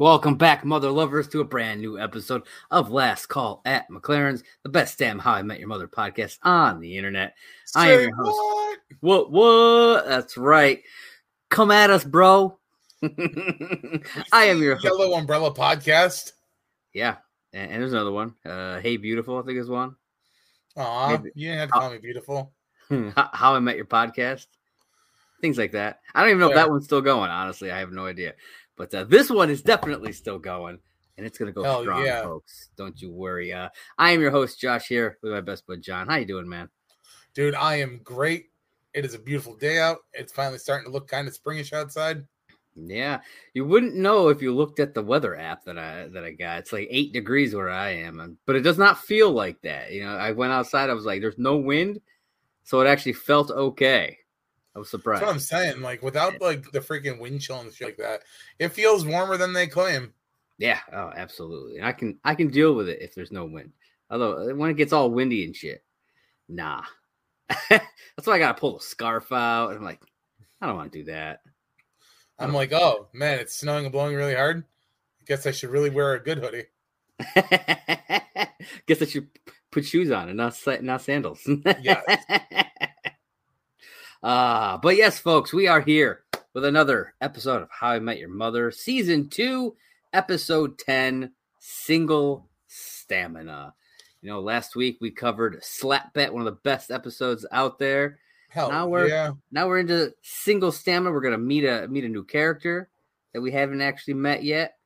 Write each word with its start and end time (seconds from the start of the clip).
Welcome 0.00 0.36
back, 0.36 0.64
mother 0.64 0.92
lovers, 0.92 1.26
to 1.30 1.40
a 1.40 1.44
brand 1.44 1.80
new 1.80 1.98
episode 1.98 2.44
of 2.70 2.92
Last 2.92 3.26
Call 3.26 3.60
at 3.64 3.90
McLaren's, 3.90 4.44
the 4.62 4.68
best 4.68 4.96
damn 4.96 5.18
How 5.18 5.32
I 5.32 5.42
Met 5.42 5.58
Your 5.58 5.66
Mother 5.66 5.88
podcast 5.88 6.38
on 6.44 6.78
the 6.78 6.96
internet. 6.96 7.34
Say 7.64 7.80
I 7.80 7.90
am 7.90 8.00
your 8.02 8.14
host. 8.14 8.78
What? 9.00 9.32
What? 9.32 10.06
That's 10.06 10.36
right. 10.36 10.84
Come 11.50 11.72
at 11.72 11.90
us, 11.90 12.04
bro. 12.04 12.60
I 13.02 14.44
am 14.44 14.62
your 14.62 14.76
host. 14.76 14.84
Yellow 14.84 15.14
Umbrella 15.14 15.52
podcast. 15.52 16.30
Yeah, 16.94 17.16
and, 17.52 17.72
and 17.72 17.82
there's 17.82 17.92
another 17.92 18.12
one. 18.12 18.36
Uh, 18.46 18.78
hey, 18.78 18.98
beautiful. 18.98 19.36
I 19.38 19.42
think 19.42 19.58
is 19.58 19.68
one. 19.68 19.96
Aw, 20.76 21.10
you 21.34 21.48
didn't 21.48 21.58
have 21.58 21.68
to 21.70 21.72
call 21.72 21.90
me 21.90 21.98
beautiful. 21.98 22.52
How 23.16 23.56
I 23.56 23.58
Met 23.58 23.74
Your 23.74 23.84
Podcast. 23.84 24.46
Things 25.40 25.58
like 25.58 25.72
that. 25.72 26.00
I 26.14 26.20
don't 26.20 26.30
even 26.30 26.40
know 26.40 26.48
if 26.48 26.54
that 26.56 26.70
one's 26.70 26.84
still 26.84 27.00
going. 27.00 27.30
Honestly, 27.30 27.70
I 27.70 27.78
have 27.78 27.92
no 27.92 28.06
idea. 28.06 28.34
But 28.76 28.94
uh, 28.94 29.04
this 29.04 29.30
one 29.30 29.50
is 29.50 29.62
definitely 29.62 30.12
still 30.12 30.38
going, 30.38 30.78
and 31.16 31.26
it's 31.26 31.38
gonna 31.38 31.52
go 31.52 31.62
Hell 31.62 31.82
strong, 31.82 32.04
yeah. 32.04 32.22
folks. 32.22 32.70
Don't 32.76 33.00
you 33.00 33.10
worry. 33.10 33.52
Uh, 33.52 33.68
I 33.98 34.10
am 34.12 34.20
your 34.20 34.30
host, 34.30 34.60
Josh, 34.60 34.86
here 34.88 35.18
with 35.22 35.32
my 35.32 35.40
best 35.40 35.66
bud 35.66 35.82
John. 35.82 36.08
How 36.08 36.16
you 36.16 36.26
doing, 36.26 36.48
man? 36.48 36.68
Dude, 37.34 37.54
I 37.54 37.76
am 37.76 38.00
great. 38.02 38.46
It 38.94 39.04
is 39.04 39.14
a 39.14 39.18
beautiful 39.18 39.54
day 39.54 39.78
out. 39.78 39.98
It's 40.12 40.32
finally 40.32 40.58
starting 40.58 40.86
to 40.86 40.92
look 40.92 41.08
kind 41.08 41.28
of 41.28 41.36
springish 41.38 41.72
outside. 41.72 42.24
Yeah, 42.74 43.20
you 43.54 43.64
wouldn't 43.64 43.96
know 43.96 44.28
if 44.28 44.40
you 44.40 44.54
looked 44.54 44.78
at 44.78 44.94
the 44.94 45.02
weather 45.02 45.36
app 45.36 45.64
that 45.64 45.76
I 45.78 46.08
that 46.08 46.24
I 46.24 46.30
got. 46.32 46.60
It's 46.60 46.72
like 46.72 46.86
eight 46.90 47.12
degrees 47.12 47.54
where 47.54 47.70
I 47.70 47.90
am, 47.90 48.20
and- 48.20 48.36
but 48.46 48.54
it 48.56 48.60
does 48.62 48.78
not 48.78 48.98
feel 49.02 49.30
like 49.32 49.60
that. 49.62 49.92
You 49.92 50.04
know, 50.04 50.16
I 50.16 50.30
went 50.30 50.52
outside. 50.52 50.88
I 50.88 50.94
was 50.94 51.04
like, 51.04 51.20
"There's 51.20 51.38
no 51.38 51.56
wind," 51.56 52.00
so 52.62 52.80
it 52.80 52.86
actually 52.86 53.14
felt 53.14 53.50
okay. 53.50 54.18
I 54.74 54.78
was 54.78 54.90
surprised. 54.90 55.22
That's 55.22 55.28
what 55.28 55.34
I'm 55.34 55.40
saying. 55.40 55.80
Like 55.82 56.02
without 56.02 56.40
like 56.40 56.70
the 56.70 56.80
freaking 56.80 57.18
wind 57.18 57.40
chill 57.40 57.60
and 57.60 57.72
shit 57.72 57.88
like 57.88 57.96
that, 57.98 58.22
it 58.58 58.72
feels 58.72 59.04
warmer 59.04 59.36
than 59.36 59.52
they 59.52 59.66
claim. 59.66 60.12
Yeah, 60.58 60.80
oh, 60.92 61.12
absolutely. 61.16 61.82
I 61.82 61.92
can 61.92 62.18
I 62.24 62.34
can 62.34 62.48
deal 62.48 62.74
with 62.74 62.88
it 62.88 63.00
if 63.00 63.14
there's 63.14 63.32
no 63.32 63.44
wind. 63.44 63.72
Although 64.10 64.50
uh, 64.50 64.54
when 64.54 64.70
it 64.70 64.76
gets 64.76 64.92
all 64.92 65.10
windy 65.10 65.44
and 65.44 65.54
shit, 65.54 65.84
nah. 66.48 66.82
That's 67.70 68.26
why 68.26 68.34
I 68.34 68.38
gotta 68.38 68.58
pull 68.58 68.78
the 68.78 68.84
scarf 68.84 69.32
out. 69.32 69.74
I'm 69.74 69.82
like, 69.82 70.00
I 70.60 70.66
don't 70.66 70.76
want 70.76 70.92
to 70.92 70.98
do 70.98 71.04
that. 71.06 71.40
I'm 72.38 72.54
like, 72.54 72.72
oh 72.72 73.08
man, 73.12 73.38
it's 73.40 73.56
snowing 73.56 73.84
and 73.84 73.92
blowing 73.92 74.14
really 74.14 74.34
hard. 74.34 74.64
I 75.20 75.24
guess 75.24 75.46
I 75.46 75.50
should 75.50 75.70
really 75.70 75.90
wear 75.90 76.14
a 76.14 76.22
good 76.22 76.38
hoodie. 76.38 76.66
Guess 78.86 79.02
I 79.02 79.06
should 79.06 79.28
put 79.70 79.84
shoes 79.84 80.10
on 80.10 80.28
and 80.28 80.36
not 80.36 80.56
not 80.82 81.02
sandals. 81.02 81.40
Yes. 81.80 82.04
Ah, 84.22 84.78
but 84.82 84.96
yes, 84.96 85.18
folks, 85.18 85.52
we 85.52 85.68
are 85.68 85.80
here 85.80 86.24
with 86.54 86.64
another 86.64 87.14
episode 87.20 87.62
of 87.62 87.68
How 87.70 87.90
I 87.90 87.98
Met 88.00 88.18
Your 88.18 88.28
Mother, 88.28 88.70
season 88.70 89.28
two, 89.28 89.76
episode 90.12 90.78
ten, 90.78 91.32
single 91.58 92.48
stamina. 92.66 93.74
You 94.20 94.30
know, 94.30 94.40
last 94.40 94.74
week 94.74 94.98
we 95.00 95.10
covered 95.12 95.62
Slap 95.62 96.12
Bet, 96.14 96.32
one 96.32 96.40
of 96.44 96.46
the 96.52 96.60
best 96.64 96.90
episodes 96.90 97.46
out 97.52 97.78
there. 97.78 98.18
Hell 98.50 98.70
Now 98.70 98.88
we're- 98.88 99.08
yeah. 99.08 99.32
Now 99.52 99.68
we're 99.68 99.78
into 99.78 100.12
single 100.22 100.72
stamina. 100.72 101.12
We're 101.12 101.20
gonna 101.20 101.38
meet 101.38 101.64
a 101.64 101.86
meet 101.88 102.04
a 102.04 102.08
new 102.08 102.24
character 102.24 102.88
that 103.32 103.40
we 103.40 103.52
haven't 103.52 103.82
actually 103.82 104.14
met 104.14 104.42
yet, 104.42 104.78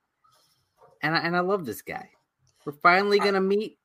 and 1.00 1.14
I, 1.16 1.20
and 1.20 1.34
I 1.36 1.40
love 1.40 1.64
this 1.64 1.80
guy. 1.80 2.10
We're 2.66 2.72
finally 2.72 3.18
gonna 3.18 3.40
meet 3.40 3.78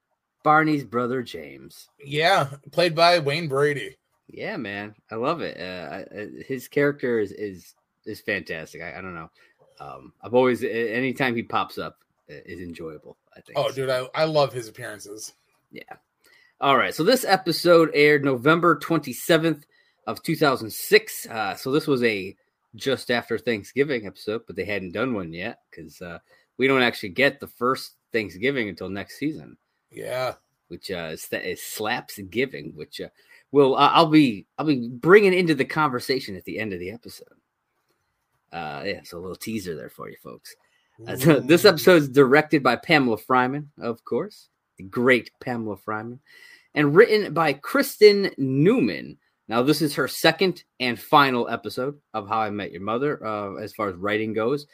Barney's 0.43 0.83
brother 0.83 1.21
James. 1.23 1.87
Yeah. 2.03 2.49
Played 2.71 2.95
by 2.95 3.19
Wayne 3.19 3.47
Brady. 3.47 3.95
Yeah, 4.29 4.57
man, 4.57 4.95
I 5.11 5.15
love 5.15 5.41
it. 5.41 5.57
Uh, 5.59 6.03
I- 6.15 6.43
his 6.47 6.67
character 6.67 7.19
is 7.19 7.31
is 7.31 7.73
is 8.05 8.19
fantastic. 8.21 8.81
I, 8.81 8.97
I 8.97 9.01
don't 9.01 9.15
know. 9.15 9.29
Um, 9.79 10.13
I've 10.21 10.33
always 10.33 10.63
anytime 10.63 11.35
he 11.35 11.43
pops 11.43 11.77
up 11.77 11.99
is 12.27 12.59
enjoyable. 12.59 13.17
I 13.35 13.41
think. 13.41 13.57
Oh, 13.57 13.71
dude, 13.71 13.89
I, 13.89 14.07
I 14.15 14.25
love 14.25 14.51
his 14.53 14.67
appearances. 14.67 15.33
Yeah. 15.71 15.83
All 16.59 16.75
right. 16.77 16.93
So 16.93 17.03
this 17.03 17.23
episode 17.23 17.91
aired 17.93 18.25
November 18.25 18.77
27th 18.79 19.63
of 20.07 20.23
2006. 20.23 21.27
Uh, 21.27 21.55
so 21.55 21.71
this 21.71 21.85
was 21.87 22.03
a 22.03 22.35
just 22.75 23.11
after 23.11 23.37
Thanksgiving 23.37 24.05
episode, 24.07 24.41
but 24.47 24.55
they 24.55 24.65
hadn't 24.65 24.91
done 24.93 25.13
one 25.13 25.31
yet 25.33 25.59
because 25.69 26.01
uh, 26.01 26.19
we 26.57 26.67
don't 26.67 26.81
actually 26.81 27.09
get 27.09 27.39
the 27.39 27.47
first 27.47 27.93
Thanksgiving 28.11 28.69
until 28.69 28.89
next 28.89 29.17
season, 29.19 29.57
Yeah. 29.91 30.33
which 30.67 30.89
uh, 30.91 31.09
is, 31.13 31.27
is 31.31 31.61
Slaps 31.61 32.17
Giving, 32.29 32.73
which 32.75 32.99
uh, 33.01 33.09
will 33.51 33.75
uh, 33.75 33.91
I'll 33.93 34.07
be 34.07 34.45
I'll 34.57 34.65
be 34.65 34.89
bringing 34.89 35.33
into 35.33 35.55
the 35.55 35.65
conversation 35.65 36.35
at 36.35 36.45
the 36.45 36.59
end 36.59 36.73
of 36.73 36.79
the 36.79 36.91
episode. 36.91 37.27
Uh, 38.51 38.83
yeah, 38.85 39.01
so 39.03 39.17
a 39.17 39.19
little 39.19 39.35
teaser 39.35 39.75
there 39.75 39.89
for 39.89 40.09
you 40.09 40.17
folks. 40.23 40.55
Uh, 41.07 41.15
so 41.17 41.39
this 41.39 41.65
episode 41.65 42.01
is 42.01 42.09
directed 42.09 42.63
by 42.63 42.75
Pamela 42.75 43.17
Fryman, 43.17 43.67
of 43.79 44.03
course, 44.03 44.49
the 44.77 44.83
great 44.83 45.31
Pamela 45.39 45.77
Fryman, 45.77 46.19
and 46.75 46.95
written 46.95 47.33
by 47.33 47.53
Kristen 47.53 48.31
Newman. 48.37 49.17
Now, 49.49 49.63
this 49.63 49.81
is 49.81 49.95
her 49.95 50.09
second 50.09 50.65
and 50.81 50.99
final 50.99 51.47
episode 51.47 51.97
of 52.13 52.27
How 52.27 52.39
I 52.39 52.49
Met 52.49 52.71
Your 52.71 52.81
Mother, 52.81 53.25
uh, 53.25 53.55
as 53.55 53.73
far 53.73 53.87
as 53.87 53.95
writing 53.95 54.33
goes. 54.33 54.67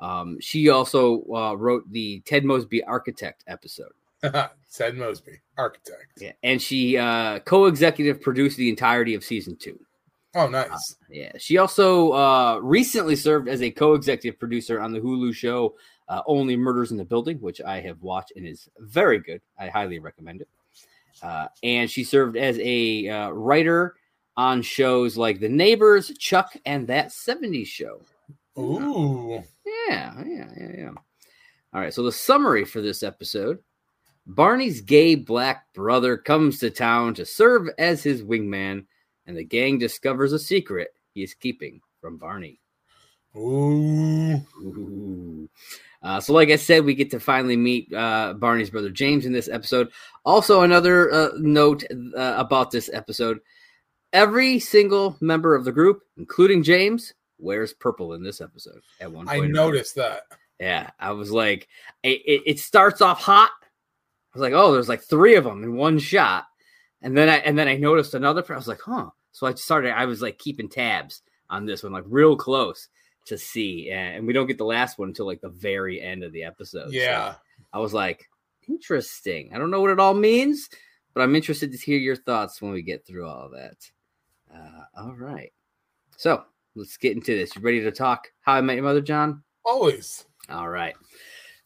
Um, 0.00 0.38
she 0.40 0.68
also 0.68 1.24
uh, 1.32 1.54
wrote 1.54 1.90
the 1.90 2.20
Ted 2.26 2.44
Mosby 2.44 2.82
Architect 2.84 3.44
episode. 3.46 3.92
Ted 4.72 4.96
Mosby, 4.96 5.40
architect. 5.56 6.06
Yeah, 6.18 6.32
and 6.42 6.60
she 6.60 6.98
uh, 6.98 7.38
co-executive 7.40 8.20
produced 8.20 8.56
the 8.56 8.68
entirety 8.68 9.14
of 9.14 9.24
season 9.24 9.56
two. 9.56 9.78
Oh, 10.34 10.48
nice. 10.48 10.96
Yeah, 11.08 11.32
she 11.38 11.56
also 11.56 12.12
uh, 12.12 12.58
recently 12.62 13.16
served 13.16 13.48
as 13.48 13.62
a 13.62 13.70
co-executive 13.70 14.38
producer 14.38 14.80
on 14.80 14.92
the 14.92 15.00
Hulu 15.00 15.34
show 15.34 15.76
uh, 16.08 16.22
"Only 16.26 16.56
Murders 16.56 16.90
in 16.90 16.98
the 16.98 17.04
Building," 17.04 17.40
which 17.40 17.62
I 17.62 17.80
have 17.80 18.02
watched 18.02 18.32
and 18.36 18.46
is 18.46 18.68
very 18.78 19.18
good. 19.18 19.40
I 19.58 19.68
highly 19.68 19.98
recommend 19.98 20.42
it. 20.42 20.48
Uh, 21.22 21.48
and 21.62 21.90
she 21.90 22.04
served 22.04 22.36
as 22.36 22.58
a 22.58 23.08
uh, 23.08 23.30
writer 23.30 23.94
on 24.36 24.60
shows 24.60 25.16
like 25.16 25.40
The 25.40 25.48
Neighbors, 25.48 26.12
Chuck, 26.18 26.54
and 26.66 26.86
That 26.86 27.08
'70s 27.08 27.66
Show. 27.66 28.02
Ooh. 28.58 29.42
Yeah, 29.64 30.22
yeah, 30.26 30.48
yeah, 30.56 30.70
yeah. 30.76 30.90
All 31.72 31.80
right, 31.80 31.92
so 31.92 32.02
the 32.02 32.12
summary 32.12 32.64
for 32.64 32.82
this 32.82 33.02
episode 33.02 33.58
Barney's 34.26 34.80
gay 34.80 35.14
black 35.14 35.72
brother 35.72 36.16
comes 36.16 36.58
to 36.58 36.70
town 36.70 37.14
to 37.14 37.24
serve 37.24 37.68
as 37.78 38.02
his 38.02 38.22
wingman, 38.22 38.86
and 39.26 39.36
the 39.36 39.44
gang 39.44 39.78
discovers 39.78 40.32
a 40.32 40.38
secret 40.38 40.88
he 41.14 41.22
is 41.22 41.34
keeping 41.34 41.80
from 42.00 42.18
Barney. 42.18 42.60
Ooh. 43.36 44.40
Ooh. 44.62 45.48
Uh, 46.02 46.20
so, 46.20 46.32
like 46.32 46.50
I 46.50 46.56
said, 46.56 46.84
we 46.84 46.94
get 46.94 47.10
to 47.10 47.20
finally 47.20 47.56
meet 47.56 47.92
uh, 47.92 48.34
Barney's 48.34 48.70
brother 48.70 48.90
James 48.90 49.26
in 49.26 49.32
this 49.32 49.48
episode. 49.48 49.88
Also, 50.24 50.62
another 50.62 51.12
uh, 51.12 51.28
note 51.38 51.84
uh, 51.90 52.34
about 52.36 52.70
this 52.70 52.90
episode 52.92 53.40
every 54.12 54.58
single 54.58 55.16
member 55.20 55.54
of 55.54 55.64
the 55.64 55.72
group, 55.72 56.02
including 56.16 56.62
James, 56.62 57.12
wears 57.38 57.72
purple 57.74 58.14
in 58.14 58.22
this 58.22 58.40
episode 58.40 58.80
at 59.00 59.10
one 59.12 59.28
I 59.28 59.40
noticed 59.40 59.94
that. 59.96 60.22
Yeah, 60.60 60.90
I 60.98 61.12
was 61.12 61.30
like, 61.30 61.68
it, 62.02 62.42
it 62.46 62.58
starts 62.58 63.02
off 63.02 63.20
hot. 63.20 63.50
I 64.36 64.38
was 64.38 64.50
like, 64.50 64.52
oh, 64.52 64.72
there's 64.72 64.88
like 64.88 65.02
three 65.02 65.36
of 65.36 65.44
them 65.44 65.62
in 65.62 65.76
one 65.76 65.98
shot, 65.98 66.44
and 67.00 67.16
then 67.16 67.28
I 67.28 67.36
and 67.36 67.58
then 67.58 67.68
I 67.68 67.76
noticed 67.76 68.12
another. 68.12 68.44
I 68.48 68.56
was 68.56 68.68
like, 68.68 68.82
huh. 68.84 69.08
So 69.32 69.46
I 69.46 69.54
started. 69.54 69.96
I 69.96 70.04
was 70.04 70.20
like 70.20 70.38
keeping 70.38 70.68
tabs 70.68 71.22
on 71.48 71.64
this 71.64 71.82
one, 71.82 71.92
like 71.92 72.04
real 72.06 72.36
close 72.36 72.88
to 73.26 73.38
see, 73.38 73.90
and 73.90 74.26
we 74.26 74.34
don't 74.34 74.46
get 74.46 74.58
the 74.58 74.64
last 74.64 74.98
one 74.98 75.08
until 75.08 75.26
like 75.26 75.40
the 75.40 75.48
very 75.48 76.02
end 76.02 76.22
of 76.22 76.32
the 76.32 76.44
episode. 76.44 76.88
So 76.88 76.96
Yeah. 76.96 77.34
I 77.72 77.78
was 77.78 77.94
like, 77.94 78.28
interesting. 78.68 79.50
I 79.54 79.58
don't 79.58 79.70
know 79.70 79.80
what 79.80 79.90
it 79.90 80.00
all 80.00 80.14
means, 80.14 80.68
but 81.14 81.22
I'm 81.22 81.34
interested 81.34 81.72
to 81.72 81.78
hear 81.78 81.98
your 81.98 82.16
thoughts 82.16 82.60
when 82.60 82.72
we 82.72 82.82
get 82.82 83.06
through 83.06 83.26
all 83.26 83.46
of 83.46 83.52
that. 83.52 83.76
Uh, 84.54 84.84
all 85.02 85.14
right. 85.14 85.52
So 86.18 86.44
let's 86.74 86.96
get 86.98 87.16
into 87.16 87.34
this. 87.34 87.56
You 87.56 87.62
ready 87.62 87.80
to 87.80 87.90
talk 87.90 88.28
How 88.40 88.54
I 88.54 88.60
Met 88.60 88.74
Your 88.74 88.84
Mother, 88.84 89.00
John? 89.00 89.42
Always. 89.64 90.24
All 90.50 90.68
right. 90.68 90.94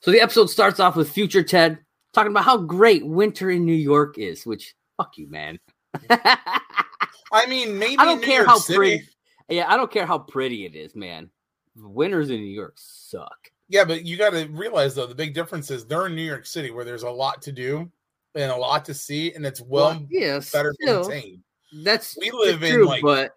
So 0.01 0.11
the 0.11 0.21
episode 0.21 0.51
starts 0.51 0.81
off 0.81 0.97
with 0.97 1.11
future 1.11 1.43
Ted 1.43 1.79
talking 2.12 2.31
about 2.33 2.45
how 2.45 2.57
great 2.59 3.07
winter 3.07 3.51
in 3.51 3.65
New 3.65 3.73
York 3.73 4.19
is, 4.19 4.45
which 4.47 4.75
fuck 4.97 5.17
you, 5.17 5.29
man. 5.29 5.59
I 6.11 7.47
mean, 7.49 7.79
maybe 7.79 7.99
I 7.99 8.05
don't 8.05 8.21
New 8.21 8.27
care 8.27 8.37
York 8.39 8.49
how 8.49 8.59
City- 8.59 8.77
pretty. 8.77 9.09
Yeah, 9.49 9.73
I 9.73 9.77
don't 9.77 9.91
care 9.91 10.07
how 10.07 10.19
pretty 10.19 10.65
it 10.67 10.75
is, 10.75 10.95
man. 10.95 11.31
Winters 11.77 12.31
in 12.31 12.37
New 12.37 12.47
York 12.47 12.75
suck. 12.77 13.37
Yeah, 13.69 13.85
but 13.85 14.05
you 14.05 14.17
got 14.17 14.31
to 14.31 14.47
realize 14.49 14.95
though 14.95 15.07
the 15.07 15.15
big 15.15 15.35
difference 15.35 15.71
is 15.71 15.85
they're 15.87 16.07
in 16.07 16.15
New 16.17 16.23
York 16.23 16.47
City 16.47 16.71
where 16.71 16.85
there's 16.85 17.05
a 17.05 17.11
lot 17.11 17.41
to 17.43 17.53
do 17.53 17.91
and 18.35 18.51
a 18.51 18.57
lot 18.57 18.85
to 18.87 18.95
see, 18.95 19.33
and 19.35 19.45
it's 19.47 19.61
well 19.61 20.05
yes, 20.11 20.53
better 20.53 20.75
still, 20.81 21.09
maintained. 21.09 21.43
that's 21.85 22.17
We 22.21 22.31
live 22.33 22.62
in, 22.62 22.73
true, 22.75 22.87
like- 22.87 23.03
but 23.03 23.35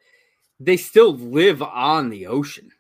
they 0.60 0.78
still 0.78 1.16
live 1.18 1.62
on 1.62 2.10
the 2.10 2.28
ocean. 2.28 2.72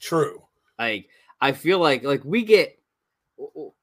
True. 0.00 0.42
Like 0.78 1.08
I 1.40 1.52
feel 1.52 1.78
like 1.78 2.04
like 2.04 2.24
we 2.24 2.42
get 2.44 2.78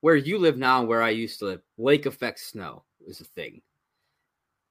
where 0.02 0.16
you 0.16 0.38
live 0.38 0.58
now 0.58 0.80
and 0.80 0.88
where 0.88 1.04
I 1.04 1.10
used 1.10 1.40
to 1.40 1.46
live. 1.46 1.62
Lake 1.78 2.06
effect 2.06 2.40
snow 2.40 2.84
is 3.06 3.22
a 3.22 3.26
thing. 3.26 3.62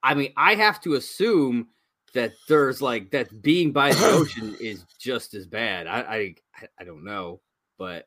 I 0.02 0.14
mean, 0.14 0.32
I 0.36 0.54
have 0.54 0.80
to 0.82 0.94
assume 0.94 1.68
that 2.14 2.32
there's 2.48 2.82
like 2.82 3.10
that 3.12 3.42
being 3.42 3.72
by 3.72 3.92
the 3.92 4.06
ocean 4.12 4.56
is 4.60 4.84
just 4.98 5.34
as 5.34 5.46
bad. 5.46 5.86
I 5.86 6.00
I 6.00 6.34
I 6.80 6.84
don't 6.84 7.04
know, 7.04 7.40
but 7.78 8.06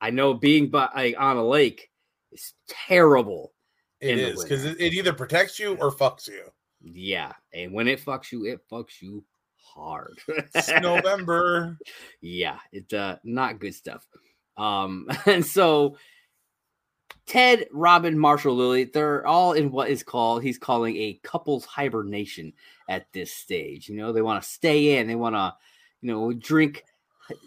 I 0.00 0.10
know 0.10 0.34
being 0.34 0.68
by 0.68 0.88
like, 0.94 1.16
on 1.18 1.36
a 1.36 1.44
lake 1.44 1.90
is 2.30 2.54
terrible. 2.68 3.52
It 4.00 4.18
is 4.18 4.42
because 4.42 4.64
it, 4.64 4.80
it 4.80 4.94
either 4.94 5.12
protects 5.12 5.58
you 5.58 5.76
or 5.76 5.92
fucks 5.92 6.26
you. 6.28 6.44
Yeah, 6.80 7.32
and 7.52 7.72
when 7.72 7.86
it 7.86 8.04
fucks 8.04 8.32
you, 8.32 8.46
it 8.46 8.60
fucks 8.70 9.00
you 9.00 9.24
hard. 9.56 10.18
It's 10.54 10.70
November. 10.80 11.78
yeah, 12.20 12.58
it's 12.72 12.92
uh 12.92 13.16
not 13.24 13.60
good 13.60 13.74
stuff. 13.74 14.06
Um, 14.56 15.08
and 15.26 15.44
so 15.44 15.96
Ted, 17.26 17.66
Robin, 17.72 18.18
Marshall, 18.18 18.56
Lily, 18.56 18.84
they're 18.84 19.26
all 19.26 19.52
in 19.52 19.70
what 19.70 19.90
is 19.90 20.02
called 20.02 20.42
he's 20.42 20.58
calling 20.58 20.96
a 20.96 21.20
couples 21.22 21.64
hibernation 21.64 22.52
at 22.88 23.06
this 23.12 23.32
stage. 23.32 23.88
You 23.88 23.96
know, 23.96 24.12
they 24.12 24.22
want 24.22 24.42
to 24.42 24.48
stay 24.48 24.98
in, 24.98 25.06
they 25.06 25.14
want 25.14 25.34
to, 25.34 25.54
you 26.00 26.12
know, 26.12 26.32
drink 26.32 26.84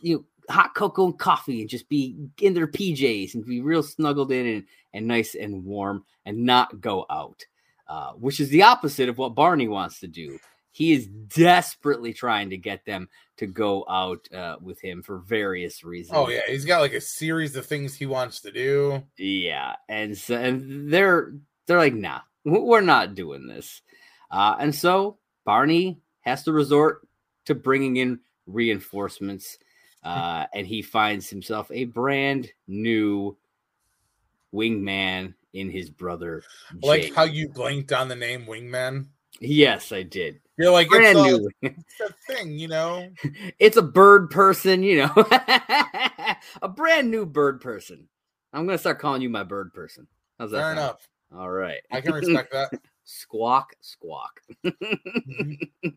you 0.02 0.16
know 0.16 0.26
hot 0.50 0.76
cocoa 0.76 1.08
and 1.08 1.18
coffee 1.20 1.62
and 1.62 1.70
just 1.70 1.90
be 1.90 2.16
in 2.40 2.54
their 2.54 2.68
PJs 2.68 3.34
and 3.34 3.46
be 3.46 3.62
real 3.62 3.82
snuggled 3.82 4.32
in 4.32 4.46
and, 4.46 4.64
and 4.94 5.08
nice 5.08 5.36
and 5.36 5.66
warm 5.66 6.06
and 6.26 6.38
not 6.38 6.80
go 6.82 7.06
out. 7.10 7.44
Uh, 7.88 8.14
which 8.14 8.40
is 8.40 8.50
the 8.50 8.64
opposite 8.64 9.10
of 9.10 9.20
what 9.20 9.36
Barney 9.36 9.68
wants 9.68 10.00
to 10.00 10.08
do. 10.08 10.40
He 10.76 10.92
is 10.92 11.08
desperately 11.08 12.12
trying 12.12 12.50
to 12.50 12.58
get 12.58 12.84
them 12.84 13.08
to 13.38 13.48
go 13.48 13.86
out 13.90 14.28
uh, 14.34 14.58
with 14.62 14.82
him 14.82 15.04
for 15.04 15.20
various 15.20 15.86
reasons. 15.86 16.18
Oh 16.18 16.28
yeah, 16.28 16.42
he's 16.50 16.66
got 16.66 16.82
like 16.82 16.92
a 16.92 17.00
series 17.00 17.56
of 17.56 17.66
things 17.66 17.96
he 17.96 18.06
wants 18.06 18.42
to 18.42 18.52
do. 18.52 19.02
yeah, 19.18 19.78
and 19.88 20.18
so 20.18 20.36
and 20.36 20.92
they're 20.92 21.32
they're 21.66 21.78
like, 21.78 21.94
nah, 21.94 22.20
we're 22.44 22.82
not 22.82 23.16
doing 23.16 23.48
this. 23.48 23.82
Uh, 24.30 24.58
and 24.60 24.76
so 24.76 25.18
Barney 25.46 26.02
has 26.20 26.44
to 26.44 26.52
resort 26.52 27.08
to 27.46 27.56
bringing 27.56 27.96
in 27.96 28.20
reinforcements, 28.46 29.58
uh, 30.04 30.46
and 30.54 30.68
he 30.68 30.82
finds 30.82 31.30
himself 31.30 31.72
a 31.72 31.86
brand 31.86 32.52
new 32.68 33.38
wingman 34.54 35.36
in 35.54 35.70
his 35.70 35.90
brother. 35.90 36.44
Like 36.84 37.16
how 37.16 37.24
you 37.24 37.48
blinked 37.48 37.94
on 37.94 38.10
the 38.10 38.16
name 38.18 38.46
Wingman. 38.46 39.06
Yes, 39.40 39.94
I 39.94 40.04
did. 40.04 40.42
You're 40.58 40.72
like 40.72 40.88
Brand 40.90 41.18
it's 41.18 41.20
a, 41.20 41.24
new. 41.38 41.50
it's 41.62 42.00
a 42.02 42.34
thing, 42.34 42.58
you 42.58 42.68
know. 42.68 43.10
it's 43.60 43.78
a 43.78 43.82
bird 43.82 44.30
person, 44.30 44.84
you 44.84 45.00
know, 45.00 45.12
a 46.62 46.70
brand 46.70 47.12
new 47.12 47.26
bird 47.26 47.60
person. 47.62 48.08
I'm 48.54 48.66
gonna 48.66 48.78
start 48.78 49.00
calling 49.00 49.22
you 49.22 49.30
my 49.30 49.44
bird 49.44 49.74
person. 49.74 50.08
How's 50.40 50.52
that? 50.52 50.58
Fair 50.58 50.66
sound? 50.68 50.80
enough. 50.80 51.08
All 51.36 51.50
right. 51.52 51.82
I 51.92 52.00
can 52.02 52.14
respect 52.14 52.54
that. 52.54 52.72
squawk, 53.04 53.74
squawk. 53.82 54.40
Mm-hmm. 54.66 55.90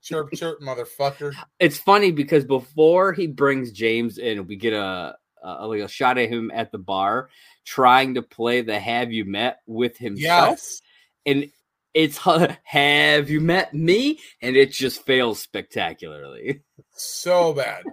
chirp, 0.00 0.32
chirp, 0.32 0.60
motherfucker. 0.60 1.34
it's 1.60 1.76
funny 1.78 2.10
because 2.10 2.44
before 2.44 3.12
he 3.12 3.26
brings 3.26 3.70
James 3.70 4.16
in, 4.18 4.46
we 4.46 4.56
get 4.56 4.72
a, 4.72 5.16
a 5.42 5.66
like 5.66 5.82
a 5.82 5.88
shot 5.88 6.16
at 6.16 6.30
him 6.30 6.50
at 6.54 6.72
the 6.72 6.78
bar 6.78 7.28
trying 7.66 8.14
to 8.14 8.22
play 8.22 8.62
the 8.62 8.78
"Have 8.78 9.12
you 9.12 9.26
met?" 9.26 9.58
with 9.66 9.98
himself, 9.98 10.58
Yes. 10.58 10.82
and 11.26 11.50
it's 11.96 12.18
"Have 12.64 13.30
you 13.30 13.40
met 13.40 13.72
me?" 13.74 14.20
and 14.42 14.56
it 14.56 14.70
just 14.70 15.04
fails 15.06 15.40
spectacularly. 15.40 16.60
So 16.92 17.52
bad. 17.54 17.84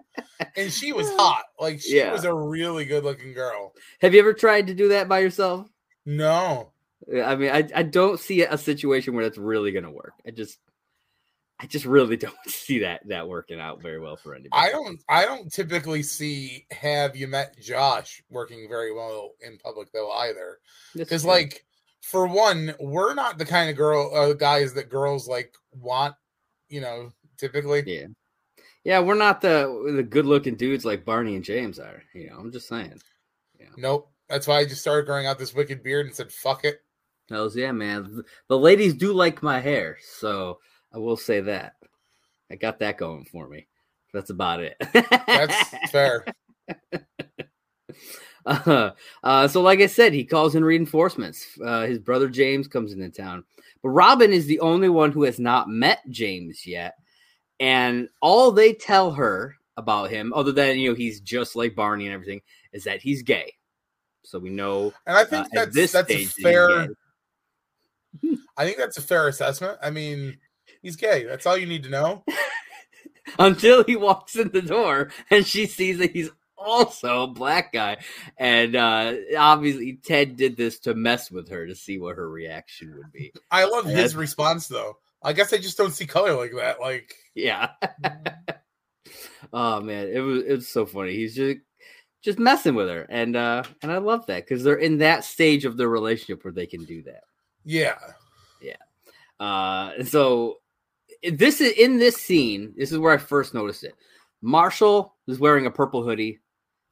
And 0.55 0.71
she 0.71 0.93
was 0.93 1.09
hot. 1.15 1.45
Like 1.59 1.81
she 1.81 1.97
Yeah. 1.97 2.11
was 2.11 2.25
a 2.25 2.33
really 2.33 2.85
good 2.85 3.03
looking 3.03 3.33
girl. 3.33 3.73
Have 4.01 4.13
you 4.13 4.19
ever 4.19 4.33
tried 4.33 4.67
to 4.67 4.73
do 4.73 4.89
that 4.89 5.07
by 5.09 5.19
yourself? 5.19 5.67
No. 6.05 6.71
I 7.23 7.35
mean, 7.35 7.49
I, 7.51 7.67
I 7.75 7.83
don't 7.83 8.19
see 8.19 8.43
a 8.43 8.57
situation 8.57 9.13
where 9.13 9.25
that's 9.25 9.37
really 9.37 9.71
going 9.71 9.83
to 9.83 9.91
work. 9.91 10.13
I 10.25 10.31
just, 10.31 10.57
I 11.59 11.65
just 11.65 11.85
really 11.85 12.15
don't 12.25 12.33
see 12.47 12.79
that 12.79 13.01
that 13.07 13.27
working 13.27 13.59
out 13.59 13.81
very 13.81 13.99
well 13.99 14.15
for 14.17 14.33
anybody. 14.35 14.49
I 14.53 14.69
don't 14.71 15.01
I 15.07 15.25
don't 15.25 15.51
typically 15.51 16.03
see 16.03 16.65
have 16.71 17.15
you 17.15 17.27
met 17.27 17.59
Josh 17.59 18.23
working 18.29 18.67
very 18.69 18.93
well 18.93 19.31
in 19.41 19.57
public 19.57 19.91
though 19.93 20.11
either. 20.11 20.59
Because 20.95 21.23
like 21.25 21.65
for 22.03 22.27
one, 22.27 22.75
we're 22.79 23.13
not 23.13 23.37
the 23.37 23.45
kind 23.45 23.69
of 23.69 23.77
girl 23.77 24.11
uh, 24.13 24.33
guys 24.33 24.73
that 24.73 24.89
girls 24.89 25.27
like 25.27 25.55
want, 25.71 26.15
you 26.69 26.81
know, 26.81 27.11
typically. 27.37 27.81
yeah, 27.87 28.07
yeah, 28.83 28.99
we're 28.99 29.15
not 29.15 29.39
the 29.41 29.93
the 29.95 30.03
good 30.03 30.25
looking 30.25 30.55
dudes 30.55 30.83
like 30.85 31.05
Barney 31.05 31.35
and 31.35 31.43
James 31.43 31.79
are. 31.79 32.03
You 32.13 32.29
know, 32.29 32.37
I'm 32.37 32.51
just 32.51 32.67
saying. 32.67 33.01
Yeah. 33.59 33.69
Nope. 33.77 34.09
That's 34.29 34.47
why 34.47 34.59
I 34.59 34.65
just 34.65 34.81
started 34.81 35.05
growing 35.05 35.27
out 35.27 35.39
this 35.39 35.53
wicked 35.53 35.81
beard 35.83 36.05
and 36.05 36.15
said, 36.15 36.31
fuck 36.31 36.65
it. 36.65 36.81
Hells 37.29 37.55
yeah, 37.55 37.71
man. 37.71 38.23
The 38.47 38.57
ladies 38.57 38.93
do 38.93 39.13
like 39.13 39.41
my 39.41 39.59
hair, 39.59 39.97
so 40.01 40.59
I 40.93 40.97
will 40.97 41.17
say 41.17 41.39
that. 41.41 41.75
I 42.51 42.55
got 42.55 42.79
that 42.79 42.97
going 42.97 43.25
for 43.25 43.47
me. 43.47 43.67
That's 44.13 44.29
about 44.29 44.59
it. 44.59 44.75
That's 44.93 45.73
fair. 45.91 46.25
Uh, 48.45 48.91
uh, 49.23 49.47
so, 49.47 49.61
like 49.61 49.79
I 49.79 49.87
said, 49.87 50.13
he 50.13 50.23
calls 50.23 50.55
in 50.55 50.63
reinforcements. 50.63 51.57
Uh, 51.63 51.85
his 51.85 51.99
brother 51.99 52.29
James 52.29 52.67
comes 52.67 52.93
into 52.93 53.09
town, 53.09 53.43
but 53.81 53.89
Robin 53.89 54.31
is 54.31 54.45
the 54.45 54.59
only 54.59 54.89
one 54.89 55.11
who 55.11 55.23
has 55.23 55.39
not 55.39 55.69
met 55.69 55.99
James 56.09 56.65
yet. 56.65 56.95
And 57.59 58.09
all 58.21 58.51
they 58.51 58.73
tell 58.73 59.11
her 59.11 59.55
about 59.77 60.09
him, 60.09 60.33
other 60.33 60.51
than 60.51 60.77
you 60.77 60.89
know 60.89 60.95
he's 60.95 61.21
just 61.21 61.55
like 61.55 61.75
Barney 61.75 62.05
and 62.05 62.13
everything, 62.13 62.41
is 62.71 62.83
that 62.83 63.01
he's 63.01 63.21
gay. 63.21 63.53
So 64.23 64.39
we 64.39 64.49
know 64.49 64.93
And 65.05 65.17
I 65.17 65.23
uh, 65.23 65.25
think 65.25 65.45
at 65.47 65.51
that's 65.53 65.75
this 65.75 65.91
that's 65.91 66.09
a 66.09 66.25
stage 66.25 66.43
fair. 66.43 66.87
I 68.57 68.65
think 68.65 68.77
that's 68.77 68.97
a 68.97 69.01
fair 69.01 69.27
assessment. 69.27 69.77
I 69.81 69.89
mean, 69.89 70.37
he's 70.81 70.95
gay. 70.95 71.25
That's 71.25 71.45
all 71.45 71.57
you 71.57 71.65
need 71.65 71.83
to 71.83 71.89
know. 71.89 72.23
until 73.39 73.83
he 73.83 73.95
walks 73.95 74.35
in 74.35 74.49
the 74.49 74.61
door 74.61 75.09
and 75.29 75.45
she 75.45 75.65
sees 75.65 75.97
that 75.97 76.11
he's 76.11 76.29
also 76.63 77.23
a 77.23 77.27
black 77.27 77.73
guy. 77.73 77.97
And 78.37 78.75
uh, 78.75 79.15
obviously, 79.37 79.99
Ted 80.03 80.35
did 80.35 80.57
this 80.57 80.79
to 80.79 80.93
mess 80.93 81.29
with 81.29 81.49
her 81.49 81.67
to 81.67 81.75
see 81.75 81.99
what 81.99 82.15
her 82.15 82.29
reaction 82.29 82.95
would 82.97 83.11
be. 83.11 83.33
I 83.51 83.65
love 83.65 83.85
his 83.85 84.15
response 84.15 84.67
though. 84.67 84.97
I 85.21 85.33
guess 85.33 85.53
I 85.53 85.57
just 85.57 85.77
don't 85.77 85.91
see 85.91 86.05
color 86.05 86.35
like 86.35 86.53
that. 86.55 86.79
Like 86.79 87.15
Yeah. 87.35 87.69
oh 89.53 89.81
man, 89.81 90.09
it 90.09 90.19
was 90.19 90.43
it's 90.43 90.67
so 90.67 90.85
funny. 90.85 91.13
He's 91.13 91.35
just 91.35 91.59
just 92.21 92.39
messing 92.39 92.75
with 92.75 92.87
her, 92.87 93.05
and 93.09 93.35
uh 93.35 93.63
and 93.81 93.91
I 93.91 93.97
love 93.97 94.25
that 94.27 94.45
because 94.45 94.63
they're 94.63 94.75
in 94.75 94.99
that 94.99 95.23
stage 95.23 95.65
of 95.65 95.77
their 95.77 95.89
relationship 95.89 96.43
where 96.43 96.53
they 96.53 96.65
can 96.65 96.85
do 96.85 97.03
that. 97.03 97.23
Yeah, 97.65 97.97
yeah. 98.61 98.75
Uh, 99.39 99.91
and 99.97 100.07
so 100.07 100.57
this 101.23 101.61
is 101.61 101.73
in 101.73 101.99
this 101.99 102.17
scene. 102.17 102.73
This 102.77 102.91
is 102.91 102.97
where 102.97 103.13
I 103.13 103.17
first 103.17 103.53
noticed 103.53 103.83
it. 103.83 103.95
Marshall 104.41 105.15
is 105.27 105.39
wearing 105.39 105.65
a 105.65 105.71
purple 105.71 106.03
hoodie. 106.03 106.39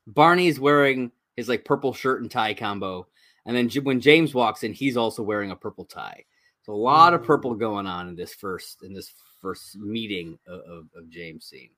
Barney 0.07 0.47
is 0.47 0.59
wearing 0.59 1.11
his 1.35 1.49
like 1.49 1.65
purple 1.65 1.93
shirt 1.93 2.21
and 2.21 2.29
tie 2.29 2.53
combo, 2.53 3.07
and 3.45 3.55
then 3.55 3.69
when 3.83 4.01
James 4.01 4.33
walks 4.33 4.63
in, 4.63 4.73
he's 4.73 4.97
also 4.97 5.23
wearing 5.23 5.51
a 5.51 5.55
purple 5.55 5.85
tie. 5.85 6.25
So 6.63 6.73
a 6.73 6.75
lot 6.75 7.13
of 7.13 7.23
purple 7.23 7.55
going 7.55 7.87
on 7.87 8.07
in 8.07 8.15
this 8.15 8.33
first 8.33 8.83
in 8.83 8.93
this 8.93 9.13
first 9.41 9.75
meeting 9.77 10.37
of, 10.47 10.59
of, 10.61 10.83
of 10.95 11.09
James 11.09 11.45
scene. 11.45 11.71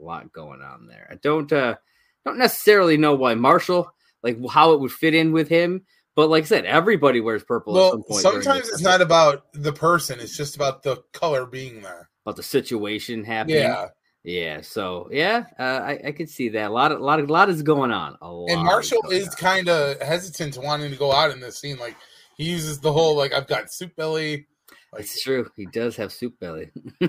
A 0.00 0.02
lot 0.02 0.32
going 0.32 0.60
on 0.60 0.86
there. 0.86 1.08
I 1.10 1.16
don't 1.16 1.50
uh 1.52 1.76
don't 2.24 2.38
necessarily 2.38 2.96
know 2.96 3.14
why 3.14 3.34
Marshall 3.34 3.92
like 4.22 4.38
how 4.50 4.72
it 4.72 4.80
would 4.80 4.92
fit 4.92 5.14
in 5.14 5.32
with 5.32 5.48
him, 5.48 5.82
but 6.14 6.28
like 6.28 6.44
I 6.44 6.46
said, 6.46 6.64
everybody 6.66 7.20
wears 7.20 7.42
purple. 7.42 7.74
Well, 7.74 7.86
at 7.86 7.92
some 7.92 8.02
point 8.02 8.22
sometimes 8.22 8.68
it's 8.68 8.82
not 8.82 9.00
about 9.00 9.52
the 9.52 9.72
person; 9.72 10.20
it's 10.20 10.36
just 10.36 10.56
about 10.56 10.82
the 10.82 11.02
color 11.12 11.46
being 11.46 11.82
there. 11.82 12.10
about 12.24 12.36
the 12.36 12.42
situation 12.42 13.24
happening. 13.24 13.58
Yeah, 13.58 13.88
Yeah, 14.24 14.60
so 14.60 15.08
yeah, 15.10 15.46
uh, 15.58 15.80
I, 15.82 16.00
I 16.06 16.12
could 16.12 16.30
see 16.30 16.48
that. 16.50 16.70
A 16.70 16.72
lot 16.72 16.92
of, 16.92 17.00
lot 17.00 17.18
of, 17.18 17.28
lot 17.28 17.48
is 17.48 17.62
going 17.62 17.90
on. 17.90 18.16
A 18.22 18.44
and 18.52 18.62
Marshall 18.62 19.10
is 19.10 19.28
kind 19.34 19.68
of 19.68 20.00
hesitant 20.00 20.54
to 20.54 20.60
wanting 20.60 20.92
to 20.92 20.96
go 20.96 21.12
out 21.12 21.32
in 21.32 21.40
this 21.40 21.58
scene. 21.58 21.76
Like 21.76 21.96
he 22.36 22.44
uses 22.44 22.78
the 22.78 22.92
whole 22.92 23.16
like 23.16 23.32
I've 23.32 23.48
got 23.48 23.72
soup 23.72 23.96
belly. 23.96 24.46
Like 24.92 25.02
It's 25.02 25.22
true. 25.22 25.50
He 25.56 25.66
does 25.66 25.96
have 25.96 26.12
soup 26.12 26.38
belly. 26.38 26.70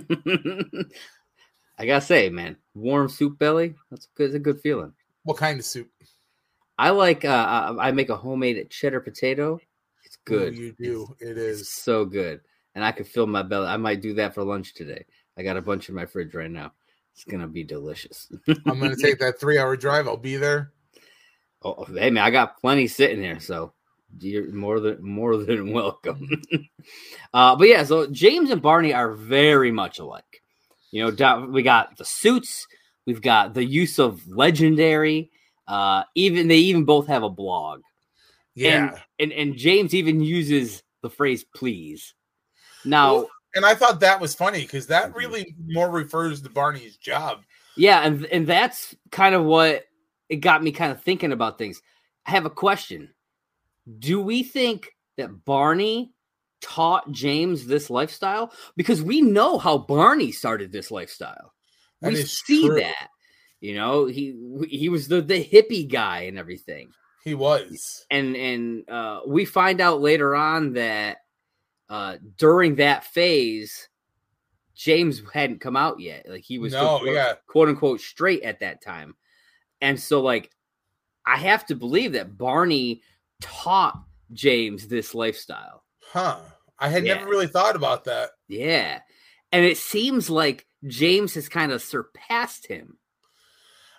I 1.77 1.85
gotta 1.85 2.01
say, 2.01 2.29
man, 2.29 2.57
warm 2.73 3.09
soup 3.09 3.37
belly. 3.37 3.75
That's 3.91 4.07
good. 4.15 4.27
It's 4.27 4.35
a 4.35 4.39
good 4.39 4.61
feeling. 4.61 4.93
what 5.23 5.37
kind 5.37 5.59
of 5.59 5.65
soup? 5.65 5.89
I 6.79 6.89
like. 6.89 7.25
Uh, 7.25 7.75
I 7.77 7.89
I 7.89 7.91
make 7.91 8.09
a 8.09 8.17
homemade 8.17 8.71
cheddar 8.71 9.01
potato. 9.01 9.59
It's 10.03 10.17
good. 10.25 10.55
Ooh, 10.55 10.61
you 10.61 10.75
do. 10.79 11.15
It 11.19 11.37
It's 11.37 11.83
so 11.83 12.05
good, 12.05 12.41
and 12.73 12.83
I 12.83 12.91
could 12.91 13.07
fill 13.07 13.27
my 13.27 13.43
belly. 13.43 13.67
I 13.67 13.77
might 13.77 14.01
do 14.01 14.15
that 14.15 14.33
for 14.33 14.43
lunch 14.43 14.73
today. 14.73 15.05
I 15.37 15.43
got 15.43 15.57
a 15.57 15.61
bunch 15.61 15.89
in 15.89 15.95
my 15.95 16.07
fridge 16.07 16.33
right 16.33 16.49
now. 16.49 16.71
It's 17.13 17.23
gonna 17.25 17.47
be 17.47 17.63
delicious. 17.63 18.31
I'm 18.65 18.79
gonna 18.79 18.95
take 18.95 19.19
that 19.19 19.39
three 19.39 19.57
hour 19.57 19.75
drive. 19.77 20.07
I'll 20.07 20.17
be 20.17 20.37
there. 20.37 20.71
Oh, 21.65 21.85
hey 21.85 22.09
man, 22.09 22.25
I 22.25 22.29
got 22.29 22.59
plenty 22.59 22.87
sitting 22.87 23.21
here, 23.23 23.39
so 23.39 23.71
you're 24.19 24.51
more 24.51 24.81
than 24.81 25.01
more 25.01 25.37
than 25.37 25.71
welcome. 25.71 26.29
uh, 27.33 27.55
but 27.55 27.69
yeah, 27.69 27.85
so 27.85 28.05
James 28.07 28.49
and 28.49 28.61
Barney 28.61 28.93
are 28.93 29.13
very 29.13 29.71
much 29.71 29.99
alike. 29.99 30.43
You 30.91 31.09
know, 31.09 31.47
we 31.49 31.63
got 31.63 31.95
the 31.95 32.03
suits, 32.03 32.67
we've 33.05 33.21
got 33.21 33.53
the 33.53 33.63
use 33.63 33.97
of 33.97 34.27
legendary. 34.27 35.31
Uh, 35.65 36.03
even 36.15 36.49
they 36.49 36.57
even 36.57 36.83
both 36.83 37.07
have 37.07 37.23
a 37.23 37.29
blog, 37.29 37.79
Yeah. 38.55 38.99
and 39.17 39.31
and 39.31 39.55
James 39.55 39.93
even 39.95 40.19
uses 40.19 40.83
the 41.01 41.09
phrase 41.09 41.45
"please." 41.55 42.13
Now, 42.83 43.13
Well, 43.13 43.29
and 43.55 43.65
I 43.65 43.75
thought 43.75 43.99
that 43.99 44.19
was 44.19 44.35
funny 44.35 44.61
because 44.61 44.87
that 44.87 45.15
really 45.15 45.55
more 45.65 45.89
refers 45.89 46.41
to 46.41 46.49
Barney's 46.49 46.97
job. 46.97 47.43
Yeah, 47.75 48.01
and 48.01 48.25
and 48.25 48.47
that's 48.47 48.95
kind 49.11 49.35
of 49.35 49.43
what 49.43 49.85
it 50.29 50.37
got 50.37 50.63
me 50.63 50.71
kind 50.71 50.91
of 50.91 51.01
thinking 51.01 51.31
about 51.31 51.57
things. 51.57 51.81
I 52.25 52.31
have 52.31 52.45
a 52.45 52.51
question. 52.51 53.09
Do 53.99 54.21
we 54.21 54.43
think 54.43 54.89
that 55.17 55.45
Barney 55.45 56.13
taught 56.61 57.11
James 57.11 57.65
this 57.65 57.89
lifestyle? 57.89 58.53
Because 58.77 59.01
we 59.01 59.21
know 59.21 59.57
how 59.57 59.77
Barney 59.77 60.31
started 60.31 60.71
this 60.71 60.91
lifestyle. 60.91 61.53
That 62.01 62.13
we 62.13 62.23
see 62.23 62.67
true. 62.67 62.79
that. 62.79 63.09
You 63.59 63.75
know, 63.75 64.05
he 64.05 64.35
he 64.69 64.89
was 64.89 65.07
the 65.07 65.21
the 65.21 65.43
hippie 65.43 65.89
guy 65.89 66.21
and 66.21 66.37
everything. 66.37 66.89
He 67.23 67.33
was. 67.33 68.05
And 68.11 68.35
and 68.35 68.89
uh 68.89 69.21
we 69.27 69.45
find 69.45 69.79
out 69.79 70.01
later 70.01 70.35
on 70.35 70.73
that 70.73 71.17
uh 71.93 72.17
during 72.37 72.75
that 72.75 73.03
phase 73.05 73.87
James 74.73 75.21
hadn't 75.31 75.61
come 75.61 75.77
out 75.77 75.99
yet. 75.99 76.27
Like 76.27 76.43
he 76.43 76.57
was 76.57 76.73
No, 76.73 76.97
quote- 76.97 77.13
yeah. 77.13 77.33
quote 77.45 77.69
unquote 77.69 78.01
straight 78.01 78.41
at 78.41 78.61
that 78.61 78.81
time. 78.81 79.15
And 79.81 79.99
so 79.99 80.21
like 80.21 80.49
I 81.25 81.37
have 81.37 81.65
to 81.67 81.75
believe 81.75 82.13
that 82.13 82.37
Barney 82.37 83.03
taught 83.39 84.01
James 84.33 84.87
this 84.87 85.13
lifestyle. 85.13 85.83
Huh. 86.11 86.39
I 86.79 86.89
had 86.89 87.05
Yeah. 87.05 87.15
never 87.15 87.29
really 87.29 87.47
thought 87.47 87.75
about 87.75 88.05
that. 88.05 88.31
Yeah. 88.47 88.99
And 89.51 89.63
it 89.63 89.77
seems 89.77 90.27
like 90.29 90.65
James 90.87 91.35
has 91.35 91.47
kind 91.47 91.71
of 91.71 91.81
surpassed 91.83 92.65
him. 92.65 92.97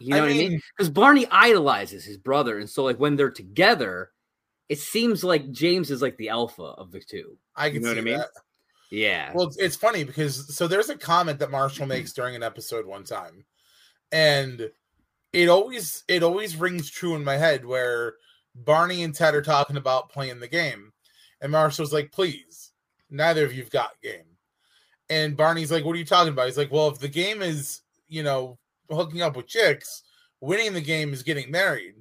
You 0.00 0.10
know 0.10 0.16
I 0.16 0.20
what 0.22 0.30
I 0.30 0.32
mean? 0.32 0.50
mean- 0.50 0.62
Because 0.76 0.90
Barney 0.90 1.26
idolizes 1.30 2.04
his 2.04 2.16
brother. 2.18 2.58
And 2.58 2.68
so 2.68 2.82
like 2.82 2.98
when 2.98 3.14
they're 3.14 3.30
together, 3.30 4.10
it 4.74 4.80
seems 4.80 5.22
like 5.22 5.52
James 5.52 5.90
is 5.90 6.02
like 6.02 6.16
the 6.16 6.30
alpha 6.30 6.62
of 6.62 6.90
the 6.90 7.00
two. 7.00 7.38
I 7.54 7.66
You 7.66 7.72
can 7.74 7.82
know 7.82 7.88
what 7.90 7.98
I 7.98 8.00
mean? 8.02 8.18
that. 8.18 8.28
Yeah. 8.90 9.32
Well, 9.32 9.52
it's 9.58 9.76
funny 9.76 10.04
because 10.04 10.54
so 10.56 10.66
there's 10.66 10.88
a 10.90 10.98
comment 10.98 11.38
that 11.38 11.50
Marshall 11.50 11.86
makes 11.86 12.12
during 12.14 12.34
an 12.34 12.42
episode 12.42 12.86
one 12.86 13.04
time, 13.04 13.44
and 14.12 14.70
it 15.32 15.48
always 15.48 16.02
it 16.08 16.22
always 16.22 16.56
rings 16.56 16.90
true 16.90 17.14
in 17.14 17.24
my 17.24 17.36
head 17.36 17.64
where 17.64 18.14
Barney 18.54 19.02
and 19.04 19.14
Ted 19.14 19.34
are 19.34 19.42
talking 19.42 19.76
about 19.76 20.10
playing 20.10 20.40
the 20.40 20.48
game, 20.48 20.92
and 21.40 21.52
Marshall's 21.52 21.92
like, 21.92 22.12
"Please, 22.12 22.72
neither 23.10 23.44
of 23.44 23.52
you've 23.54 23.70
got 23.70 24.00
game," 24.02 24.26
and 25.08 25.36
Barney's 25.36 25.70
like, 25.72 25.84
"What 25.84 25.94
are 25.94 25.98
you 26.00 26.04
talking 26.04 26.32
about?" 26.32 26.46
He's 26.46 26.58
like, 26.58 26.72
"Well, 26.72 26.88
if 26.88 26.98
the 26.98 27.08
game 27.08 27.42
is 27.42 27.82
you 28.08 28.22
know 28.24 28.58
hooking 28.90 29.22
up 29.22 29.36
with 29.36 29.46
chicks, 29.46 30.02
winning 30.40 30.72
the 30.72 30.80
game 30.80 31.12
is 31.12 31.22
getting 31.22 31.50
married. 31.50 31.94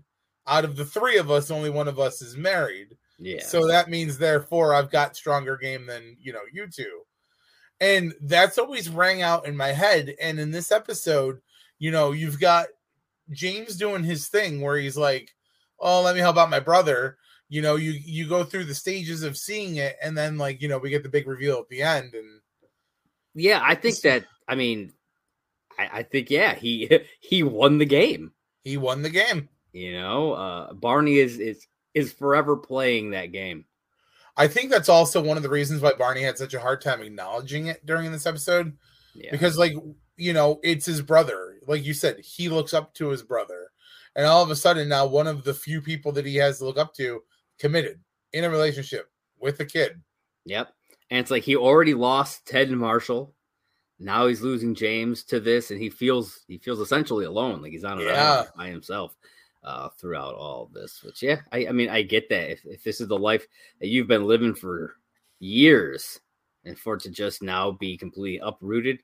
Out 0.48 0.66
of 0.66 0.76
the 0.76 0.86
three 0.86 1.18
of 1.18 1.32
us, 1.32 1.52
only 1.52 1.70
one 1.70 1.88
of 1.88 2.00
us 2.00 2.22
is 2.22 2.38
married." 2.38 2.98
yeah. 3.24 3.44
So 3.44 3.68
that 3.68 3.90
means 3.90 4.18
therefore 4.18 4.74
I've 4.74 4.92
got 4.92 5.16
stronger 5.16 5.58
game 5.58 5.86
than 5.86 6.18
you 6.20 6.34
know 6.34 6.42
you 6.52 6.68
two. 6.68 7.02
And 7.80 8.14
that's 8.22 8.58
always 8.58 8.90
rang 8.90 9.22
out 9.22 9.46
in 9.46 9.58
my 9.58 9.70
head. 9.70 10.16
And 10.22 10.40
in 10.40 10.52
this 10.52 10.72
episode, 10.72 11.40
you 11.80 11.92
know, 11.92 12.12
you've 12.12 12.40
got 12.40 12.68
James 13.32 13.76
doing 13.76 14.04
his 14.04 14.30
thing 14.30 14.62
where 14.62 14.78
he's 14.78 14.98
like, 14.98 15.32
Oh, 15.80 16.02
let 16.02 16.16
me 16.16 16.22
help 16.22 16.38
out 16.38 16.50
my 16.50 16.60
brother. 16.60 17.18
You 17.50 17.62
know, 17.62 17.76
you 17.76 17.92
you 17.92 18.28
go 18.28 18.44
through 18.44 18.66
the 18.66 18.76
stages 18.76 19.24
of 19.24 19.38
seeing 19.38 19.76
it, 19.76 19.96
and 20.02 20.18
then 20.18 20.38
like, 20.38 20.62
you 20.62 20.68
know, 20.68 20.78
we 20.78 20.90
get 20.90 21.04
the 21.04 21.10
big 21.10 21.28
reveal 21.28 21.60
at 21.60 21.70
the 21.70 21.82
end. 21.82 22.14
And 22.14 22.42
yeah, 23.36 23.62
I 23.64 23.76
think 23.76 24.00
that 24.02 24.26
I 24.48 24.56
mean 24.56 24.94
I, 25.78 25.90
I 26.00 26.04
think 26.04 26.30
yeah, 26.30 26.56
he 26.56 26.90
he 27.20 27.44
won 27.44 27.78
the 27.78 27.86
game. 27.86 28.32
he 28.64 28.78
won 28.78 29.02
the 29.02 29.10
game. 29.10 29.50
You 29.74 29.94
know, 29.94 30.34
uh 30.34 30.74
Barney 30.74 31.18
is 31.18 31.40
is 31.40 31.68
is 31.94 32.14
forever 32.14 32.56
playing 32.56 33.12
that 33.12 33.32
game. 33.32 33.66
I 34.38 34.48
think 34.48 34.72
that's 34.72 34.90
also 34.90 35.22
one 35.22 35.38
of 35.38 35.44
the 35.44 35.50
reasons 35.50 35.82
why 35.82 35.94
Barney 35.94 36.22
had 36.24 36.38
such 36.38 36.54
a 36.56 36.60
hard 36.60 36.82
time 36.82 37.02
acknowledging 37.02 37.68
it 37.68 37.86
during 37.86 38.12
this 38.12 38.26
episode. 38.26 38.78
Yeah. 39.16 39.30
because 39.32 39.58
like 39.60 39.74
you 40.18 40.34
know 40.34 40.60
it's 40.64 40.88
his 40.88 41.02
brother 41.04 41.58
like 41.68 41.86
you 41.86 41.94
said 41.94 42.20
he 42.20 42.50
looks 42.50 42.74
up 42.74 42.96
to 42.96 43.10
his 43.10 43.22
brother 43.22 43.68
and 44.16 44.26
all 44.26 44.42
of 44.44 44.50
a 44.50 44.56
sudden 44.56 44.90
now 44.90 45.06
one 45.06 45.28
of 45.28 45.44
the 45.44 45.54
few 45.54 45.82
people 45.82 46.12
that 46.14 46.26
he 46.26 46.36
has 46.38 46.58
to 46.58 46.66
look 46.66 46.80
up 46.80 46.96
to 46.96 47.22
committed 47.60 48.00
in 48.32 48.44
a 48.44 48.50
relationship 48.50 49.12
with 49.40 49.60
a 49.60 49.66
kid 49.66 50.02
Yep. 50.46 50.74
And 51.12 51.20
it's 51.20 51.30
like 51.30 51.44
he 51.44 51.56
already 51.56 51.94
lost 51.94 52.48
Ted 52.48 52.70
and 52.70 52.80
Marshall. 52.80 53.36
Now 54.00 54.26
he's 54.26 54.42
losing 54.42 54.74
James 54.74 55.24
to 55.26 55.40
this, 55.40 55.70
and 55.70 55.80
he 55.80 55.90
feels 55.92 56.44
he 56.48 56.58
feels 56.58 56.80
essentially 56.80 57.26
alone, 57.26 57.62
like 57.62 57.72
he's 57.72 57.84
on 57.84 58.00
an 58.00 58.08
Yeah. 58.08 58.46
by 58.58 58.68
himself 58.70 59.16
uh, 59.64 59.90
throughout 59.90 60.36
all 60.36 60.64
of 60.64 60.74
this. 60.74 61.04
Which, 61.04 61.22
yeah, 61.24 61.42
I, 61.52 61.68
I 61.68 61.72
mean, 61.72 61.90
I 61.90 62.02
get 62.02 62.30
that. 62.30 62.52
If, 62.52 62.66
if 62.66 62.84
this 62.84 63.02
is 63.02 63.08
the 63.08 63.18
life 63.18 63.48
that 63.80 63.88
you've 63.88 64.08
been 64.08 64.26
living 64.26 64.54
for 64.56 64.96
years, 65.40 66.20
and 66.66 66.78
for 66.80 66.96
it 66.96 67.02
to 67.02 67.10
just 67.10 67.42
now 67.42 67.72
be 67.72 67.98
completely 67.98 68.40
uprooted, 68.44 69.00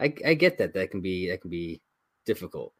I, 0.00 0.12
I 0.26 0.34
get 0.34 0.58
that. 0.58 0.74
That 0.74 0.90
can 0.90 1.00
be 1.00 1.28
that 1.30 1.40
can 1.40 1.50
be 1.50 1.80
difficult. 2.26 2.72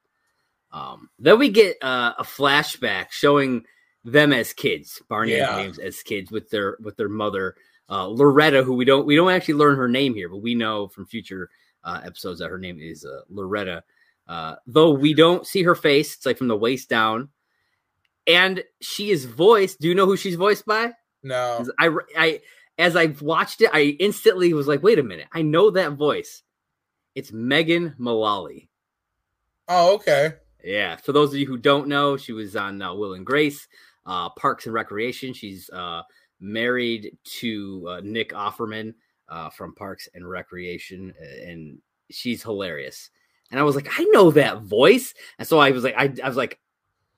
Um, 0.73 1.08
then 1.18 1.38
we 1.38 1.49
get 1.49 1.82
uh, 1.82 2.12
a 2.18 2.25
flashback 2.25 3.06
showing 3.11 3.64
them 4.04 4.32
as 4.32 4.52
kids, 4.52 5.02
Barney 5.08 5.37
Yeah. 5.37 5.56
and 5.56 5.64
James 5.64 5.78
as 5.78 6.02
kids 6.02 6.30
with 6.30 6.50
their 6.50 6.76
with 6.80 6.97
their 6.97 7.08
mother 7.08 7.56
uh, 7.90 8.06
Loretta, 8.06 8.62
who 8.62 8.75
we 8.75 8.85
don't 8.85 9.06
we 9.06 9.16
don't 9.16 9.32
actually 9.32 9.54
learn 9.54 9.76
her 9.76 9.88
name 9.88 10.14
here, 10.14 10.28
but 10.28 10.42
we 10.42 10.54
know 10.54 10.88
from 10.88 11.06
future 11.06 11.50
uh, 11.85 12.00
episodes 12.04 12.40
that 12.40 12.50
her 12.50 12.58
name 12.58 12.78
is 12.80 13.04
uh, 13.04 13.23
Loretta. 13.30 13.82
Uh, 14.28 14.56
though 14.66 14.90
we 14.90 15.14
don't 15.14 15.47
see 15.47 15.62
her 15.62 15.75
face, 15.75 16.14
it's 16.14 16.26
like 16.26 16.37
from 16.37 16.49
the 16.49 16.56
waist 16.56 16.88
down, 16.88 17.30
and 18.26 18.62
she 18.80 19.11
is 19.11 19.25
voiced. 19.25 19.80
Do 19.80 19.88
you 19.88 19.94
know 19.94 20.06
who 20.06 20.16
she's 20.16 20.35
voiced 20.35 20.66
by? 20.66 20.92
No. 21.23 21.64
I, 21.78 21.90
I, 22.16 22.40
as 22.76 22.94
I 22.94 23.06
watched 23.20 23.62
it, 23.62 23.70
I 23.73 23.97
instantly 23.99 24.52
was 24.52 24.68
like, 24.68 24.82
"Wait 24.82 24.99
a 24.99 25.02
minute, 25.02 25.28
I 25.32 25.42
know 25.42 25.70
that 25.70 25.92
voice. 25.92 26.42
It's 27.14 27.32
Megan 27.32 27.94
Mullally." 27.99 28.68
oh 29.68 29.94
okay 29.94 30.32
Yeah. 30.64 30.97
For 30.97 31.12
those 31.12 31.32
of 31.32 31.38
you 31.38 31.47
who 31.47 31.58
don't 31.58 31.88
know, 31.88 32.16
she 32.16 32.32
was 32.32 32.56
on 32.56 32.80
uh, 32.80 32.94
Will 32.94 33.14
and 33.14 33.25
Grace, 33.25 33.68
uh, 34.06 34.30
Parks 34.30 34.66
and 34.66 34.75
Recreation. 34.75 35.32
She's 35.32 35.70
uh, 35.70 36.02
married 36.40 37.16
to 37.40 37.87
uh, 37.88 38.00
Nick 38.02 38.30
Offerman 38.30 38.94
uh, 39.28 39.50
from 39.50 39.75
Parks 39.75 40.08
and 40.14 40.28
Recreation, 40.28 41.14
and 41.42 41.78
she's 42.11 42.42
hilarious. 42.42 43.11
And 43.50 43.59
I 43.59 43.62
was 43.62 43.76
like, 43.76 43.88
I 43.99 44.05
know 44.05 44.31
that 44.33 44.62
voice, 44.62 45.14
and 45.38 45.49
so 45.49 45.59
I 45.59 45.71
was 45.71 45.85
like, 45.85 45.95
I, 45.97 46.12
I 46.23 46.28
was 46.28 46.37
like, 46.37 46.59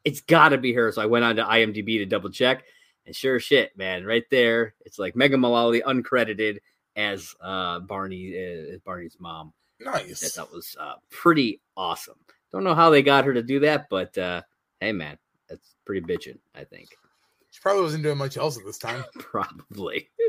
it's 0.04 0.20
got 0.20 0.50
to 0.50 0.58
be 0.58 0.72
her. 0.72 0.92
So 0.92 1.02
I 1.02 1.06
went 1.06 1.24
on 1.24 1.36
to 1.36 1.44
IMDb 1.44 1.98
to 1.98 2.06
double 2.06 2.30
check, 2.30 2.64
and 3.06 3.14
sure 3.14 3.40
shit, 3.40 3.76
man, 3.76 4.04
right 4.04 4.24
there, 4.30 4.74
it's 4.84 4.98
like 4.98 5.16
Megan 5.16 5.40
Mullally 5.40 5.82
uncredited 5.82 6.58
as 6.96 7.34
uh, 7.40 7.80
Barney, 7.80 8.34
uh, 8.36 8.78
Barney's 8.84 9.16
mom. 9.18 9.52
Nice 9.80 10.34
thought 10.34 10.52
was 10.52 10.76
uh, 10.78 10.94
pretty 11.10 11.60
awesome. 11.76 12.18
Don't 12.52 12.64
know 12.64 12.74
how 12.74 12.90
they 12.90 13.02
got 13.02 13.24
her 13.24 13.32
to 13.32 13.42
do 13.42 13.60
that, 13.60 13.88
but 13.88 14.16
uh, 14.18 14.42
hey, 14.80 14.92
man, 14.92 15.16
that's 15.48 15.74
pretty 15.84 16.02
bitchin'. 16.06 16.38
I 16.54 16.64
think 16.64 16.90
she 17.50 17.60
probably 17.60 17.82
wasn't 17.82 18.02
doing 18.02 18.18
much 18.18 18.36
else 18.36 18.58
at 18.58 18.64
this 18.64 18.78
time 18.78 19.04
probably. 19.18 20.10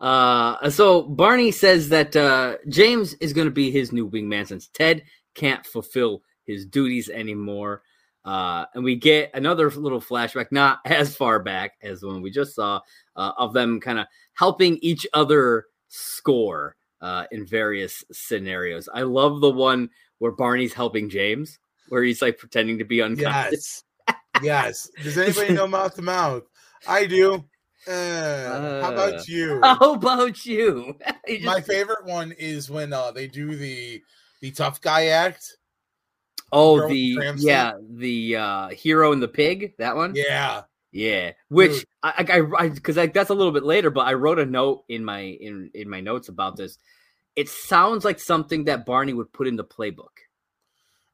Uh, 0.00 0.70
so 0.70 1.02
Barney 1.02 1.50
says 1.50 1.88
that 1.88 2.14
uh, 2.14 2.56
James 2.68 3.14
is 3.14 3.32
going 3.32 3.48
to 3.48 3.52
be 3.52 3.72
his 3.72 3.90
new 3.90 4.08
wingman 4.08 4.46
since 4.46 4.68
Ted 4.68 5.02
can't 5.38 5.64
fulfill 5.64 6.22
his 6.44 6.66
duties 6.66 7.08
anymore. 7.08 7.82
Uh, 8.24 8.66
and 8.74 8.84
we 8.84 8.96
get 8.96 9.30
another 9.34 9.70
little 9.70 10.00
flashback, 10.00 10.46
not 10.50 10.80
as 10.84 11.16
far 11.16 11.38
back 11.38 11.74
as 11.82 12.00
the 12.00 12.08
one 12.08 12.20
we 12.20 12.30
just 12.30 12.54
saw, 12.54 12.80
uh, 13.16 13.32
of 13.38 13.52
them 13.52 13.80
kind 13.80 13.98
of 13.98 14.06
helping 14.34 14.76
each 14.82 15.06
other 15.14 15.66
score 15.88 16.76
uh, 17.00 17.24
in 17.30 17.46
various 17.46 18.04
scenarios. 18.12 18.88
I 18.92 19.02
love 19.02 19.40
the 19.40 19.50
one 19.50 19.88
where 20.18 20.32
Barney's 20.32 20.74
helping 20.74 21.08
James, 21.08 21.58
where 21.88 22.02
he's 22.02 22.20
like 22.20 22.38
pretending 22.38 22.78
to 22.78 22.84
be 22.84 23.00
unconscious. 23.00 23.84
Yes. 24.42 24.42
yes. 24.42 24.90
Does 25.02 25.16
anybody 25.16 25.54
know 25.54 25.68
mouth 25.68 25.94
to 25.94 26.02
mouth? 26.02 26.42
I 26.86 27.06
do. 27.06 27.44
Uh, 27.86 28.82
how 28.82 28.92
about 28.92 29.28
you? 29.28 29.60
How 29.62 29.94
about 29.94 30.44
you? 30.44 30.96
You 31.28 31.44
My 31.44 31.60
favorite 31.60 32.06
one 32.06 32.32
is 32.32 32.70
when 32.70 32.90
uh, 32.90 33.10
they 33.10 33.26
do 33.26 33.54
the 33.54 34.02
the 34.40 34.50
tough 34.50 34.80
guy 34.80 35.06
act. 35.06 35.56
Oh, 36.50 36.88
the 36.88 37.34
yeah, 37.36 37.72
the 37.90 38.36
uh 38.36 38.68
hero 38.68 39.12
and 39.12 39.22
the 39.22 39.28
pig. 39.28 39.74
That 39.78 39.96
one. 39.96 40.14
Yeah. 40.14 40.62
Yeah, 40.90 41.32
which 41.48 41.72
Dude. 41.72 41.84
I 42.02 42.26
I 42.28 42.64
I 42.64 42.68
because 42.70 42.96
that's 42.96 43.28
a 43.28 43.34
little 43.34 43.52
bit 43.52 43.62
later, 43.62 43.90
but 43.90 44.06
I 44.06 44.14
wrote 44.14 44.38
a 44.38 44.46
note 44.46 44.84
in 44.88 45.04
my 45.04 45.20
in 45.20 45.70
in 45.74 45.88
my 45.88 46.00
notes 46.00 46.28
about 46.28 46.56
this. 46.56 46.78
It 47.36 47.50
sounds 47.50 48.06
like 48.06 48.18
something 48.18 48.64
that 48.64 48.86
Barney 48.86 49.12
would 49.12 49.30
put 49.32 49.46
in 49.46 49.56
the 49.56 49.64
playbook. 49.64 50.16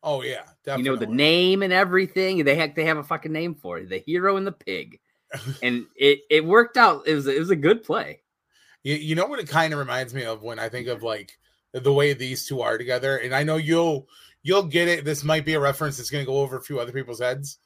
Oh 0.05 0.23
yeah. 0.23 0.43
Definitely. 0.65 0.85
You 0.85 0.91
know 0.91 0.97
the 0.97 1.07
name 1.07 1.63
and 1.63 1.73
everything. 1.73 2.45
They 2.45 2.55
have 2.57 2.75
they 2.75 2.85
have 2.85 2.99
a 2.99 3.03
fucking 3.03 3.33
name 3.33 3.55
for 3.55 3.79
it. 3.79 3.89
The 3.89 3.99
hero 3.99 4.37
and 4.37 4.47
the 4.47 4.53
pig, 4.53 5.01
and 5.63 5.87
it 5.97 6.21
it 6.31 6.45
worked 6.45 6.77
out. 6.77 7.09
It 7.09 7.15
was 7.15 7.27
it 7.27 7.39
was 7.39 7.51
a 7.51 7.57
good 7.57 7.83
play. 7.83 8.21
You, 8.85 8.95
you 8.95 9.15
know 9.15 9.27
what 9.27 9.41
it 9.41 9.49
kind 9.49 9.73
of 9.73 9.79
reminds 9.79 10.15
me 10.15 10.25
of 10.25 10.43
when 10.43 10.59
I 10.59 10.69
think 10.69 10.89
of 10.89 11.03
like 11.03 11.37
the 11.75 11.93
way 11.93 12.13
these 12.15 12.47
two 12.47 12.61
are 12.63 12.79
together, 12.79 13.19
and 13.19 13.35
I 13.35 13.43
know 13.43 13.57
you'll 13.57 14.09
you'll 14.43 14.63
get 14.63 14.89
it. 14.89 15.05
This 15.05 15.25
might 15.25 15.45
be 15.45 15.55
a 15.55 15.61
reference 15.61 15.97
that's 15.97 16.11
going 16.11 16.25
to 16.25 16.31
go 16.31 16.39
over 16.41 16.57
a 16.57 16.63
few 16.63 16.79
other 16.81 16.93
people's 16.93 17.21
heads. 17.21 17.59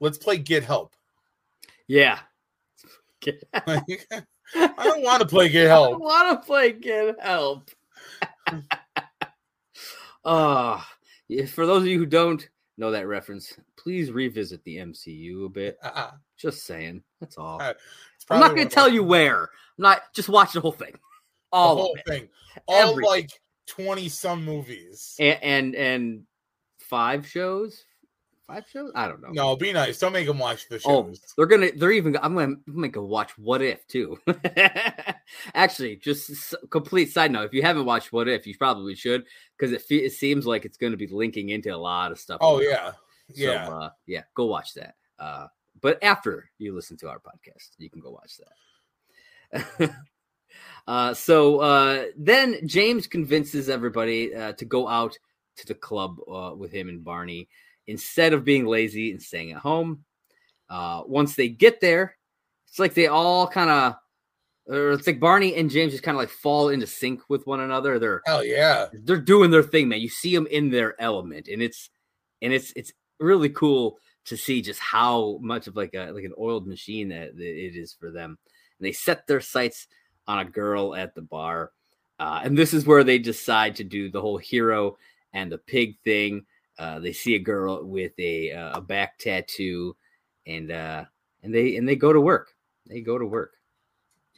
Let's 0.00 0.18
play 0.18 0.38
Get 0.38 0.64
Help. 0.64 0.94
Yeah. 1.86 2.18
Like, 3.66 4.06
I 4.54 4.72
don't 4.84 5.02
want 5.02 5.20
to 5.22 5.28
play 5.28 5.48
Get 5.48 5.66
I 5.66 5.70
Help. 5.70 6.00
want 6.00 6.40
to 6.40 6.46
play 6.46 6.72
Get 6.72 7.16
Help. 7.20 7.70
uh, 10.24 10.80
for 11.48 11.66
those 11.66 11.82
of 11.82 11.86
you 11.88 11.98
who 11.98 12.06
don't 12.06 12.46
know 12.76 12.90
that 12.90 13.06
reference, 13.06 13.54
please 13.76 14.10
revisit 14.10 14.62
the 14.64 14.78
MCU 14.78 15.46
a 15.46 15.48
bit. 15.48 15.78
Uh-uh. 15.82 16.10
Just 16.36 16.64
saying. 16.66 17.02
That's 17.20 17.38
all. 17.38 17.60
Uh, 17.62 17.74
I'm 18.30 18.40
not 18.40 18.54
going 18.56 18.68
to 18.68 18.74
tell 18.74 18.88
you 18.88 19.04
where. 19.04 19.42
I'm 19.42 19.48
not. 19.78 20.00
Just 20.14 20.28
watch 20.28 20.52
the 20.52 20.60
whole 20.60 20.72
thing. 20.72 20.92
the 20.92 20.98
All 21.52 21.76
whole 21.76 21.92
of 21.92 21.98
it. 22.00 22.06
thing. 22.06 22.28
All 22.66 22.90
Everything. 22.90 23.04
like 23.10 23.30
twenty 23.66 24.08
some 24.08 24.44
movies. 24.44 25.16
And, 25.18 25.42
and 25.42 25.74
and 25.74 26.22
five 26.78 27.26
shows. 27.26 27.84
Five 28.46 28.66
shows. 28.70 28.92
I 28.94 29.08
don't 29.08 29.22
know. 29.22 29.30
No, 29.30 29.56
be 29.56 29.72
nice. 29.72 29.98
Don't 29.98 30.12
make 30.12 30.26
them 30.26 30.38
watch 30.38 30.68
the 30.68 30.76
Oh, 30.84 31.04
shows. 31.06 31.32
they're 31.36 31.46
gonna. 31.46 31.70
They're 31.74 31.92
even. 31.92 32.16
I'm 32.22 32.34
gonna 32.34 32.56
make 32.66 32.96
a 32.96 33.02
watch 33.02 33.36
What 33.38 33.62
If 33.62 33.86
too. 33.86 34.18
Actually, 35.54 35.96
just 35.96 36.54
complete 36.70 37.10
side 37.10 37.30
note. 37.30 37.44
If 37.46 37.54
you 37.54 37.62
haven't 37.62 37.86
watched 37.86 38.12
What 38.12 38.28
If, 38.28 38.46
you 38.46 38.54
probably 38.58 38.94
should 38.94 39.24
because 39.56 39.72
it 39.72 39.82
it 39.90 40.12
seems 40.12 40.46
like 40.46 40.64
it's 40.66 40.76
going 40.76 40.92
to 40.92 40.96
be 40.98 41.06
linking 41.06 41.48
into 41.50 41.74
a 41.74 41.76
lot 41.76 42.12
of 42.12 42.18
stuff. 42.18 42.38
Oh 42.42 42.58
the 42.58 42.64
yeah, 42.66 42.90
So, 42.90 42.96
yeah. 43.34 43.68
uh, 43.68 43.90
yeah. 44.06 44.22
Go 44.34 44.44
watch 44.46 44.74
that. 44.74 44.96
Uh, 45.18 45.46
but 45.80 46.02
after 46.04 46.50
you 46.58 46.74
listen 46.74 46.98
to 46.98 47.08
our 47.08 47.20
podcast, 47.20 47.70
you 47.78 47.88
can 47.88 48.00
go 48.00 48.10
watch 48.10 48.32
that. 48.38 49.94
uh, 50.86 51.14
so 51.14 51.60
uh, 51.60 52.04
then 52.16 52.66
James 52.66 53.06
convinces 53.06 53.68
everybody 53.68 54.34
uh, 54.34 54.52
to 54.54 54.64
go 54.64 54.88
out 54.88 55.16
to 55.56 55.66
the 55.66 55.74
club 55.74 56.18
uh, 56.30 56.52
with 56.56 56.72
him 56.72 56.88
and 56.88 57.04
Barney 57.04 57.48
instead 57.86 58.32
of 58.32 58.44
being 58.44 58.66
lazy 58.66 59.10
and 59.10 59.22
staying 59.22 59.52
at 59.52 59.58
home. 59.58 60.04
Uh, 60.68 61.02
once 61.06 61.34
they 61.34 61.48
get 61.48 61.80
there, 61.80 62.16
it's 62.68 62.78
like 62.78 62.94
they 62.94 63.06
all 63.06 63.46
kind 63.46 63.70
of, 63.70 63.94
or 64.66 64.92
it's 64.92 65.06
like 65.06 65.20
Barney 65.20 65.54
and 65.54 65.70
James 65.70 65.92
just 65.92 66.02
kind 66.02 66.16
of 66.16 66.20
like 66.20 66.30
fall 66.30 66.70
into 66.70 66.86
sync 66.86 67.20
with 67.28 67.46
one 67.46 67.60
another. 67.60 67.98
They're 67.98 68.22
Hell 68.26 68.44
yeah. 68.44 68.86
they're 68.92 69.18
doing 69.18 69.50
their 69.50 69.62
thing, 69.62 69.88
man. 69.88 70.00
You 70.00 70.08
see 70.08 70.34
them 70.34 70.46
in 70.46 70.70
their 70.70 71.00
element, 71.00 71.48
and 71.48 71.62
it's 71.62 71.90
and 72.40 72.52
it's 72.52 72.72
it's 72.74 72.92
really 73.20 73.50
cool 73.50 73.98
to 74.24 74.36
see 74.36 74.62
just 74.62 74.80
how 74.80 75.38
much 75.42 75.66
of 75.66 75.76
like 75.76 75.92
a 75.94 76.10
like 76.12 76.24
an 76.24 76.32
oiled 76.38 76.66
machine 76.66 77.08
that, 77.10 77.36
that 77.36 77.44
it 77.44 77.76
is 77.76 77.92
for 77.92 78.10
them. 78.10 78.38
And 78.78 78.86
they 78.86 78.92
set 78.92 79.26
their 79.26 79.42
sights 79.42 79.86
on 80.26 80.38
a 80.38 80.44
girl 80.44 80.94
at 80.94 81.14
the 81.14 81.22
bar, 81.22 81.72
uh, 82.18 82.40
and 82.44 82.56
this 82.56 82.74
is 82.74 82.86
where 82.86 83.04
they 83.04 83.18
decide 83.18 83.76
to 83.76 83.84
do 83.84 84.10
the 84.10 84.20
whole 84.20 84.38
hero 84.38 84.96
and 85.32 85.50
the 85.50 85.58
pig 85.58 85.98
thing. 86.04 86.44
Uh, 86.78 86.98
they 86.98 87.12
see 87.12 87.34
a 87.34 87.38
girl 87.38 87.84
with 87.84 88.12
a 88.18 88.52
uh, 88.52 88.78
a 88.78 88.80
back 88.80 89.18
tattoo, 89.18 89.96
and 90.46 90.70
uh, 90.70 91.04
and 91.42 91.54
they 91.54 91.76
and 91.76 91.88
they 91.88 91.96
go 91.96 92.12
to 92.12 92.20
work. 92.20 92.54
They 92.86 93.00
go 93.00 93.18
to 93.18 93.26
work. 93.26 93.52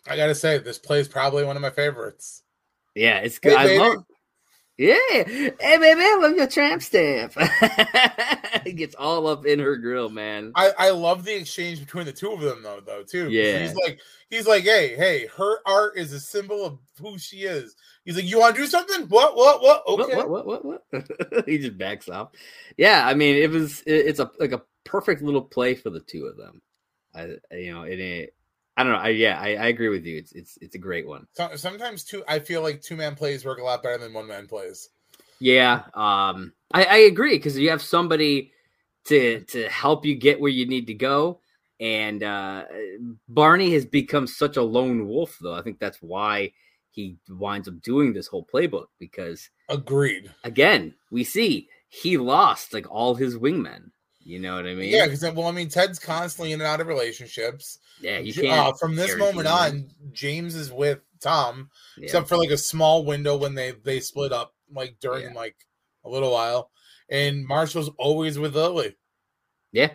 I 0.09 0.17
gotta 0.17 0.35
say, 0.35 0.59
this 0.59 0.79
play 0.79 1.01
is 1.01 1.09
probably 1.09 1.45
one 1.45 1.57
of 1.57 1.63
my 1.63 1.71
favorites. 1.71 2.43
Yeah, 2.95 3.19
it's 3.19 3.39
good. 3.39 3.55
I 3.55 3.67
baby. 3.67 3.79
love. 3.79 4.05
Yeah, 4.79 4.95
hey 5.09 5.53
baby, 5.59 6.01
I 6.03 6.19
love 6.21 6.37
your 6.37 6.47
tramp 6.47 6.83
stamp. 6.83 7.33
it 7.39 8.77
gets 8.77 8.95
all 8.95 9.27
up 9.27 9.47
in 9.47 9.59
her 9.59 9.77
grill, 9.77 10.11
man. 10.11 10.53
I, 10.55 10.71
I 10.79 10.91
love 10.91 11.25
the 11.25 11.35
exchange 11.35 11.81
between 11.81 12.05
the 12.05 12.13
two 12.13 12.31
of 12.33 12.41
them 12.41 12.63
though, 12.63 12.81
though 12.85 13.03
too. 13.03 13.31
Yeah. 13.31 13.61
he's 13.61 13.75
like 13.75 14.01
he's 14.29 14.47
like, 14.47 14.65
hey, 14.65 14.95
hey, 14.95 15.29
her 15.35 15.61
art 15.67 15.97
is 15.97 16.13
a 16.13 16.21
symbol 16.21 16.63
of 16.63 16.79
who 17.01 17.17
she 17.19 17.45
is. 17.45 17.75
He's 18.05 18.17
like, 18.17 18.27
you 18.27 18.39
want 18.39 18.55
to 18.55 18.61
do 18.61 18.67
something? 18.67 19.07
What, 19.09 19.35
what, 19.35 19.63
what? 19.63 19.83
Okay. 19.89 20.15
What, 20.17 20.29
what, 20.29 20.47
what, 20.47 20.65
what, 20.67 20.83
what? 20.91 21.45
he 21.49 21.57
just 21.57 21.79
backs 21.79 22.11
off. 22.11 22.33
Yeah, 22.77 23.07
I 23.07 23.15
mean, 23.15 23.37
it 23.37 23.51
was. 23.51 23.81
It, 23.83 24.07
it's 24.07 24.21
a 24.21 24.31
like 24.39 24.53
a 24.53 24.63
perfect 24.85 25.23
little 25.23 25.43
play 25.43 25.75
for 25.75 25.89
the 25.89 26.01
two 26.01 26.27
of 26.27 26.37
them. 26.37 26.61
I, 27.15 27.37
I- 27.51 27.57
you 27.57 27.73
know, 27.73 27.85
it. 27.85 27.99
ain't 27.99 28.31
I 28.77 28.83
don't 28.83 28.93
know. 28.93 28.99
I 28.99 29.09
yeah, 29.09 29.39
I, 29.41 29.55
I 29.57 29.67
agree 29.69 29.89
with 29.89 30.05
you. 30.05 30.19
It's 30.19 30.33
it's 30.33 30.59
it's 30.61 30.75
a 30.75 30.79
great 30.79 31.07
one. 31.07 31.27
So- 31.33 31.57
Sometimes 31.57 32.05
two, 32.05 32.23
I 32.29 32.39
feel 32.39 32.63
like 32.63 32.83
two 32.83 32.97
man 32.97 33.15
plays 33.15 33.45
work 33.45 33.59
a 33.59 33.65
lot 33.65 33.83
better 33.83 33.99
than 33.99 34.13
one 34.13 34.27
man 34.27 34.47
plays. 34.47 34.91
Yeah, 35.39 35.83
um, 35.95 36.53
I, 36.73 36.85
I 36.85 36.97
agree 36.99 37.37
because 37.37 37.59
you 37.59 37.71
have 37.71 37.83
somebody 37.83 38.53
to 39.07 39.41
to 39.41 39.69
help 39.69 40.05
you 40.05 40.15
get 40.15 40.41
where 40.41 40.51
you 40.51 40.67
need 40.67 40.87
to 40.89 40.95
go, 40.95 41.41
and 41.81 42.23
uh, 42.23 42.65
Barney 43.29 43.73
has 43.73 43.85
become 43.87 44.27
such 44.27 44.57
a 44.57 44.63
lone 44.63 45.07
wolf, 45.07 45.37
though. 45.41 45.55
I 45.55 45.63
think 45.63 45.79
that's 45.79 45.99
why 46.03 46.53
he 46.91 47.17
winds 47.29 47.69
up 47.69 47.81
doing 47.83 48.13
this 48.15 48.27
whole 48.27 48.47
playbook 48.51 48.87
because 48.99 49.51
Agreed. 49.69 50.33
again, 50.45 50.95
we 51.11 51.25
see 51.25 51.69
he 51.89 52.17
lost 52.17 52.73
like 52.73 52.91
all 52.91 53.15
his 53.15 53.37
wingmen. 53.37 53.91
You 54.27 54.41
know 54.41 54.57
what 54.57 54.67
I 54.67 54.75
mean? 54.75 54.89
Yeah, 54.93 55.05
because 55.07 55.23
well, 55.23 55.47
I 55.47 55.53
mean, 55.53 55.69
Ted's 55.69 56.01
constantly 56.01 56.53
in 56.53 56.61
and 56.61 56.67
out 56.67 56.81
of 56.81 56.89
relationships. 56.89 57.79
yeah. 58.01 58.19
You 58.19 58.35
can't 58.35 58.69
uh, 58.69 58.73
from 58.73 58.97
this 58.97 59.17
moment 59.17 59.47
on, 59.47 59.89
James 60.13 60.57
is 60.57 60.73
with 60.73 60.99
Tom, 61.21 61.71
Yeah. 61.97 62.05
except 62.07 62.29
for 62.29 62.37
like 62.37 62.51
a 62.51 62.57
small 62.59 63.05
window 63.05 63.37
when 63.37 63.55
they 63.55 63.71
they 63.85 64.01
split 64.01 64.33
up, 64.33 64.53
like 64.73 64.97
during 65.01 65.27
Yeah. 65.29 65.33
like 65.35 65.55
a 66.05 66.09
little 66.09 66.33
while. 66.33 66.71
And 67.09 67.47
Marshall's 67.47 67.91
always 67.99 68.37
with 68.37 68.57
Lily. 68.57 68.97
Yeah, 69.71 69.93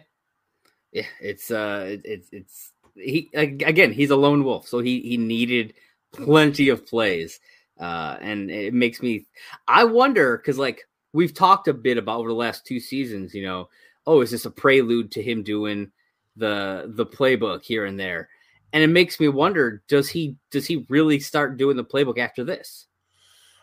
yeah. 0.93 1.07
It's 1.19 1.51
uh, 1.51 1.87
it, 1.89 2.01
it's 2.05 2.29
it's 2.31 2.71
he 2.95 3.29
again. 3.33 3.91
He's 3.91 4.11
a 4.11 4.15
lone 4.15 4.45
wolf, 4.45 4.65
so 4.65 4.79
he 4.79 5.01
he 5.01 5.17
needed 5.17 5.73
plenty 6.13 6.69
of 6.69 6.87
plays, 6.87 7.41
uh, 7.81 8.15
and 8.21 8.49
it 8.49 8.73
makes 8.73 9.01
me. 9.01 9.25
I 9.67 9.83
wonder 9.83 10.37
because 10.37 10.57
like 10.57 10.87
we've 11.11 11.33
talked 11.33 11.67
a 11.67 11.73
bit 11.73 11.97
about 11.97 12.19
over 12.19 12.29
the 12.29 12.35
last 12.35 12.65
two 12.65 12.79
seasons. 12.79 13.33
You 13.33 13.43
know, 13.43 13.69
oh, 14.07 14.21
is 14.21 14.31
this 14.31 14.45
a 14.45 14.51
prelude 14.51 15.11
to 15.11 15.21
him 15.21 15.43
doing 15.43 15.91
the 16.35 16.91
the 16.95 17.05
playbook 17.05 17.63
here 17.63 17.85
and 17.85 17.99
there? 17.99 18.29
And 18.73 18.83
it 18.83 18.87
makes 18.87 19.19
me 19.19 19.27
wonder: 19.27 19.83
does 19.87 20.09
he 20.09 20.35
does 20.49 20.65
he 20.65 20.85
really 20.89 21.19
start 21.19 21.57
doing 21.57 21.77
the 21.77 21.83
playbook 21.85 22.17
after 22.17 22.43
this? 22.43 22.87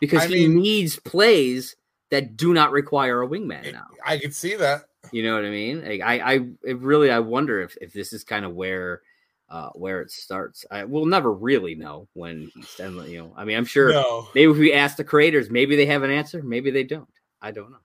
Because 0.00 0.22
I 0.22 0.26
he 0.28 0.48
mean- 0.48 0.62
needs 0.62 0.96
plays 0.96 1.76
that 2.10 2.36
do 2.36 2.52
not 2.54 2.72
require 2.72 3.22
a 3.22 3.28
wingman 3.28 3.72
now. 3.72 3.86
I 4.04 4.18
could 4.18 4.34
see 4.34 4.56
that. 4.56 4.84
You 5.12 5.22
know 5.22 5.34
what 5.34 5.44
I 5.44 5.50
mean? 5.50 5.84
Like 5.84 6.00
I, 6.00 6.34
I 6.64 6.72
really, 6.72 7.10
I 7.10 7.20
wonder 7.20 7.60
if 7.62 7.76
if 7.80 7.92
this 7.92 8.12
is 8.12 8.24
kind 8.24 8.44
of 8.44 8.54
where, 8.54 9.02
uh, 9.48 9.70
where 9.70 10.00
it 10.02 10.10
starts. 10.10 10.66
I 10.70 10.84
will 10.84 11.06
never 11.06 11.32
really 11.32 11.74
know 11.74 12.08
when 12.14 12.50
he's 12.54 12.74
done. 12.76 13.08
You 13.08 13.18
know, 13.18 13.34
I 13.36 13.44
mean, 13.44 13.56
I'm 13.56 13.64
sure 13.64 13.90
No, 13.90 14.28
maybe 14.34 14.50
if 14.50 14.58
we 14.58 14.72
ask 14.72 14.96
the 14.96 15.04
creators, 15.04 15.50
maybe 15.50 15.76
they 15.76 15.86
have 15.86 16.02
an 16.02 16.10
answer, 16.10 16.42
maybe 16.42 16.70
they 16.70 16.84
don't. 16.84 17.08
I 17.40 17.52
don't 17.52 17.70
know. 17.70 17.78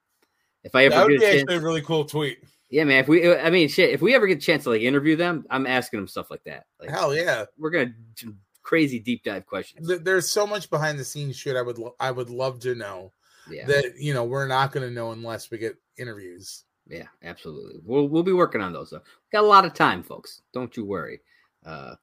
If 0.64 0.76
I 0.76 0.88
that 0.90 0.94
ever 0.96 1.06
would 1.06 1.10
be 1.10 1.20
get 1.20 1.36
a 1.36 1.40
actually 1.42 1.56
a 1.56 1.60
really 1.62 1.82
cool 1.82 2.06
tweet. 2.06 2.40
yeah, 2.70 2.84
man. 2.86 3.00
If 3.00 3.08
we, 3.08 3.36
I 3.36 3.50
mean, 3.50 3.68
shit. 3.68 3.90
If 3.92 4.02
we 4.02 4.16
ever 4.16 4.28
get 4.28 4.38
a 4.38 4.42
chance 4.42 4.64
to 4.64 4.70
like 4.70 4.82
interview 4.82 5.16
them, 5.16 5.46
I'm 5.50 5.68
asking 5.68 6.00
them 6.00 6.08
stuff 6.08 6.32
like 6.32 6.44
that. 6.46 6.66
Like 6.80 6.90
Hell 6.90 7.14
yeah! 7.16 7.46
we're 7.58 7.70
gonna 7.70 7.94
do 8.16 8.36
crazy 8.62 9.00
deep 9.00 9.24
dive 9.24 9.46
questions. 9.46 9.92
There's 10.02 10.30
so 10.30 10.48
much 10.48 10.70
behind 10.70 10.98
the 10.98 11.04
scenes 11.04 11.36
shit 11.36 11.58
I 11.58 11.62
would 11.62 11.78
lo- 11.78 11.96
I 12.00 12.12
would 12.12 12.30
love 12.30 12.60
to 12.62 12.76
know 12.76 13.12
Yeah, 13.50 13.66
that 13.68 13.94
you 13.98 14.14
know 14.14 14.24
we're 14.24 14.48
not 14.48 14.72
to 14.74 14.90
know 14.90 15.12
unless 15.12 15.52
we 15.52 15.58
get 15.58 15.76
interviews. 15.98 16.64
yeah, 16.88 17.08
absolutely. 17.24 17.82
We'll 17.84 18.08
we'll 18.08 18.24
be 18.24 18.32
working 18.34 18.62
on 18.62 18.72
those 18.74 18.90
though. 18.92 18.98
we 19.00 19.30
Got 19.38 19.44
a 19.44 19.48
lot 19.48 19.66
of 19.66 19.74
time, 19.74 20.02
folks. 20.02 20.42
Don't 20.54 20.76
you 20.78 20.86
worry. 20.86 21.20
Uh, 21.66 21.96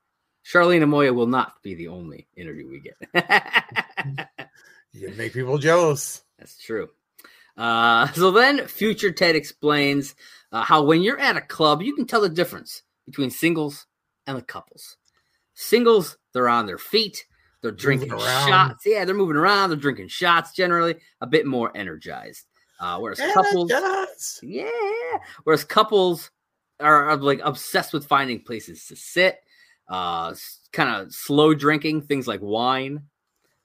Charlene 0.45 0.83
Amoia 0.83 1.15
will 1.15 1.27
not 1.27 1.63
be 1.63 1.75
the 1.75 1.89
only 1.89 2.27
interview 2.37 2.69
we 2.69 2.81
get. 2.81 4.29
You 4.93 5.07
can 5.09 5.17
make 5.17 5.33
people 5.33 5.57
jealous. 5.57 6.23
That's 6.39 6.59
true. 6.59 6.89
Uh, 7.61 8.07
so 8.13 8.31
then, 8.31 8.67
future 8.67 9.13
Ted 9.13 9.37
explains 9.37 10.15
uh, 10.51 10.63
how 10.63 10.83
when 10.83 11.03
you're 11.03 11.21
at 11.21 11.37
a 11.37 11.43
club, 11.43 11.83
you 11.83 11.95
can 11.95 12.07
tell 12.07 12.23
the 12.23 12.29
difference 12.29 12.83
between 13.07 13.31
singles 13.31 13.87
and 14.27 14.37
the 14.37 14.43
couples. 14.43 14.97
Singles, 15.55 16.17
they're 16.33 16.49
on 16.49 16.67
their 16.67 16.79
feet, 16.79 17.27
they're 17.61 17.71
drinking 17.71 18.09
shots. 18.09 18.85
Yeah, 18.87 19.05
they're 19.05 19.15
moving 19.15 19.37
around, 19.37 19.69
they're 19.69 19.77
drinking 19.77 20.09
shots 20.09 20.53
generally, 20.53 20.97
a 21.21 21.27
bit 21.27 21.47
more 21.47 21.71
energized. 21.77 22.47
Uh, 22.81 22.99
whereas 22.99 23.21
couples, 23.35 23.71
yeah, 24.43 24.65
whereas 25.45 25.65
couples 25.65 26.31
are, 26.81 27.11
are, 27.11 27.17
like 27.19 27.41
obsessed 27.45 27.93
with 27.93 28.07
finding 28.07 28.41
places 28.41 28.87
to 28.87 28.97
sit, 28.97 29.41
uh, 29.91 30.35
kind 30.73 30.89
of 30.89 31.13
slow 31.13 31.53
drinking 31.53 32.01
things 32.01 32.27
like 32.27 32.41
wine, 32.41 33.03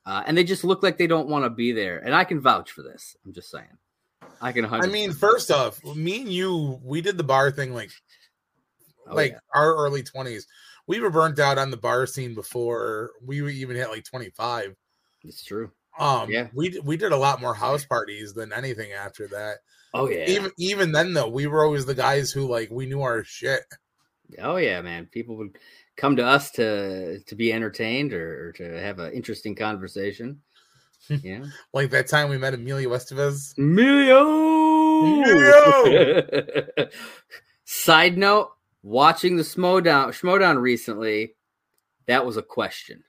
uh, 0.06 0.24
and 0.26 0.38
they 0.38 0.44
just 0.44 0.66
look 0.66 0.84
like 0.84 0.98
they 0.98 1.08
don't 1.08 1.30
want 1.30 1.46
to 1.46 1.50
be 1.50 1.72
there. 1.72 2.00
And 2.00 2.14
I 2.14 2.26
can 2.26 2.42
vouch 2.42 2.72
for 2.72 2.84
this. 2.84 3.16
I'm 3.26 3.32
just 3.32 3.50
saying, 3.50 3.78
I 4.46 4.52
can. 4.52 4.64
I 4.66 4.86
mean, 4.86 5.12
first 5.12 5.50
off, 5.50 5.84
me 5.84 6.22
and 6.22 6.32
you, 6.32 6.80
we 6.84 7.02
did 7.02 7.18
the 7.18 7.24
bar 7.24 7.50
thing 7.50 7.74
like, 7.74 7.90
oh, 9.10 9.16
like 9.16 9.32
yeah. 9.32 9.40
our 9.56 9.76
early 9.76 10.04
twenties. 10.04 10.46
We 10.86 11.00
were 11.00 11.10
burnt 11.10 11.40
out 11.40 11.58
on 11.58 11.72
the 11.72 11.78
bar 11.78 12.06
scene 12.06 12.36
before 12.36 13.10
we 13.26 13.42
even 13.56 13.76
hit 13.76 13.90
like 13.90 14.04
25. 14.04 14.76
It's 15.24 15.44
true. 15.44 15.72
Um, 15.98 16.30
yeah, 16.30 16.50
we 16.54 16.80
we 16.84 16.96
did 16.96 17.12
a 17.12 17.18
lot 17.18 17.42
more 17.42 17.56
house 17.56 17.86
parties 17.86 18.34
than 18.34 18.54
anything 18.54 18.92
after 18.92 19.28
that. 19.30 19.58
Oh 19.96 20.08
yeah. 20.08 20.26
Even 20.28 20.52
even 20.60 20.92
then 20.92 21.16
though, 21.16 21.28
we 21.28 21.48
were 21.48 21.66
always 21.66 21.88
the 21.88 21.96
guys 21.96 22.32
who 22.32 22.46
like 22.46 22.70
we 22.70 22.86
knew 22.86 23.02
our 23.02 23.24
shit. 23.24 23.64
Oh 24.40 24.58
yeah, 24.58 24.80
man. 24.82 25.08
People 25.12 25.38
would 25.38 25.58
come 25.98 26.18
to 26.18 26.24
us 26.24 26.52
to 26.52 27.18
to 27.20 27.36
be 27.36 27.52
entertained 27.52 28.14
or, 28.14 28.50
or 28.50 28.52
to 28.52 28.80
have 28.80 29.00
an 29.00 29.12
interesting 29.12 29.56
conversation. 29.56 30.42
Yeah. 31.10 31.46
like 31.74 31.92
that 31.92 32.08
time 32.08 32.30
we 32.30 32.38
met 32.38 32.54
Emilio 32.54 32.90
Estevez. 32.90 33.58
Emilio. 33.58 35.24
Emilio! 35.24 36.88
Side 37.66 38.18
note, 38.18 38.52
watching 38.84 39.38
the 39.38 39.44
Schmoedown 39.44 40.10
Schmoedown 40.10 40.62
recently, 40.62 41.36
that 42.08 42.26
was 42.26 42.38
a 42.38 42.44
question 42.44 43.04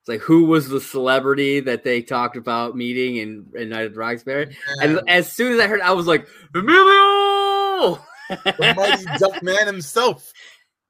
It's 0.00 0.08
like 0.08 0.20
who 0.20 0.44
was 0.44 0.68
the 0.68 0.80
celebrity 0.80 1.60
that 1.60 1.84
they 1.84 2.02
talked 2.02 2.36
about 2.36 2.76
meeting 2.76 3.16
in, 3.16 3.46
in 3.54 3.70
Night 3.70 3.86
at 3.86 3.94
the 3.94 3.98
Roxbury? 3.98 4.56
Yeah. 4.78 4.84
And 4.84 5.00
as 5.08 5.32
soon 5.32 5.52
as 5.52 5.60
I 5.60 5.66
heard, 5.66 5.80
I 5.80 5.92
was 5.92 6.06
like, 6.06 6.26
Emilio, 6.54 7.98
the 8.28 8.74
mighty 8.76 9.04
Duck 9.18 9.42
Man 9.42 9.66
himself. 9.66 10.32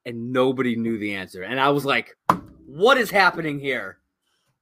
And 0.05 0.31
nobody 0.31 0.75
knew 0.75 0.97
the 0.97 1.15
answer, 1.15 1.43
and 1.43 1.59
I 1.59 1.69
was 1.69 1.83
like, 1.85 2.15
"What 2.65 2.97
is 2.97 3.11
happening 3.11 3.59
here?" 3.59 3.99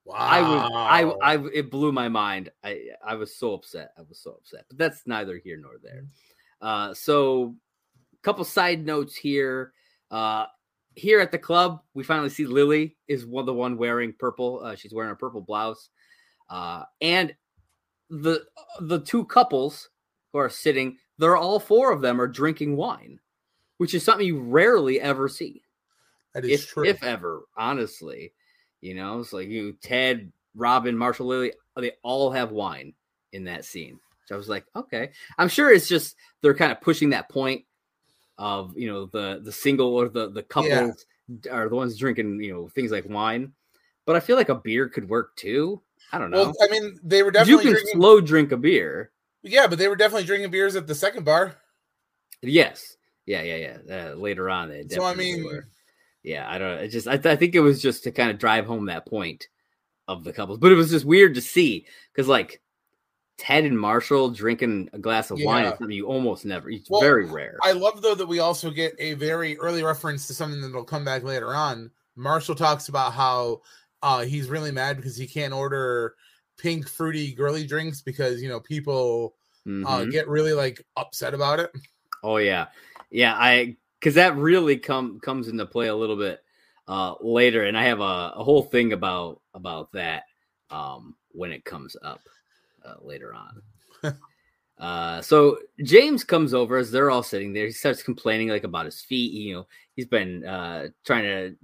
Wow! 0.08 0.16
I 0.16 1.04
was, 1.04 1.18
I, 1.22 1.34
I, 1.34 1.48
it 1.54 1.70
blew 1.70 1.92
my 1.92 2.08
mind. 2.08 2.50
I, 2.64 2.82
I 3.06 3.16
was 3.16 3.36
so 3.36 3.54
upset. 3.54 3.92
I 3.98 4.04
was 4.08 4.20
so 4.20 4.32
upset. 4.32 4.66
But 4.70 4.78
that's 4.78 5.04
neither 5.06 5.38
here 5.38 5.58
nor 5.58 5.74
there. 5.84 6.06
Uh, 6.62 6.94
so, 6.94 7.56
a 8.14 8.22
couple 8.24 8.46
side 8.46 8.86
notes 8.86 9.16
here. 9.16 9.74
Uh, 10.10 10.46
here 10.96 11.20
at 11.20 11.32
the 11.32 11.38
club, 11.38 11.82
we 11.94 12.04
finally 12.04 12.30
see 12.30 12.46
Lily 12.46 12.96
is 13.08 13.26
one 13.26 13.46
the 13.46 13.54
one 13.54 13.78
wearing 13.78 14.14
purple. 14.18 14.62
Uh, 14.64 14.76
she's 14.76 14.94
wearing 14.94 15.12
a 15.12 15.16
purple 15.16 15.42
blouse, 15.42 15.90
uh, 16.50 16.84
and 17.02 17.36
the 18.10 18.46
the 18.80 19.02
two 19.02 19.26
couples 19.26 19.90
who 20.32 20.40
are 20.40 20.50
sitting, 20.50 20.98
they're 21.18 21.36
all 21.36 21.60
four 21.60 21.92
of 21.92 22.02
them 22.02 22.22
are 22.22 22.28
drinking 22.28 22.78
wine, 22.78 23.20
which 23.78 23.94
is 23.94 24.04
something 24.04 24.26
you 24.26 24.40
rarely 24.40 25.02
ever 25.02 25.28
see. 25.28 25.62
That 26.34 26.46
is 26.46 26.64
if, 26.64 26.68
true, 26.70 26.86
if 26.86 27.04
ever. 27.04 27.44
Honestly, 27.58 28.32
you 28.82 28.94
know, 28.96 29.20
it's 29.20 29.34
like 29.34 29.48
you, 29.48 29.74
Ted, 29.82 30.32
Robin, 30.56 30.98
Marshall, 30.98 31.28
Lily, 31.28 31.54
they 31.76 31.92
all 32.04 32.32
have 32.32 32.52
wine 32.52 32.94
in 33.34 33.46
that 33.46 33.66
scene. 33.66 34.00
So 34.26 34.36
I 34.36 34.38
was 34.38 34.50
like, 34.50 34.66
okay, 34.76 35.12
I'm 35.38 35.48
sure 35.48 35.72
it's 35.72 35.88
just 35.88 36.16
they're 36.42 36.54
kind 36.54 36.72
of 36.72 36.82
pushing 36.82 37.12
that 37.12 37.30
point 37.30 37.64
of 38.38 38.78
you 38.78 38.88
know 38.92 39.06
the 39.08 39.42
the 39.44 39.52
single 39.52 39.96
or 39.96 40.10
the 40.10 40.30
the 40.30 40.44
couples 40.44 41.06
yeah. 41.28 41.52
are 41.52 41.70
the 41.70 41.76
ones 41.76 41.98
drinking 41.98 42.42
you 42.42 42.54
know 42.54 42.68
things 42.68 42.92
like 42.92 43.08
wine. 43.08 43.54
But 44.06 44.16
I 44.16 44.20
feel 44.20 44.36
like 44.36 44.50
a 44.50 44.56
beer 44.56 44.90
could 44.90 45.10
work 45.10 45.36
too. 45.36 45.82
I 46.12 46.20
don't 46.20 46.32
know. 46.32 46.44
Well, 46.44 46.54
I 46.62 46.68
mean, 46.68 46.98
they 47.04 47.24
were 47.24 47.32
definitely 47.32 47.52
you 47.52 47.60
can 47.60 47.72
drinking... 47.72 47.92
slow 47.94 48.22
drink 48.22 48.52
a 48.52 48.58
beer. 48.58 49.12
Yeah, 49.44 49.68
but 49.68 49.78
they 49.78 49.88
were 49.88 49.96
definitely 49.96 50.26
drinking 50.26 50.52
beers 50.52 50.76
at 50.76 50.88
the 50.88 50.96
second 50.96 51.26
bar. 51.26 51.56
Yes. 52.42 52.96
Yeah, 53.26 53.42
yeah, 53.42 53.78
yeah. 53.88 54.12
Uh, 54.12 54.16
later 54.16 54.50
on, 54.50 54.70
they 54.70 54.86
so 54.90 55.04
I 55.04 55.14
mean, 55.14 55.44
were. 55.44 55.68
Yeah, 56.28 56.46
I 56.50 56.58
don't. 56.58 56.76
Know. 56.76 56.82
It 56.82 56.90
just 56.90 57.08
I, 57.08 57.16
th- 57.16 57.34
I 57.34 57.38
think 57.38 57.56
it 57.56 57.62
was 57.62 57.82
just 57.82 58.04
to 58.04 58.12
kind 58.12 58.30
of 58.30 58.38
drive 58.38 58.66
home 58.66 58.88
that 58.88 59.08
point 59.08 59.48
of 60.10 60.26
the 60.26 60.34
couples, 60.34 60.60
but 60.60 60.74
it 60.74 60.76
was 60.76 60.92
just 60.92 61.06
weird 61.06 61.36
to 61.36 61.42
see 61.42 61.86
because 62.12 62.28
like 62.28 62.62
Ted 63.38 63.64
and 63.64 63.80
Marshall 63.80 64.32
drinking 64.32 64.90
a 64.92 65.00
glass 65.00 65.32
of 65.32 65.40
yeah. 65.40 65.46
wine 65.46 65.66
is 65.66 65.78
something 65.78 65.92
you 65.96 66.06
almost 66.06 66.44
never. 66.44 66.70
It's 66.70 66.90
well, 66.90 67.00
very 67.00 67.26
rare. 67.26 67.58
I 67.64 67.72
love 67.72 68.02
though 68.02 68.14
that 68.14 68.28
we 68.28 68.40
also 68.40 68.70
get 68.70 68.94
a 69.00 69.14
very 69.14 69.58
early 69.60 69.84
reference 69.84 70.28
to 70.28 70.34
something 70.34 70.62
that'll 70.62 70.84
come 70.84 71.06
back 71.06 71.24
later 71.24 71.56
on. 71.56 71.90
Marshall 72.18 72.56
talks 72.56 72.90
about 72.90 73.14
how 73.14 73.62
uh, 74.04 74.24
he's 74.24 74.50
really 74.50 74.72
mad 74.72 74.98
because 74.98 75.16
he 75.16 75.28
can't 75.28 75.54
order 75.54 76.16
pink 76.58 76.90
fruity 76.90 77.34
girly 77.34 77.66
drinks 77.66 78.02
because 78.02 78.42
you 78.42 78.50
know 78.50 78.60
people 78.60 79.36
uh, 79.66 79.70
mm-hmm. 79.70 79.86
uh, 79.86 80.04
get 80.06 80.28
really 80.28 80.54
like 80.54 80.84
upset 80.98 81.34
about 81.34 81.62
it. 81.62 81.72
Oh 82.22 82.36
yeah, 82.36 82.66
yeah. 83.12 83.34
I 83.34 83.78
because 84.00 84.16
that 84.16 84.36
really 84.36 84.78
come 84.78 85.20
comes 85.20 85.48
into 85.48 85.66
play 85.66 85.88
a 85.88 85.96
little 85.96 86.16
bit 86.16 86.44
uh, 86.88 87.16
later, 87.22 87.64
and 87.64 87.78
I 87.78 87.84
have 87.86 88.00
a, 88.00 88.34
a 88.36 88.44
whole 88.44 88.64
thing 88.64 88.94
about 88.94 89.42
about 89.54 89.92
that 89.94 90.24
um, 90.70 91.16
when 91.32 91.52
it 91.52 91.66
comes 91.66 91.96
up 92.04 92.22
uh, 92.86 92.96
later 93.02 93.34
on. 93.34 93.62
uh, 94.80 95.22
so 95.22 95.60
James 95.84 96.24
comes 96.24 96.54
over 96.54 96.78
as 96.78 96.92
they're 96.92 97.12
all 97.12 97.24
sitting 97.24 97.54
there. 97.54 97.66
He 97.66 97.72
starts 97.72 98.04
complaining 98.04 98.50
like 98.50 98.64
about 98.64 98.86
his 98.86 99.02
feet. 99.02 99.34
You 99.34 99.56
know, 99.56 99.68
he's 99.96 100.08
been 100.08 100.46
uh, 100.46 100.88
trying 101.06 101.24
to 101.24 101.56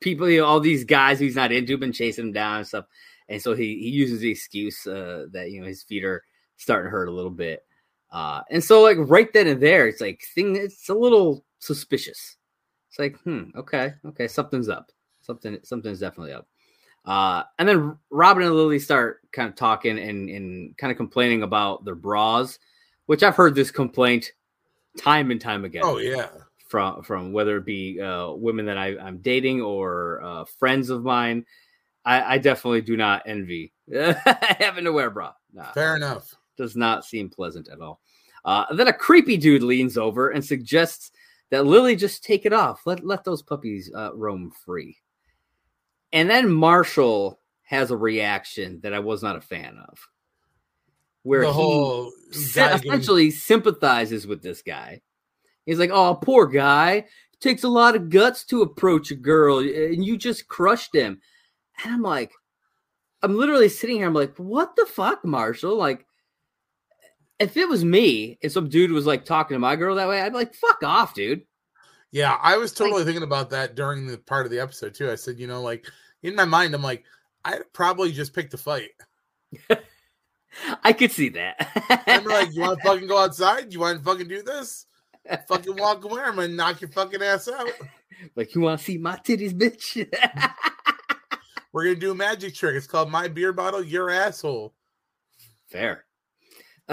people, 0.00 0.28
you 0.28 0.40
know, 0.40 0.46
all 0.46 0.60
these 0.60 0.84
guys 0.84 1.18
he's 1.20 1.36
not 1.36 1.52
into, 1.52 1.78
been 1.78 1.92
chasing 1.92 2.26
him 2.26 2.32
down 2.32 2.58
and 2.58 2.66
stuff. 2.66 2.86
And 3.28 3.40
so 3.40 3.54
he 3.54 3.78
he 3.78 3.88
uses 3.88 4.20
the 4.20 4.30
excuse 4.30 4.86
uh, 4.86 5.26
that 5.32 5.50
you 5.50 5.60
know 5.60 5.66
his 5.66 5.82
feet 5.82 6.04
are 6.04 6.22
starting 6.56 6.86
to 6.86 6.90
hurt 6.90 7.08
a 7.08 7.12
little 7.12 7.30
bit. 7.30 7.64
Uh, 8.12 8.42
and 8.50 8.62
so 8.62 8.82
like 8.82 8.98
right 9.00 9.32
then 9.32 9.46
and 9.46 9.60
there, 9.60 9.88
it's 9.88 10.00
like 10.00 10.22
thing. 10.34 10.54
It's 10.56 10.88
a 10.88 10.94
little 10.94 11.44
suspicious. 11.58 12.36
It's 12.90 12.98
like, 12.98 13.18
hmm, 13.20 13.44
okay, 13.56 13.94
okay, 14.04 14.28
something's 14.28 14.68
up. 14.68 14.92
Something, 15.22 15.58
something's 15.62 16.00
definitely 16.00 16.34
up. 16.34 16.46
Uh, 17.04 17.42
and 17.58 17.68
then 17.68 17.96
Robin 18.10 18.44
and 18.44 18.54
Lily 18.54 18.78
start 18.78 19.20
kind 19.32 19.48
of 19.48 19.56
talking 19.56 19.98
and, 19.98 20.28
and 20.28 20.76
kind 20.76 20.90
of 20.90 20.96
complaining 20.96 21.42
about 21.42 21.84
their 21.84 21.94
bras, 21.94 22.58
which 23.06 23.22
I've 23.22 23.34
heard 23.34 23.54
this 23.54 23.70
complaint 23.70 24.32
time 24.98 25.30
and 25.30 25.40
time 25.40 25.64
again. 25.64 25.82
Oh 25.84 25.98
yeah, 25.98 26.28
from 26.68 27.02
from 27.02 27.32
whether 27.32 27.56
it 27.56 27.64
be 27.64 28.00
uh, 28.00 28.32
women 28.32 28.66
that 28.66 28.78
I, 28.78 28.94
am 28.96 29.18
dating 29.18 29.62
or 29.62 30.22
uh, 30.22 30.44
friends 30.58 30.90
of 30.90 31.02
mine. 31.02 31.44
I, 32.04 32.34
I, 32.34 32.38
definitely 32.38 32.80
do 32.80 32.96
not 32.96 33.22
envy 33.26 33.72
having 33.92 34.84
to 34.84 34.92
wear 34.92 35.06
a 35.06 35.10
bra. 35.10 35.34
Nah, 35.52 35.70
Fair 35.70 35.94
enough. 35.94 36.34
Does 36.56 36.76
not 36.76 37.04
seem 37.04 37.30
pleasant 37.30 37.68
at 37.68 37.80
all. 37.80 38.00
Uh, 38.44 38.72
then 38.74 38.88
a 38.88 38.92
creepy 38.92 39.36
dude 39.36 39.62
leans 39.62 39.96
over 39.96 40.30
and 40.30 40.44
suggests 40.44 41.12
that 41.50 41.66
Lily 41.66 41.94
just 41.94 42.24
take 42.24 42.46
it 42.46 42.52
off. 42.52 42.82
Let 42.86 43.04
let 43.04 43.24
those 43.24 43.42
puppies 43.42 43.90
uh, 43.94 44.14
roam 44.14 44.50
free. 44.64 44.98
And 46.12 46.28
then 46.28 46.50
Marshall 46.50 47.38
has 47.62 47.90
a 47.90 47.96
reaction 47.96 48.80
that 48.82 48.92
I 48.92 48.98
was 48.98 49.22
not 49.22 49.36
a 49.36 49.40
fan 49.40 49.78
of, 49.88 49.98
where 51.22 51.42
the 51.42 51.52
he 51.52 52.10
essentially 52.32 53.30
sympathizes 53.30 54.26
with 54.26 54.42
this 54.42 54.62
guy. 54.62 55.02
He's 55.64 55.78
like, 55.78 55.90
"Oh, 55.90 56.14
poor 56.14 56.46
guy. 56.46 56.92
It 57.32 57.40
takes 57.40 57.64
a 57.64 57.68
lot 57.68 57.96
of 57.96 58.10
guts 58.10 58.44
to 58.46 58.62
approach 58.62 59.10
a 59.10 59.14
girl, 59.14 59.58
and 59.58 60.04
you 60.04 60.16
just 60.16 60.48
crushed 60.48 60.94
him." 60.94 61.20
And 61.84 61.94
I'm 61.94 62.02
like, 62.02 62.32
I'm 63.22 63.36
literally 63.36 63.68
sitting 63.68 63.96
here. 63.96 64.06
I'm 64.06 64.14
like, 64.14 64.36
"What 64.36 64.74
the 64.74 64.86
fuck, 64.86 65.24
Marshall?" 65.24 65.76
Like, 65.76 66.06
if 67.42 67.56
it 67.56 67.68
was 67.68 67.84
me, 67.84 68.38
if 68.40 68.52
some 68.52 68.68
dude 68.68 68.92
was 68.92 69.06
like 69.06 69.24
talking 69.24 69.54
to 69.54 69.58
my 69.58 69.76
girl 69.76 69.96
that 69.96 70.08
way, 70.08 70.20
I'd 70.20 70.30
be 70.30 70.38
like, 70.38 70.54
"Fuck 70.54 70.82
off, 70.82 71.14
dude." 71.14 71.42
Yeah, 72.12 72.38
I 72.40 72.56
was 72.56 72.72
totally 72.72 72.98
like, 72.98 73.06
thinking 73.06 73.22
about 73.22 73.50
that 73.50 73.74
during 73.74 74.06
the 74.06 74.18
part 74.18 74.46
of 74.46 74.52
the 74.52 74.60
episode 74.60 74.94
too. 74.94 75.10
I 75.10 75.14
said, 75.14 75.38
you 75.38 75.46
know, 75.46 75.62
like 75.62 75.86
in 76.22 76.34
my 76.34 76.44
mind, 76.44 76.74
I'm 76.74 76.82
like, 76.82 77.04
I'd 77.44 77.72
probably 77.72 78.12
just 78.12 78.34
pick 78.34 78.50
the 78.50 78.58
fight. 78.58 78.90
I 80.84 80.92
could 80.92 81.10
see 81.10 81.30
that. 81.30 82.02
I'm 82.06 82.24
like, 82.24 82.54
you 82.54 82.60
want 82.60 82.78
to 82.80 82.84
fucking 82.88 83.08
go 83.08 83.18
outside? 83.18 83.72
You 83.72 83.80
want 83.80 83.98
to 83.98 84.04
fucking 84.04 84.28
do 84.28 84.42
this? 84.42 84.86
fucking 85.48 85.76
walk 85.76 86.04
away. 86.04 86.22
I'm 86.22 86.36
gonna 86.36 86.48
knock 86.48 86.80
your 86.80 86.90
fucking 86.90 87.22
ass 87.22 87.48
out. 87.48 87.70
Like, 88.36 88.54
you 88.54 88.60
want 88.60 88.78
to 88.78 88.84
see 88.84 88.98
my 88.98 89.16
titties, 89.16 89.52
bitch? 89.52 90.06
We're 91.72 91.84
gonna 91.84 91.96
do 91.96 92.10
a 92.10 92.14
magic 92.14 92.54
trick. 92.54 92.76
It's 92.76 92.86
called 92.86 93.10
my 93.10 93.28
beer 93.28 93.52
bottle, 93.52 93.82
your 93.82 94.10
asshole. 94.10 94.74
Fair. 95.68 96.04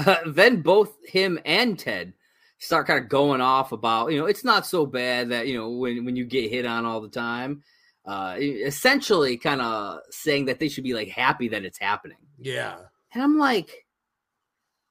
Uh, 0.05 0.17
then 0.27 0.62
both 0.62 0.95
him 1.05 1.39
and 1.45 1.77
Ted 1.77 2.13
start 2.57 2.88
kind 2.88 3.01
of 3.01 3.09
going 3.09 3.41
off 3.41 3.71
about, 3.71 4.12
you 4.12 4.19
know, 4.19 4.25
it's 4.25 4.43
not 4.43 4.65
so 4.65 4.85
bad 4.85 5.29
that 5.29 5.47
you 5.47 5.57
know 5.57 5.69
when 5.69 6.05
when 6.05 6.15
you 6.15 6.25
get 6.25 6.49
hit 6.49 6.65
on 6.65 6.85
all 6.85 7.01
the 7.01 7.09
time 7.09 7.63
uh, 8.09 8.35
essentially 8.39 9.38
kind 9.38 9.62
of 9.62 9.99
saying 10.09 10.45
that 10.45 10.59
they 10.59 10.67
should 10.67 10.83
be 10.83 10.95
like 10.95 11.09
happy 11.09 11.47
that 11.49 11.63
it's 11.63 11.77
happening. 11.77 12.17
Yeah. 12.39 12.77
And 13.13 13.21
I'm 13.21 13.38
like, 13.38 13.85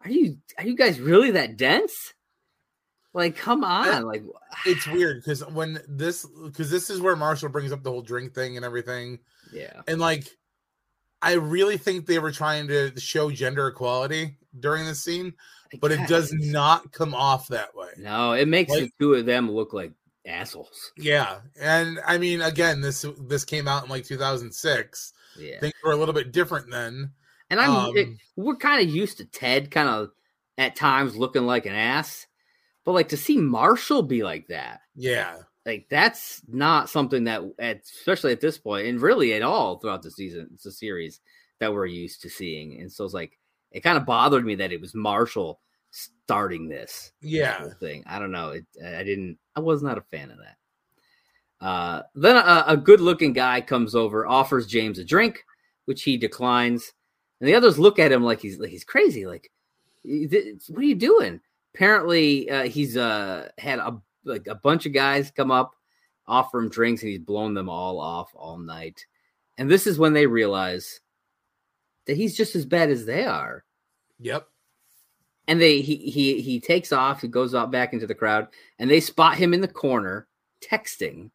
are 0.05 0.11
you 0.11 0.39
are 0.57 0.65
you 0.65 0.77
guys 0.77 1.01
really 1.01 1.33
that 1.33 1.57
dense? 1.57 2.15
Like, 3.13 3.37
come 3.37 3.65
on, 3.65 4.05
like 4.05 4.23
it's 4.65 4.87
weird 4.87 5.23
because 5.23 5.45
when 5.49 5.81
this 5.89 6.25
because 6.45 6.71
this 6.71 6.91
is 6.91 7.01
where 7.01 7.17
Marshall 7.17 7.49
brings 7.49 7.73
up 7.73 7.83
the 7.83 7.91
whole 7.91 8.03
drink 8.03 8.35
thing 8.35 8.57
and 8.57 8.65
everything, 8.65 9.19
yeah, 9.53 9.81
and 9.89 9.99
like 9.99 10.29
I 11.23 11.33
really 11.35 11.77
think 11.77 12.07
they 12.07 12.19
were 12.19 12.33
trying 12.33 12.69
to 12.69 12.99
show 12.99 13.31
gender 13.31 13.67
equality 13.69 14.37
during 14.61 14.87
the 14.87 14.95
scene, 14.95 15.35
I 15.73 15.79
but 15.81 15.91
it 15.93 16.07
does 16.09 16.33
not 16.33 16.93
come 16.93 17.15
off 17.15 17.49
that 17.49 17.75
way. 17.75 17.89
No, 17.99 18.33
it 18.33 18.47
makes 18.49 18.71
Like- 18.71 18.85
the 18.85 18.91
two 19.01 19.15
of 19.15 19.27
them 19.27 19.51
look 19.51 19.73
like 19.73 19.93
assholes. 20.27 20.93
Yeah, 20.97 21.41
and 21.61 21.99
I 22.07 22.19
mean, 22.19 22.41
again, 22.43 22.81
this 22.81 23.05
this 23.21 23.45
came 23.45 23.67
out 23.67 23.85
in 23.85 23.91
like 23.91 24.05
2006. 24.05 25.13
Yeah, 25.39 25.61
Things 25.61 25.75
were 25.85 25.93
a 25.93 25.97
little 25.97 26.15
bit 26.15 26.33
different 26.33 26.71
then. 26.71 27.13
and 27.51 27.61
I'm 27.61 27.71
um, 27.71 27.97
it- 27.97 28.09
we're 28.37 28.57
kind 28.57 28.83
of 28.87 28.95
used 28.95 29.19
to 29.19 29.25
Ted 29.25 29.71
kind 29.71 29.89
of 29.89 30.11
at 30.59 30.77
times 30.77 31.17
looking 31.17 31.47
like 31.47 31.65
an 31.67 31.75
ass, 31.75 32.27
but 32.85 32.93
like 32.93 33.09
to 33.11 33.17
see 33.17 33.39
Marshall 33.39 34.03
be 34.03 34.23
like 34.23 34.49
that, 34.49 34.81
Yeah, 34.95 35.39
like 35.69 35.87
that's 35.91 36.41
not 36.49 36.89
something 36.89 37.25
that 37.25 37.43
at 37.59 37.83
especially 37.83 38.33
at 38.33 38.41
this 38.41 38.57
point 38.57 38.87
and 38.87 39.03
really 39.03 39.35
at 39.35 39.43
all 39.43 39.79
throughout 39.79 40.03
the 40.03 40.11
season 40.11 40.49
it's 40.55 40.65
a 40.65 40.73
series 40.73 41.21
that 41.61 41.73
we're 41.73 41.87
used 41.87 42.23
to 42.23 42.31
seeing. 42.31 42.81
And 42.81 42.91
so 42.91 43.05
it's 43.05 43.15
like 43.15 43.39
it 43.71 43.81
kind 43.81 43.99
of 43.99 44.07
bothered 44.07 44.47
me 44.47 44.55
that 44.57 44.73
it 44.73 44.81
was 44.81 44.95
marshall 44.95 45.61
starting 45.91 46.69
this 46.69 47.13
yeah, 47.21 47.59
whole 47.59 47.71
thing. 47.71 48.03
I 48.07 48.19
don't 48.19 48.31
know. 48.31 48.51
It 48.51 48.65
i 48.85 49.03
didn't 49.03 49.39
i 49.57 49.61
was 49.61 49.83
not 49.83 49.99
a 49.99 50.03
fan 50.03 50.31
of 50.31 50.39
that. 50.39 51.67
Uh 51.67 52.03
then 52.15 52.37
a, 52.37 52.65
a 52.69 52.77
good 52.77 53.01
looking 53.01 53.35
guy 53.35 53.61
comes 53.61 53.95
over 53.95 54.27
offers 54.27 54.67
james 54.67 54.99
a 54.99 55.05
drink 55.05 55.45
which 55.85 56.03
he 56.03 56.17
declines. 56.17 56.95
And 57.41 57.49
the 57.49 57.55
others 57.55 57.79
look 57.79 57.99
at 57.99 58.13
him 58.13 58.23
like 58.23 58.41
he's 58.41 58.59
like 58.59 58.71
he's 58.71 58.85
crazy 58.85 59.27
like 59.27 59.51
what 60.03 60.79
are 60.79 60.83
you 60.83 60.95
doing? 60.95 61.41
Apparently 61.75 62.49
uh, 62.51 62.65
he's 62.65 62.97
uh 62.97 63.49
had 63.59 63.79
a 63.79 64.01
like 64.29 64.47
a 64.47 64.55
bunch 64.55 64.87
of 64.87 64.93
guys 64.93 65.31
come 65.31 65.51
up 65.51 65.75
offer 66.27 66.59
him 66.59 66.69
drinks 66.69 67.03
and 67.03 67.11
he's 67.11 67.19
blown 67.21 67.55
them 67.55 67.69
all 67.71 67.99
off 67.99 68.31
all 68.35 68.59
night. 68.59 69.07
And 69.57 69.71
this 69.71 69.87
is 69.87 69.99
when 69.99 70.13
they 70.13 70.27
realize 70.27 71.01
that 72.07 72.17
he's 72.19 72.37
just 72.37 72.55
as 72.55 72.67
bad 72.67 72.91
as 72.91 73.07
they 73.07 73.25
are. 73.25 73.65
Yep. 74.21 74.47
and 75.47 75.61
they 75.61 75.81
he 75.81 75.97
he 75.97 76.41
he 76.43 76.61
takes 76.61 76.93
off 76.93 77.23
he 77.23 77.29
goes 77.29 77.55
out 77.55 77.71
back 77.71 77.93
into 77.95 78.07
the 78.07 78.15
crowd 78.15 78.49
and 78.79 78.91
they 78.91 79.01
spot 79.01 79.37
him 79.37 79.55
in 79.55 79.61
the 79.63 79.69
corner 79.69 80.27
texting. 80.61 81.31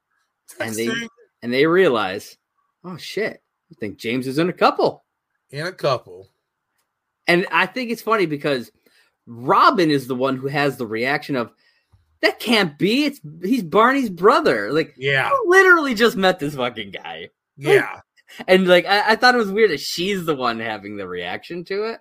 And 0.60 0.76
they- 0.76 0.88
Texting. 0.88 1.08
and 1.42 1.52
they 1.54 1.66
realize 1.66 2.38
oh 2.84 2.98
shit. 2.98 3.42
I 3.72 3.76
think 3.80 3.98
james 3.98 4.28
is 4.28 4.38
in 4.38 4.50
a 4.50 4.54
couple. 4.54 5.04
In 5.50 5.66
a 5.66 5.72
couple. 5.72 6.30
and 7.28 7.48
i 7.52 7.66
think 7.66 7.90
it's 7.90 8.02
funny 8.02 8.26
because 8.28 8.72
robin 9.28 9.90
is 9.90 10.06
the 10.08 10.16
one 10.16 10.36
who 10.36 10.48
has 10.48 10.78
the 10.78 10.86
reaction 10.86 11.36
of 11.36 11.52
that 12.24 12.40
can't 12.40 12.78
be 12.80 13.06
it's 13.06 13.20
he's 13.44 13.62
barney's 13.64 14.10
brother 14.10 14.74
like 14.74 14.96
Yeah, 14.98 15.30
I 15.32 15.44
literally 15.46 15.94
just 15.94 16.18
met 16.18 16.40
this 16.40 16.56
fucking 16.56 16.90
guy 16.92 17.30
yeah. 17.56 18.00
and 18.48 18.68
like 18.68 18.86
I, 18.88 19.12
I 19.12 19.16
thought 19.16 19.36
it 19.36 19.38
was 19.38 19.52
weird 19.52 19.70
that 19.70 19.80
she's 19.80 20.26
the 20.26 20.36
one 20.36 20.60
having 20.60 20.98
the 20.98 21.08
reaction 21.08 21.64
to 21.66 21.84
it 21.92 22.00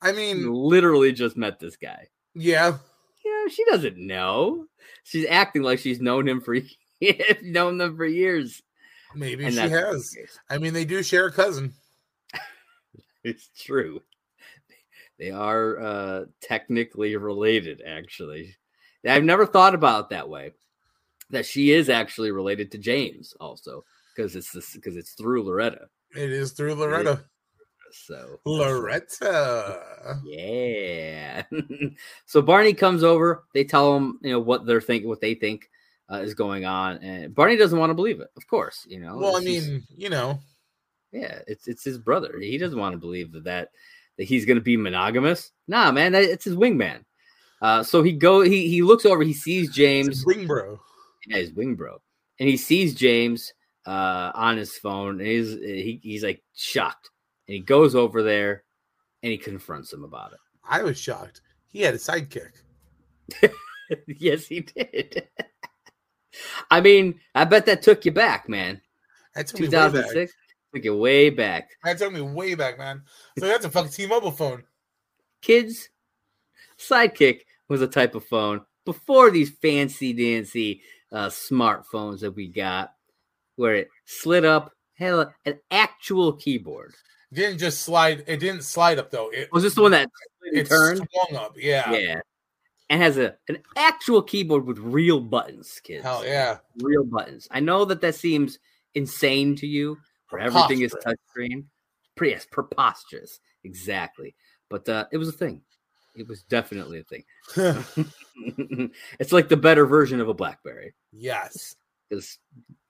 I 0.00 0.12
She 0.12 0.16
mean, 0.16 0.50
literally 0.52 1.12
just 1.12 1.36
met 1.36 1.60
this 1.60 1.76
guy 1.76 2.08
yeah, 2.34 2.78
Yeah, 3.24 3.46
she 3.48 3.64
doesn't 3.66 3.96
know. 3.96 4.66
She's 5.04 5.26
acting 5.28 5.62
like 5.62 5.78
she's 5.78 6.00
known 6.00 6.26
him 6.28 6.40
for 6.40 6.56
known 7.42 7.78
them 7.78 7.96
for 7.96 8.06
years. 8.06 8.62
maybe 9.14 9.44
And 9.44 9.52
she 9.54 9.60
that's 9.60 9.72
not 9.72 9.80
the 9.80 9.86
has. 9.92 10.16
I 10.50 10.58
mean, 10.58 10.72
they 10.72 10.84
do 10.84 11.02
share 11.02 11.26
a 11.26 11.32
cousin. 11.32 11.74
It's 13.22 13.48
true. 13.56 14.02
They 15.18 15.30
are 15.30 15.80
uh 15.80 16.24
technically 16.42 17.16
related, 17.16 17.80
actually. 17.86 18.54
I've 19.06 19.24
never 19.24 19.46
thought 19.46 19.74
about 19.74 20.04
it 20.04 20.08
that 20.10 20.28
way. 20.28 20.52
That 21.30 21.46
she 21.46 21.72
is 21.72 21.88
actually 21.88 22.30
related 22.30 22.70
to 22.72 22.78
James 22.78 23.34
also, 23.40 23.84
because 24.14 24.36
it's 24.36 24.52
this 24.52 24.74
because 24.74 24.96
it's 24.96 25.12
through 25.12 25.44
Loretta. 25.44 25.88
It 26.14 26.30
is 26.30 26.52
through 26.52 26.74
Loretta. 26.74 27.24
So 27.90 28.40
Loretta. 28.44 29.80
Yeah. 30.24 31.42
so 32.26 32.42
Barney 32.42 32.74
comes 32.74 33.02
over. 33.02 33.44
They 33.54 33.64
tell 33.64 33.96
him, 33.96 34.18
you 34.22 34.32
know, 34.32 34.40
what 34.40 34.66
they're 34.66 34.80
thinking, 34.80 35.08
what 35.08 35.20
they 35.20 35.34
think 35.34 35.68
uh, 36.12 36.16
is 36.16 36.34
going 36.34 36.64
on, 36.64 36.98
and 36.98 37.34
Barney 37.34 37.56
doesn't 37.56 37.78
want 37.78 37.90
to 37.90 37.94
believe 37.94 38.20
it. 38.20 38.28
Of 38.36 38.46
course, 38.46 38.86
you 38.88 39.00
know. 39.00 39.16
Well, 39.16 39.36
I 39.36 39.44
just- 39.44 39.68
mean, 39.68 39.82
you 39.96 40.10
know, 40.10 40.40
yeah, 41.12 41.38
it's 41.46 41.68
it's 41.68 41.84
his 41.84 41.98
brother. 41.98 42.38
He 42.38 42.58
doesn't 42.58 42.78
want 42.78 42.92
to 42.92 42.98
believe 42.98 43.32
that 43.32 43.44
that, 43.44 43.70
that 44.18 44.24
he's 44.24 44.44
going 44.44 44.58
to 44.58 44.62
be 44.62 44.76
monogamous. 44.76 45.52
Nah, 45.68 45.90
man, 45.92 46.12
that, 46.12 46.24
it's 46.24 46.44
his 46.44 46.56
wingman. 46.56 47.04
Uh, 47.64 47.82
so 47.82 48.02
he 48.02 48.12
go 48.12 48.42
he 48.42 48.68
he 48.68 48.82
looks 48.82 49.06
over. 49.06 49.22
He 49.22 49.32
sees 49.32 49.70
James. 49.70 50.22
ring 50.26 50.46
bro. 50.46 50.78
Yeah, 51.26 51.38
his 51.38 51.50
wing 51.52 51.76
bro, 51.76 51.96
and 52.38 52.46
he 52.46 52.58
sees 52.58 52.94
James 52.94 53.54
uh, 53.86 54.32
on 54.34 54.58
his 54.58 54.76
phone, 54.76 55.18
and 55.18 55.26
he's 55.26 55.54
he, 55.54 55.98
he's 56.02 56.22
like 56.22 56.42
shocked, 56.54 57.08
and 57.48 57.54
he 57.54 57.60
goes 57.60 57.94
over 57.94 58.22
there, 58.22 58.64
and 59.22 59.32
he 59.32 59.38
confronts 59.38 59.90
him 59.90 60.04
about 60.04 60.34
it. 60.34 60.40
I 60.62 60.82
was 60.82 60.98
shocked. 60.98 61.40
He 61.68 61.80
had 61.80 61.94
a 61.94 61.96
sidekick. 61.96 62.50
yes, 64.08 64.44
he 64.44 64.60
did. 64.60 65.26
I 66.70 66.82
mean, 66.82 67.18
I 67.34 67.46
bet 67.46 67.64
that 67.64 67.80
took 67.80 68.04
you 68.04 68.12
back, 68.12 68.46
man. 68.46 68.78
That 69.34 69.46
took 69.46 69.60
me 69.60 69.68
way 69.68 69.70
back. 69.70 69.92
2006 69.92 70.32
took 70.74 70.84
you 70.84 70.98
way 70.98 71.30
back. 71.30 71.70
That 71.82 71.96
took 71.96 72.12
me 72.12 72.20
way 72.20 72.56
back, 72.56 72.76
man. 72.76 73.04
So 73.38 73.46
that's 73.46 73.64
a 73.64 73.70
fucking 73.70 73.92
T-Mobile 73.92 74.32
phone. 74.32 74.64
Kids, 75.40 75.88
Sidekick 76.78 77.40
was 77.68 77.82
a 77.82 77.86
type 77.86 78.14
of 78.14 78.24
phone 78.24 78.62
before 78.84 79.30
these 79.30 79.50
fancy 79.50 80.12
dancy 80.12 80.82
uh, 81.12 81.28
smartphones 81.28 82.20
that 82.20 82.32
we 82.32 82.48
got, 82.48 82.94
where 83.56 83.74
it 83.76 83.88
slid 84.04 84.44
up, 84.44 84.72
had 84.94 85.28
an 85.44 85.58
actual 85.70 86.32
keyboard. 86.32 86.94
It 87.32 87.36
didn't 87.36 87.58
just 87.58 87.82
slide. 87.82 88.24
It 88.26 88.38
didn't 88.38 88.62
slide 88.62 88.98
up 88.98 89.10
though. 89.10 89.30
It 89.30 89.52
Was 89.52 89.62
this 89.62 89.74
the 89.74 89.82
one 89.82 89.92
that 89.92 90.08
it 90.42 90.68
turned? 90.68 91.06
swung 91.12 91.42
up. 91.42 91.54
Yeah. 91.56 91.92
Yeah. 91.92 92.20
And 92.90 93.02
has 93.02 93.16
a 93.16 93.34
an 93.48 93.58
actual 93.76 94.22
keyboard 94.22 94.66
with 94.66 94.78
real 94.78 95.18
buttons, 95.20 95.80
kids. 95.82 96.04
Hell 96.04 96.24
yeah. 96.24 96.58
real 96.82 97.04
buttons. 97.04 97.48
I 97.50 97.60
know 97.60 97.84
that 97.86 98.00
that 98.02 98.14
seems 98.14 98.58
insane 98.94 99.56
to 99.56 99.66
you, 99.66 99.96
where 100.30 100.42
everything 100.42 100.82
is 100.82 100.94
touchscreen. 100.94 101.64
Pretty 102.16 102.32
yes, 102.32 102.46
preposterous, 102.50 103.40
exactly. 103.64 104.36
But 104.68 104.88
uh, 104.88 105.06
it 105.10 105.16
was 105.16 105.28
a 105.28 105.32
thing. 105.32 105.62
It 106.14 106.28
was 106.28 106.42
definitely 106.44 107.00
a 107.00 107.04
thing. 107.04 107.24
it's 109.18 109.32
like 109.32 109.48
the 109.48 109.56
better 109.56 109.86
version 109.86 110.20
of 110.20 110.28
a 110.28 110.34
BlackBerry 110.34 110.94
yes. 111.12 111.74
because 112.08 112.38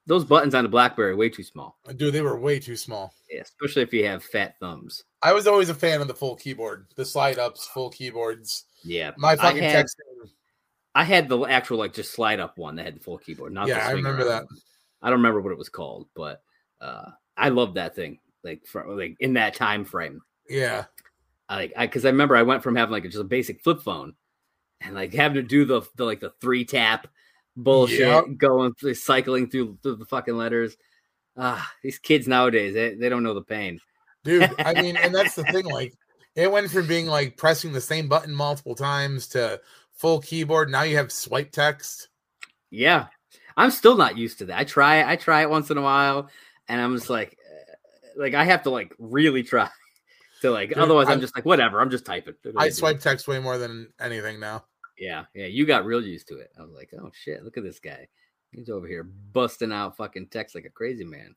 those 0.05 0.23
buttons 0.23 0.53
on 0.53 0.65
a 0.65 0.69
BlackBerry 0.69 1.15
way 1.15 1.29
too 1.29 1.43
small, 1.43 1.77
Dude, 1.95 2.13
they 2.13 2.21
were 2.21 2.39
way 2.39 2.59
too 2.59 2.75
small. 2.75 3.13
yeah, 3.29 3.41
especially 3.41 3.81
if 3.81 3.93
you 3.93 4.05
have 4.05 4.23
fat 4.23 4.55
thumbs. 4.59 5.03
I 5.23 5.33
was 5.33 5.47
always 5.47 5.69
a 5.69 5.75
fan 5.75 6.01
of 6.01 6.07
the 6.07 6.13
full 6.13 6.35
keyboard, 6.35 6.87
the 6.95 7.05
slide 7.05 7.39
ups, 7.39 7.65
full 7.65 7.89
keyboards. 7.89 8.65
Yeah, 8.83 9.11
My 9.17 9.35
fucking 9.35 9.63
I 9.63 9.67
had, 9.67 9.85
texting. 9.85 10.29
I 10.93 11.03
had 11.03 11.27
the 11.27 11.39
actual 11.41 11.79
like 11.79 11.93
just 11.93 12.13
slide 12.13 12.39
up 12.39 12.57
one 12.57 12.75
that 12.75 12.85
had 12.85 12.95
the 12.95 13.03
full 13.03 13.17
keyboard. 13.17 13.53
Not 13.53 13.65
the 13.65 13.73
Yeah, 13.73 13.87
I 13.87 13.91
remember 13.91 14.27
around 14.27 14.47
that. 14.49 14.57
I 15.01 15.09
don't 15.09 15.19
remember 15.19 15.41
what 15.41 15.51
it 15.51 15.57
was 15.57 15.69
called, 15.69 16.07
but 16.15 16.41
uh, 16.79 17.11
I 17.35 17.49
love 17.49 17.73
that 17.73 17.95
thing. 17.95 18.19
Like 18.43 18.65
for 18.65 18.85
like 18.95 19.17
in 19.19 19.33
that 19.33 19.55
time 19.55 19.83
frame. 19.83 20.21
Yeah. 20.47 20.85
I 21.47 21.55
like 21.55 21.73
I 21.77 21.85
because 21.85 22.05
I 22.05 22.09
remember 22.09 22.35
I 22.35 22.43
went 22.43 22.63
from 22.63 22.75
having 22.75 22.91
like 22.91 23.03
just 23.03 23.17
a 23.17 23.23
basic 23.23 23.61
flip 23.61 23.81
phone 23.81 24.15
and 24.81 24.95
like 24.95 25.13
having 25.13 25.35
to 25.35 25.43
do 25.43 25.65
the, 25.65 25.81
the 25.95 26.05
like 26.05 26.19
the 26.19 26.33
three 26.41 26.65
tap 26.65 27.07
bullshit 27.55 27.99
Yep. 27.99 28.37
going 28.37 28.73
through 28.73 28.95
cycling 28.95 29.49
through, 29.49 29.77
through 29.81 29.95
the 29.97 30.05
fucking 30.05 30.35
letters. 30.35 30.75
Ah, 31.37 31.69
these 31.83 31.99
kids 31.99 32.27
nowadays 32.27 32.73
they, 32.73 32.95
they 32.95 33.09
don't 33.09 33.23
know 33.23 33.33
the 33.33 33.41
pain. 33.41 33.79
Dude, 34.23 34.49
I 34.59 34.73
mean, 34.73 34.97
and 34.97 35.13
that's 35.13 35.35
the 35.35 35.43
thing. 35.45 35.65
Like, 35.65 35.93
it 36.35 36.51
went 36.51 36.71
from 36.71 36.87
being 36.87 37.07
like 37.07 37.37
pressing 37.37 37.73
the 37.73 37.81
same 37.81 38.07
button 38.07 38.33
multiple 38.33 38.75
times 38.75 39.27
to 39.29 39.61
full 39.93 40.19
keyboard. 40.19 40.69
Now 40.69 40.83
you 40.83 40.97
have 40.97 41.11
swipe 41.11 41.51
text. 41.51 42.09
Yeah, 42.71 43.07
I'm 43.55 43.71
still 43.71 43.95
not 43.95 44.17
used 44.17 44.39
to 44.39 44.45
that. 44.45 44.59
I 44.59 44.63
try 44.63 45.09
I 45.09 45.15
try 45.15 45.41
it 45.41 45.49
once 45.49 45.69
in 45.69 45.77
a 45.77 45.81
while, 45.81 46.29
and 46.67 46.81
I'm 46.81 46.95
just 46.95 47.09
like, 47.09 47.37
uh, 47.49 48.19
like 48.19 48.33
I 48.33 48.43
have 48.45 48.63
to 48.63 48.69
like 48.69 48.93
really 48.97 49.43
try 49.43 49.69
to 50.41 50.51
like. 50.51 50.69
Dude, 50.69 50.77
otherwise, 50.79 51.07
I'm 51.07 51.17
I- 51.17 51.21
just 51.21 51.35
like 51.35 51.45
whatever. 51.45 51.81
I'm 51.81 51.89
just 51.89 52.05
typing. 52.05 52.35
I 52.57 52.69
swipe 52.69 52.99
text 52.99 53.27
way 53.27 53.39
more 53.39 53.57
than 53.57 53.91
anything 53.99 54.39
now. 54.39 54.65
Yeah, 54.97 55.25
yeah, 55.33 55.47
you 55.47 55.65
got 55.65 55.85
real 55.85 56.01
used 56.01 56.27
to 56.29 56.37
it. 56.37 56.51
I 56.57 56.61
was 56.61 56.71
like, 56.71 56.89
oh 56.97 57.11
shit, 57.13 57.43
look 57.43 57.57
at 57.57 57.63
this 57.63 57.79
guy. 57.79 58.07
He's 58.51 58.69
over 58.69 58.87
here 58.87 59.03
busting 59.03 59.73
out 59.73 59.97
fucking 59.97 60.27
text 60.27 60.55
like 60.55 60.63
a 60.65 60.69
crazy 60.69 61.03
man. 61.03 61.35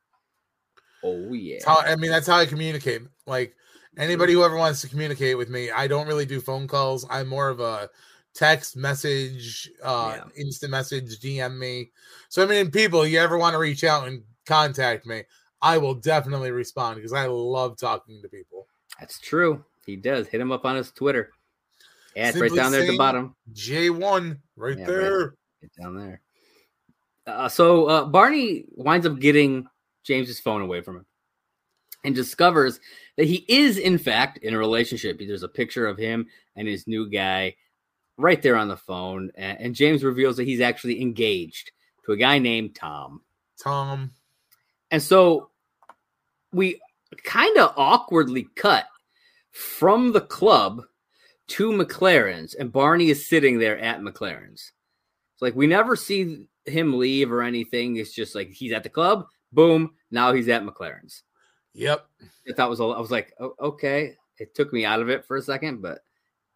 Oh 1.03 1.33
yeah. 1.33 1.59
How, 1.67 1.79
I 1.81 1.97
mean, 1.97 2.11
that's 2.11 2.27
how 2.29 2.37
I 2.37 2.47
communicate. 2.47 3.03
Like 3.27 3.57
anybody 3.97 4.33
who 4.33 4.45
ever 4.45 4.57
wants 4.57 4.81
to 4.83 4.89
communicate 4.89 5.37
with 5.37 5.49
me, 5.49 5.71
I 5.73 5.89
don't 5.89 6.07
really 6.07 6.27
do 6.27 6.41
phone 6.41 6.69
calls. 6.69 7.05
I'm 7.11 7.27
more 7.29 7.49
of 7.49 7.59
a 7.59 7.91
text 8.35 8.77
message, 8.77 9.69
uh, 9.83 10.19
Yeah. 10.19 10.25
instant 10.41 10.71
message, 10.71 11.19
DM 11.19 11.59
me. 11.59 11.91
So 12.29 12.45
I 12.45 12.47
mean, 12.47 12.71
people, 12.71 13.05
you 13.05 13.19
ever 13.19 13.39
want 13.39 13.55
to 13.55 13.59
reach 13.59 13.83
out 13.83 14.07
and 14.07 14.23
contact 14.47 15.05
me, 15.05 15.25
I 15.61 15.79
will 15.79 15.95
definitely 15.95 16.53
respond 16.53 16.97
because 16.97 17.13
I 17.13 17.27
love 17.27 17.77
talking 17.77 18.21
to 18.23 18.29
people. 18.29 18.68
That's 18.99 19.19
true. 19.19 19.65
He 19.87 19.97
does. 19.97 20.29
Hit 20.29 20.41
him 20.41 20.53
up 20.53 20.65
on 20.65 20.77
his 20.77 20.91
Twitter. 20.91 21.31
Yeah, 22.15 22.29
it's 22.29 22.39
right 22.39 22.55
down 22.55 22.73
there 22.73 22.83
at 22.83 22.89
the 22.89 22.99
bottom. 22.99 23.37
J1, 23.53 24.39
right 24.57 24.79
yeah, 24.79 24.87
there. 24.87 25.35
Right, 25.63 25.73
down 25.81 25.97
there. 25.97 26.21
Uh, 27.27 27.49
so 27.49 27.87
uh, 27.87 28.05
Barney 28.07 28.65
winds 28.75 29.07
up 29.07 29.19
getting 29.19 29.67
James's 30.05 30.41
phone 30.41 30.63
away 30.63 30.81
from 30.81 30.97
him 30.97 31.07
and 32.05 32.15
discovers 32.15 32.81
that 33.17 33.27
he 33.27 33.45
is, 33.49 33.79
in 33.79 33.99
fact, 33.99 34.39
in 34.39 34.55
a 34.55 34.59
relationship. 34.59 35.19
There's 35.19 35.43
a 35.43 35.49
picture 35.49 35.87
of 35.87 35.99
him 35.99 36.27
and 36.57 36.67
his 36.67 36.87
new 36.87 37.09
guy 37.09 37.55
right 38.17 38.41
there 38.41 38.57
on 38.57 38.69
the 38.69 38.77
phone. 38.77 39.31
And 39.37 39.75
James 39.75 40.03
reveals 40.03 40.37
that 40.37 40.45
he's 40.45 40.61
actually 40.61 41.01
engaged 41.01 41.71
to 42.07 42.13
a 42.13 42.17
guy 42.17 42.39
named 42.39 42.75
Tom. 42.75 43.23
Tom. 43.63 44.13
And 44.91 45.03
so 45.03 45.51
we 46.53 46.81
kind 47.25 47.57
of 47.59 47.73
awkwardly 47.77 48.49
cut 48.55 48.87
from 49.51 50.13
the 50.13 50.21
club 50.21 50.83
to 51.49 51.73
McLaren's, 51.73 52.55
and 52.55 52.73
Barney 52.73 53.09
is 53.11 53.29
sitting 53.29 53.59
there 53.59 53.79
at 53.79 54.01
McLaren's. 54.01 54.73
It's 55.35 55.43
like 55.43 55.55
we 55.55 55.67
never 55.67 55.97
see 55.97 56.47
him 56.67 56.99
leave 56.99 57.33
or 57.33 57.43
anything. 57.43 57.97
It's 57.97 58.15
just 58.15 58.35
like 58.35 58.51
he's 58.51 58.73
at 58.73 58.83
the 58.83 58.91
club, 58.91 59.27
boom, 59.53 59.95
now 60.11 60.33
he's 60.33 60.49
at 60.49 60.63
McLaren's. 60.65 61.23
Yep. 61.75 62.07
I 62.49 62.53
thought 62.55 62.71
was 62.71 62.81
I 62.81 62.85
was 62.85 63.11
like, 63.11 63.33
oh, 63.41 63.55
okay. 63.61 64.15
It 64.39 64.55
took 64.55 64.73
me 64.73 64.85
out 64.85 65.01
of 65.01 65.09
it 65.09 65.25
for 65.25 65.37
a 65.37 65.43
second, 65.43 65.83
but 65.83 66.01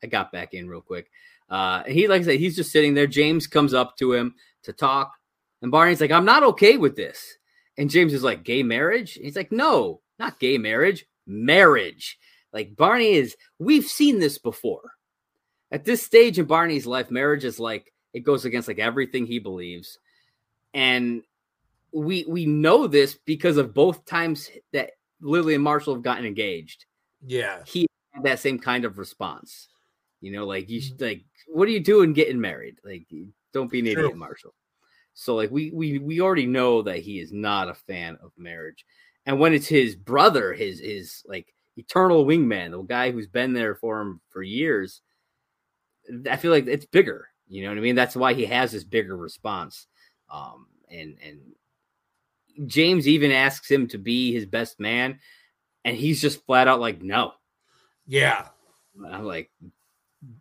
I 0.03 0.07
got 0.07 0.33
back 0.33 0.55
in 0.55 0.69
real 0.69 0.81
quick. 0.81 1.11
Uh, 1.49 1.83
he, 1.85 2.09
like 2.09 2.23
I 2.23 2.25
said, 2.25 2.39
he's 2.39 2.57
just 2.57 2.73
sitting 2.73 2.95
there. 2.95 3.07
James 3.07 3.47
comes 3.47 3.75
up 3.75 3.97
to 3.99 4.13
him 4.13 4.35
to 4.65 4.73
talk, 4.73 5.13
and 5.61 5.71
Barney's 5.71 6.01
like, 6.01 6.11
I'm 6.11 6.25
not 6.25 6.43
okay 6.45 6.77
with 6.77 6.97
this. 6.97 7.37
And 7.77 7.91
James 7.91 8.13
is 8.13 8.23
like, 8.23 8.45
gay 8.45 8.63
marriage? 8.63 9.15
he's 9.15 9.37
like, 9.37 9.53
no, 9.53 10.01
not 10.23 10.41
gay 10.41 10.59
marriage, 10.59 11.05
marriage. 11.27 12.19
Like 12.53 12.77
Barney 12.77 13.13
is, 13.13 13.37
we've 13.59 13.87
seen 13.87 14.19
this 14.21 14.39
before. 14.39 14.93
At 15.71 15.85
this 15.85 16.03
stage 16.03 16.39
in 16.39 16.45
Barney's 16.45 16.87
life, 16.87 17.11
marriage 17.11 17.45
is 17.45 17.59
like 17.59 17.93
it 18.13 18.21
goes 18.21 18.45
against 18.45 18.69
like 18.69 18.79
everything 18.79 19.27
he 19.27 19.39
believes. 19.39 19.99
And 20.75 21.23
we 21.93 22.25
we 22.29 22.47
know 22.47 22.87
this 22.87 23.19
because 23.25 23.57
of 23.57 23.75
both 23.75 24.05
times 24.05 24.51
that 24.73 24.93
Lily 25.21 25.55
and 25.55 25.65
Marshall 25.65 25.95
have 25.95 26.03
gotten 26.03 26.27
engaged. 26.27 26.85
Yeah. 27.27 27.63
He 27.67 27.87
had 28.11 28.25
that 28.25 28.39
same 28.39 28.59
kind 28.59 28.85
of 28.85 28.99
response. 28.99 29.69
You 30.21 30.33
know, 30.33 30.47
like 30.47 30.69
you 30.69 30.81
mm-hmm. 30.81 30.89
should 30.89 31.01
like, 31.01 31.25
what 31.49 31.69
are 31.69 31.73
you 31.73 31.81
doing 31.81 32.13
getting 32.13 32.41
married? 32.41 32.77
Like, 32.85 33.07
don't 33.53 33.71
be 33.71 33.79
an 33.79 33.87
True. 33.87 34.05
idiot, 34.05 34.17
Marshall. 34.17 34.55
So 35.15 35.35
like 35.35 35.51
we 35.51 35.71
we 35.71 35.99
we 35.99 36.21
already 36.21 36.47
know 36.47 36.83
that 36.83 36.99
he 36.99 37.19
is 37.19 37.33
not 37.33 37.69
a 37.69 37.75
fan 37.75 38.19
of 38.23 38.33
marriage. 38.37 38.85
And 39.27 39.39
when 39.39 39.55
it's 39.55 39.69
his 39.69 39.95
brother, 39.95 40.53
his 40.53 40.81
his 40.81 41.23
like 41.27 41.55
eternal 41.77 42.27
wingman, 42.27 42.73
the 42.73 42.83
guy 42.83 43.11
who's 43.11 43.29
been 43.29 43.53
there 43.53 43.75
for 43.75 44.01
him 44.01 44.21
for 44.31 44.43
years, 44.43 45.01
I 46.29 46.37
feel 46.37 46.51
like 46.51 46.67
it's 46.67 46.87
bigger. 46.87 47.29
You 47.49 47.63
know 47.63 47.69
what 47.69 47.79
I 47.79 47.83
mean? 47.83 47.95
That's 47.95 48.17
why 48.17 48.35
he 48.35 48.47
has 48.47 48.73
this 48.73 48.85
bigger 48.85 49.17
response. 49.17 49.87
Um, 50.31 50.67
and 50.91 51.17
and 51.25 52.69
James 52.69 53.07
even 53.07 53.31
asks 53.33 53.71
him 53.71 53.87
to 53.89 53.99
be 53.99 54.33
his 54.33 54.47
best 54.47 54.81
man, 54.81 55.21
and 55.85 55.97
he's 55.97 56.21
just 56.21 56.45
flat 56.47 56.69
out 56.69 56.81
like, 56.81 57.03
no. 57.03 57.33
Yeah. 58.07 58.49
I'm 59.11 59.25
like, 59.25 59.51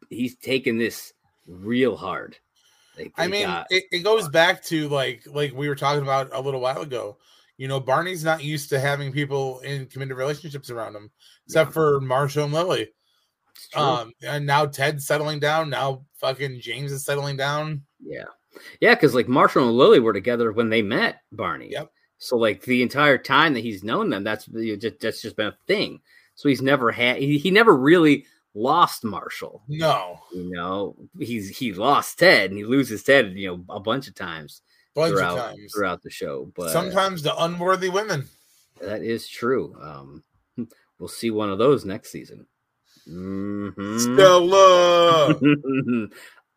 he's 0.09 0.35
taking 0.35 0.77
this 0.77 1.13
real 1.47 1.95
hard. 1.95 2.37
Like, 2.97 3.13
I 3.17 3.27
mean, 3.27 3.47
it, 3.69 3.85
it 3.91 3.99
goes 3.99 4.27
back 4.27 4.63
to 4.65 4.89
like 4.89 5.23
like 5.25 5.53
we 5.53 5.69
were 5.69 5.75
talking 5.75 6.03
about 6.03 6.29
a 6.33 6.41
little 6.41 6.59
while 6.59 6.81
ago. 6.81 7.17
You 7.57 7.67
know, 7.67 7.79
Barney's 7.79 8.23
not 8.23 8.43
used 8.43 8.69
to 8.69 8.79
having 8.79 9.11
people 9.11 9.59
in 9.59 9.85
committed 9.85 10.17
relationships 10.17 10.69
around 10.69 10.95
him, 10.95 11.11
except 11.45 11.69
yeah. 11.69 11.73
for 11.73 12.01
Marshall 12.01 12.45
and 12.45 12.53
Lily. 12.53 12.89
Um, 13.75 14.13
and 14.23 14.45
now 14.45 14.65
Ted's 14.65 15.05
settling 15.05 15.39
down. 15.39 15.69
Now 15.69 16.05
fucking 16.19 16.59
James 16.59 16.91
is 16.91 17.05
settling 17.05 17.37
down. 17.37 17.83
Yeah, 18.03 18.25
yeah, 18.79 18.95
because 18.95 19.15
like 19.15 19.27
Marshall 19.27 19.67
and 19.67 19.77
Lily 19.77 19.99
were 19.99 20.13
together 20.13 20.51
when 20.51 20.69
they 20.69 20.81
met 20.81 21.21
Barney. 21.31 21.69
Yep. 21.71 21.91
So 22.17 22.37
like 22.37 22.61
the 22.61 22.81
entire 22.81 23.17
time 23.17 23.53
that 23.53 23.61
he's 23.61 23.83
known 23.83 24.09
them, 24.09 24.23
that's 24.23 24.45
just 24.45 24.99
that's 24.99 25.21
just 25.21 25.35
been 25.35 25.47
a 25.47 25.57
thing. 25.67 25.99
So 26.35 26.49
he's 26.49 26.61
never 26.61 26.91
had 26.91 27.17
he, 27.17 27.37
he 27.37 27.51
never 27.51 27.75
really 27.75 28.25
lost 28.53 29.03
Marshall. 29.03 29.63
No, 29.67 30.19
you 30.33 30.51
know 30.51 30.95
he's 31.19 31.49
he 31.57 31.73
lost 31.73 32.19
Ted 32.19 32.51
and 32.51 32.57
he 32.57 32.65
loses 32.65 33.03
Ted 33.03 33.33
you 33.33 33.47
know 33.47 33.63
a 33.69 33.79
bunch 33.79 34.07
of 34.07 34.15
times 34.15 34.61
bunch 34.95 35.13
throughout, 35.13 35.37
of 35.37 35.55
times 35.55 35.73
throughout 35.73 36.03
the 36.03 36.09
show. 36.09 36.51
But 36.55 36.71
sometimes 36.71 37.21
the 37.21 37.35
unworthy 37.43 37.89
women. 37.89 38.27
That 38.81 39.03
is 39.03 39.27
true. 39.27 39.75
Um, 39.79 40.23
we'll 40.99 41.09
see 41.09 41.31
one 41.31 41.49
of 41.49 41.57
those 41.57 41.85
next 41.85 42.11
season. 42.11 42.45
Mm-hmm. 43.07 43.97
Stella. 43.97 45.35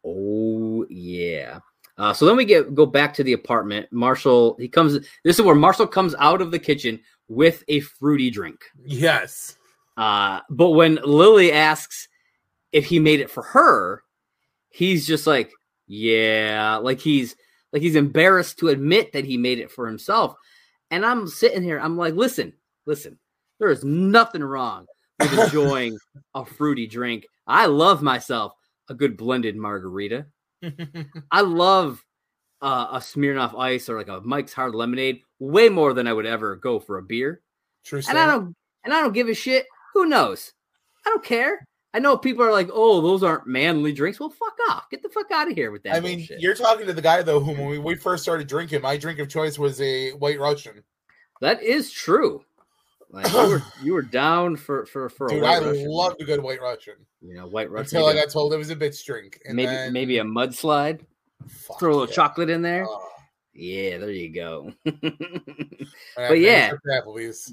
oh 0.05 0.87
yeah. 0.89 1.61
Uh, 1.97 2.13
so 2.13 2.27
then 2.27 2.37
we 2.37 2.45
get 2.45 2.75
go 2.75 2.87
back 2.87 3.15
to 3.15 3.25
the 3.25 3.33
apartment. 3.35 3.93
Marshall 3.93 4.57
he 4.59 4.69
comes. 4.69 4.99
This 5.23 5.39
is 5.39 5.43
where 5.43 5.55
Marshall 5.55 5.87
comes 5.87 6.15
out 6.19 6.43
of 6.43 6.51
the 6.51 6.59
kitchen 6.59 7.01
with 7.29 7.65
a 7.69 7.81
fruity 7.81 8.31
drink. 8.31 8.61
Yes. 8.85 9.57
Uh, 9.97 10.41
but 10.51 10.71
when 10.71 10.99
Lily 11.05 11.53
asks 11.53 12.09
if 12.73 12.87
he 12.87 12.99
made 12.99 13.21
it 13.21 13.31
for 13.31 13.43
her, 13.45 14.03
he's 14.69 15.07
just 15.07 15.27
like, 15.27 15.53
yeah, 15.87 16.77
like 16.77 16.99
he's 16.99 17.37
like 17.75 17.83
he's 17.83 17.97
embarrassed 17.97 18.61
to 18.61 18.69
admit 18.69 19.13
that 19.13 19.25
he 19.25 19.37
made 19.37 19.59
it 19.59 19.71
for 19.71 19.87
himself. 19.87 20.37
And 20.93 21.05
I'm 21.05 21.27
sitting 21.27 21.63
here, 21.63 21.81
I'm 21.81 21.99
like, 21.99 22.15
listen, 22.15 22.53
listen, 22.87 23.19
there 23.59 23.69
is 23.69 23.85
nothing 23.85 24.45
wrong 24.45 24.87
with 25.19 25.39
enjoying 25.39 25.99
a 26.35 26.45
fruity 26.45 26.87
drink. 26.87 27.27
I 27.49 27.67
love 27.67 28.01
myself 28.01 28.53
a 28.89 28.95
good 28.95 29.17
blended 29.17 29.57
margarita. 29.57 30.27
I 31.31 31.41
love 31.41 32.03
uh, 32.63 32.87
a 32.93 32.99
Smirnoff 32.99 33.59
Ice 33.59 33.89
or 33.89 33.99
like 33.99 34.09
a 34.09 34.21
Mike's 34.21 34.53
Hard 34.53 34.75
Lemonade 34.75 35.21
way 35.41 35.69
more 35.69 35.93
than 35.93 36.07
I 36.07 36.13
would 36.13 36.27
ever 36.27 36.57
go 36.57 36.79
for 36.79 36.99
a 36.99 37.03
beer. 37.03 37.43
True. 37.85 38.01
And 38.09 38.17
I 38.17 38.27
don't 38.27 38.55
and 38.85 38.95
I 38.95 39.01
don't 39.01 39.13
give 39.13 39.29
a 39.29 39.35
shit 39.35 39.67
who 39.95 40.07
knows? 40.07 40.53
I 41.05 41.11
don't 41.11 41.25
care. 41.25 41.67
I 41.95 42.01
know 42.01 42.17
people 42.17 42.45
are 42.45 42.51
like, 42.51 42.69
"Oh, 42.73 43.01
those 43.01 43.23
aren't 43.23 43.47
manly 43.47 43.93
drinks." 43.93 44.19
Well, 44.19 44.31
fuck 44.31 44.57
off. 44.69 44.91
Get 44.91 45.03
the 45.03 45.09
fuck 45.09 45.31
out 45.31 45.49
of 45.49 45.55
here 45.55 45.71
with 45.71 45.85
that. 45.85 45.95
I 45.95 46.01
mean, 46.01 46.19
bullshit. 46.19 46.41
you're 46.41 46.57
talking 46.57 46.87
to 46.87 46.93
the 46.93 47.01
guy 47.01 47.23
though, 47.23 47.39
whom 47.39 47.57
when 47.59 47.83
we 47.85 47.95
first 47.95 48.25
started 48.25 48.49
drinking, 48.49 48.83
my 48.83 48.97
drink 48.97 49.21
of 49.21 49.29
choice 49.29 49.59
was 49.59 49.81
a 49.81 50.11
White 50.13 50.41
Russian. 50.41 50.83
That 51.41 51.63
is 51.63 51.93
true. 51.93 52.45
Like 53.11 53.33
you 53.33 53.49
were 53.49 53.63
you 53.85 53.93
were 53.93 54.03
down 54.03 54.57
for 54.57 54.87
for 54.87 55.09
for 55.09 55.29
Dude, 55.29 55.39
a 55.39 55.43
White 55.43 55.63
I 55.63 55.67
Russian. 55.67 55.89
loved 55.89 56.21
a 56.21 56.25
good 56.25 56.43
White 56.43 56.61
Russian. 56.61 56.95
You 57.23 57.37
know, 57.37 57.47
White 57.47 57.71
Russian. 57.71 57.99
Until 57.99 58.09
I 58.09 58.15
got 58.15 58.29
told 58.29 58.53
it 58.53 58.57
was 58.57 58.71
a 58.71 58.77
bitch 58.77 59.05
drink. 59.05 59.41
And 59.45 59.55
maybe 59.55 59.71
then... 59.71 59.93
maybe 59.93 60.19
a 60.19 60.25
mudslide. 60.25 61.01
Throw 61.79 61.91
a 61.91 61.93
little 61.93 62.09
yeah. 62.09 62.15
chocolate 62.15 62.51
in 62.51 62.63
there. 62.63 62.87
Oh. 62.89 63.09
Yeah, 63.55 63.99
there 63.99 64.11
you 64.11 64.35
go. 64.35 64.73
but 64.85 66.41
yeah, 66.41 66.73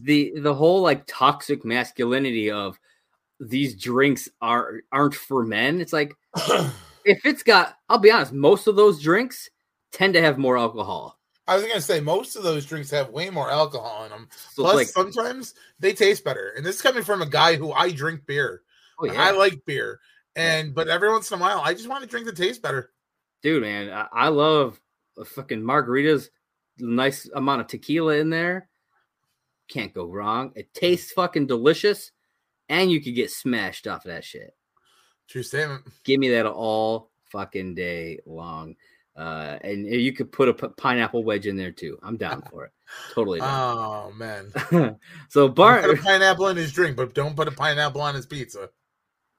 the 0.01 0.33
the 0.39 0.53
whole 0.53 0.81
like 0.81 1.03
toxic 1.05 1.63
masculinity 1.63 2.49
of 2.49 2.79
these 3.41 3.75
drinks 3.75 4.29
are 4.41 4.81
aren't 4.91 5.15
for 5.15 5.43
men. 5.43 5.81
It's 5.81 5.93
like 5.93 6.15
if 7.05 7.25
it's 7.25 7.43
got, 7.43 7.75
I'll 7.89 7.97
be 7.97 8.11
honest, 8.11 8.33
most 8.33 8.67
of 8.67 8.75
those 8.75 9.01
drinks 9.01 9.49
tend 9.91 10.13
to 10.13 10.21
have 10.21 10.37
more 10.37 10.57
alcohol. 10.57 11.17
I 11.47 11.55
was 11.55 11.65
gonna 11.65 11.81
say 11.81 11.99
most 11.99 12.35
of 12.35 12.43
those 12.43 12.65
drinks 12.65 12.91
have 12.91 13.09
way 13.09 13.29
more 13.29 13.51
alcohol 13.51 14.05
in 14.05 14.11
them. 14.11 14.29
So 14.53 14.63
Plus, 14.63 14.75
like, 14.75 14.87
sometimes 14.87 15.55
they 15.79 15.91
taste 15.91 16.23
better. 16.23 16.53
And 16.55 16.65
this 16.65 16.75
is 16.75 16.81
coming 16.81 17.03
from 17.03 17.21
a 17.21 17.29
guy 17.29 17.55
who 17.55 17.71
I 17.71 17.91
drink 17.91 18.25
beer. 18.25 18.61
Oh, 18.99 19.05
yeah. 19.05 19.21
I 19.21 19.31
like 19.31 19.65
beer, 19.65 19.99
and 20.35 20.75
but 20.75 20.87
every 20.87 21.09
once 21.09 21.31
in 21.31 21.39
a 21.39 21.41
while, 21.41 21.61
I 21.61 21.73
just 21.73 21.89
want 21.89 22.03
to 22.03 22.09
drink 22.09 22.27
that 22.27 22.37
tastes 22.37 22.61
better. 22.61 22.91
Dude, 23.41 23.63
man, 23.63 23.89
I, 23.91 24.07
I 24.13 24.27
love 24.27 24.79
fucking 25.25 25.61
margaritas, 25.61 26.29
nice 26.77 27.27
amount 27.33 27.61
of 27.61 27.67
tequila 27.67 28.17
in 28.17 28.29
there. 28.29 28.69
Can't 29.67 29.93
go 29.93 30.05
wrong. 30.05 30.51
It 30.55 30.71
tastes 30.75 31.11
fucking 31.13 31.47
delicious, 31.47 32.11
and 32.71 32.89
you 32.89 33.01
could 33.01 33.13
get 33.13 33.29
smashed 33.29 33.85
off 33.85 34.05
of 34.05 34.11
that 34.11 34.23
shit. 34.23 34.55
True 35.27 35.43
statement. 35.43 35.83
Give 36.05 36.19
me 36.19 36.29
that 36.29 36.45
all 36.45 37.11
fucking 37.31 37.75
day 37.75 38.19
long. 38.25 38.75
Uh, 39.15 39.57
and 39.61 39.85
you 39.85 40.13
could 40.13 40.31
put 40.31 40.47
a 40.47 40.53
p- 40.53 40.67
pineapple 40.77 41.23
wedge 41.23 41.47
in 41.47 41.57
there 41.57 41.73
too. 41.73 41.99
I'm 42.01 42.15
down 42.15 42.41
for 42.49 42.65
it. 42.65 42.71
Totally. 43.13 43.39
Down. 43.39 43.77
Oh 43.77 44.11
man. 44.15 44.97
so 45.29 45.49
Bart 45.49 45.83
put 45.83 45.99
a 45.99 46.01
pineapple 46.01 46.47
in 46.47 46.55
his 46.55 46.71
drink, 46.71 46.95
but 46.95 47.13
don't 47.13 47.35
put 47.35 47.49
a 47.49 47.51
pineapple 47.51 47.99
on 47.99 48.15
his 48.15 48.25
pizza. 48.25 48.69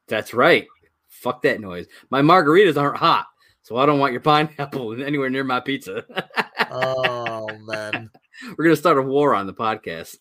That's 0.09 0.35
right. 0.35 0.67
Fuck 1.09 1.43
that 1.43 1.61
noise. 1.61 1.87
My 2.11 2.21
margaritas 2.21 2.77
aren't 2.77 2.99
hot. 2.99 3.27
So 3.63 3.79
I 3.79 3.87
don't 3.87 3.99
want 3.99 4.13
your 4.13 4.21
pineapple 4.21 5.03
anywhere 5.07 5.31
near 5.31 5.45
my 5.45 5.61
pizza. 5.61 6.05
oh 6.71 7.49
man. 7.61 8.11
We're 8.59 8.65
gonna 8.65 8.77
start 8.77 8.99
a 8.99 9.03
war 9.03 9.35
on 9.35 9.47
the 9.47 9.55
podcast. 9.55 10.19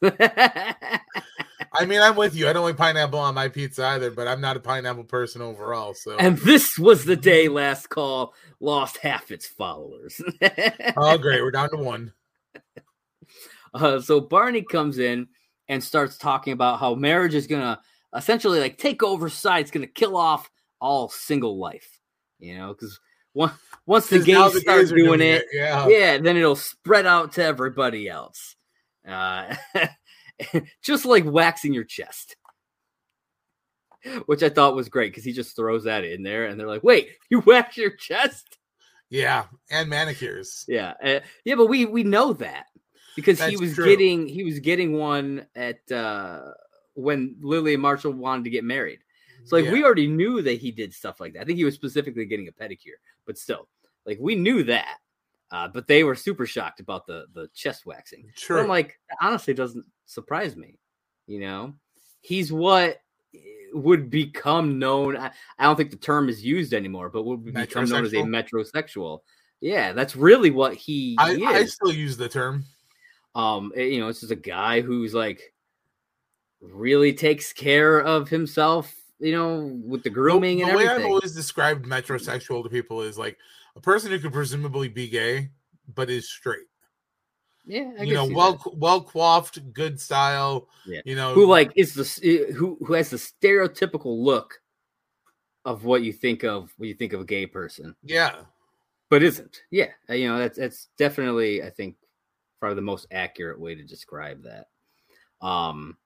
I 1.73 1.85
mean, 1.85 2.01
I'm 2.01 2.15
with 2.15 2.35
you. 2.35 2.49
I 2.49 2.53
don't 2.53 2.65
like 2.65 2.75
pineapple 2.75 3.19
on 3.19 3.33
my 3.33 3.47
pizza 3.47 3.85
either, 3.85 4.11
but 4.11 4.27
I'm 4.27 4.41
not 4.41 4.57
a 4.57 4.59
pineapple 4.59 5.05
person 5.05 5.41
overall. 5.41 5.93
So 5.93 6.17
And 6.17 6.37
this 6.39 6.77
was 6.77 7.05
the 7.05 7.15
day 7.15 7.47
last 7.47 7.89
call 7.89 8.33
lost 8.59 8.97
half 8.97 9.31
its 9.31 9.47
followers. 9.47 10.21
oh 10.97 11.17
great, 11.17 11.41
we're 11.41 11.51
down 11.51 11.69
to 11.71 11.77
one. 11.77 12.13
Uh, 13.73 14.01
so 14.01 14.19
Barney 14.19 14.61
comes 14.61 14.99
in 14.99 15.29
and 15.69 15.81
starts 15.81 16.17
talking 16.17 16.51
about 16.51 16.81
how 16.81 16.93
marriage 16.93 17.33
is 17.33 17.47
gonna 17.47 17.79
essentially 18.13 18.59
like 18.59 18.77
take 18.77 19.01
over 19.01 19.29
society. 19.29 19.61
It's 19.61 19.71
gonna 19.71 19.87
kill 19.87 20.17
off 20.17 20.51
all 20.81 21.07
single 21.07 21.57
life, 21.57 22.01
you 22.37 22.57
know, 22.57 22.73
because 22.73 22.99
once 23.33 23.53
once 23.85 24.07
the 24.07 24.19
gays 24.19 24.59
start 24.59 24.91
are 24.91 24.95
doing, 24.95 25.21
it, 25.21 25.45
Yeah. 25.53 25.87
yeah, 25.87 26.17
then 26.17 26.35
it'll 26.35 26.57
spread 26.57 27.05
out 27.05 27.31
to 27.33 27.45
everybody 27.45 28.09
else. 28.09 28.57
Uh, 29.07 29.55
just 30.81 31.05
like 31.05 31.25
waxing 31.25 31.73
your 31.73 31.83
chest. 31.83 32.35
Which 34.25 34.41
I 34.41 34.49
thought 34.49 34.75
was 34.75 34.89
great 34.89 35.11
because 35.11 35.23
he 35.23 35.31
just 35.31 35.55
throws 35.55 35.83
that 35.83 36.03
in 36.03 36.23
there 36.23 36.45
and 36.45 36.59
they're 36.59 36.67
like, 36.67 36.83
wait, 36.83 37.09
you 37.29 37.41
wax 37.41 37.77
your 37.77 37.91
chest? 37.91 38.57
Yeah. 39.09 39.45
And 39.69 39.89
manicures. 39.89 40.65
Yeah. 40.67 40.93
Uh, 41.03 41.19
yeah, 41.45 41.55
but 41.55 41.67
we 41.67 41.85
we 41.85 42.03
know 42.03 42.33
that 42.33 42.65
because 43.15 43.43
he 43.43 43.57
was 43.57 43.75
true. 43.75 43.85
getting 43.85 44.27
he 44.27 44.43
was 44.43 44.59
getting 44.59 44.93
one 44.93 45.45
at 45.55 45.91
uh 45.91 46.41
when 46.93 47.35
Lily 47.41 47.73
and 47.73 47.81
Marshall 47.81 48.13
wanted 48.13 48.45
to 48.45 48.49
get 48.49 48.63
married. 48.63 48.99
So 49.43 49.55
like 49.57 49.65
Yeah. 49.65 49.71
we 49.73 49.83
already 49.83 50.07
knew 50.07 50.41
that 50.41 50.59
he 50.59 50.71
did 50.71 50.93
stuff 50.93 51.19
like 51.19 51.33
that. 51.33 51.41
I 51.41 51.45
think 51.45 51.57
he 51.57 51.65
was 51.65 51.75
specifically 51.75 52.25
getting 52.25 52.47
a 52.47 52.51
pedicure, 52.51 52.97
but 53.27 53.37
still, 53.37 53.67
like 54.05 54.17
we 54.19 54.35
knew 54.35 54.63
that. 54.63 54.97
Uh, 55.51 55.67
but 55.67 55.85
they 55.87 56.03
were 56.03 56.15
super 56.15 56.45
shocked 56.45 56.79
about 56.79 57.05
the 57.05 57.25
the 57.33 57.49
chest 57.53 57.85
waxing. 57.85 58.31
But 58.47 58.63
I'm 58.63 58.69
like, 58.69 58.97
honestly, 59.21 59.51
it 59.51 59.57
doesn't 59.57 59.85
surprise 60.05 60.55
me. 60.55 60.79
You 61.27 61.41
know, 61.41 61.73
he's 62.21 62.53
what 62.53 63.01
eh, 63.35 63.39
would 63.73 64.09
become 64.09 64.79
known. 64.79 65.17
I, 65.17 65.31
I 65.59 65.63
don't 65.63 65.75
think 65.75 65.91
the 65.91 65.97
term 65.97 66.29
is 66.29 66.43
used 66.43 66.73
anymore, 66.73 67.09
but 67.09 67.23
would 67.23 67.53
become 67.53 67.89
known 67.89 68.05
as 68.05 68.13
a 68.13 68.17
metrosexual. 68.17 69.19
Yeah, 69.59 69.91
that's 69.91 70.15
really 70.15 70.51
what 70.51 70.73
he 70.73 71.15
I, 71.19 71.37
I 71.45 71.65
still 71.65 71.91
use 71.91 72.17
the 72.17 72.29
term. 72.29 72.63
Um, 73.35 73.71
eh, 73.75 73.83
you 73.83 73.99
know, 73.99 74.07
it's 74.07 74.21
just 74.21 74.31
a 74.31 74.37
guy 74.37 74.81
who's 74.81 75.13
like 75.13 75.41
really 76.61 77.13
takes 77.13 77.51
care 77.51 77.99
of 77.99 78.29
himself. 78.29 78.93
You 79.19 79.33
know, 79.33 79.79
with 79.83 80.01
the 80.01 80.09
grooming 80.09 80.57
the, 80.57 80.63
and 80.63 80.71
the 80.71 80.77
way 80.77 80.85
everything. 80.85 81.05
I've 81.05 81.11
always 81.11 81.35
described 81.35 81.85
metrosexual 81.85 82.63
to 82.63 82.69
people 82.69 83.01
is 83.01 83.19
like 83.19 83.37
a 83.75 83.81
person 83.81 84.11
who 84.11 84.19
could 84.19 84.33
presumably 84.33 84.87
be 84.87 85.07
gay 85.07 85.49
but 85.93 86.09
is 86.09 86.29
straight. 86.29 86.67
yeah, 87.65 87.91
I 87.99 88.03
you 88.03 88.13
know, 88.13 88.27
well 88.27 88.53
that. 88.53 88.77
well 88.77 89.01
coiffed, 89.01 89.73
good 89.73 89.99
style. 89.99 90.67
Yeah. 90.85 91.01
You 91.05 91.15
know, 91.15 91.33
who 91.33 91.45
like 91.45 91.71
is 91.75 91.93
the 91.93 92.53
who 92.53 92.77
who 92.85 92.93
has 92.93 93.09
the 93.09 93.17
stereotypical 93.17 94.23
look 94.23 94.61
of 95.65 95.85
what 95.85 96.03
you 96.03 96.11
think 96.11 96.43
of 96.43 96.73
when 96.77 96.89
you 96.89 96.95
think 96.95 97.13
of 97.13 97.21
a 97.21 97.25
gay 97.25 97.45
person. 97.45 97.95
yeah, 98.03 98.35
but 99.09 99.23
isn't. 99.23 99.61
Yeah, 99.69 99.89
uh, 100.09 100.13
you 100.13 100.27
know 100.27 100.39
that's 100.39 100.57
that's 100.57 100.87
definitely 100.97 101.63
I 101.63 101.69
think 101.69 101.95
probably 102.59 102.75
the 102.75 102.81
most 102.81 103.07
accurate 103.11 103.59
way 103.59 103.75
to 103.75 103.83
describe 103.83 104.43
that. 104.43 104.67
Um, 105.45 105.97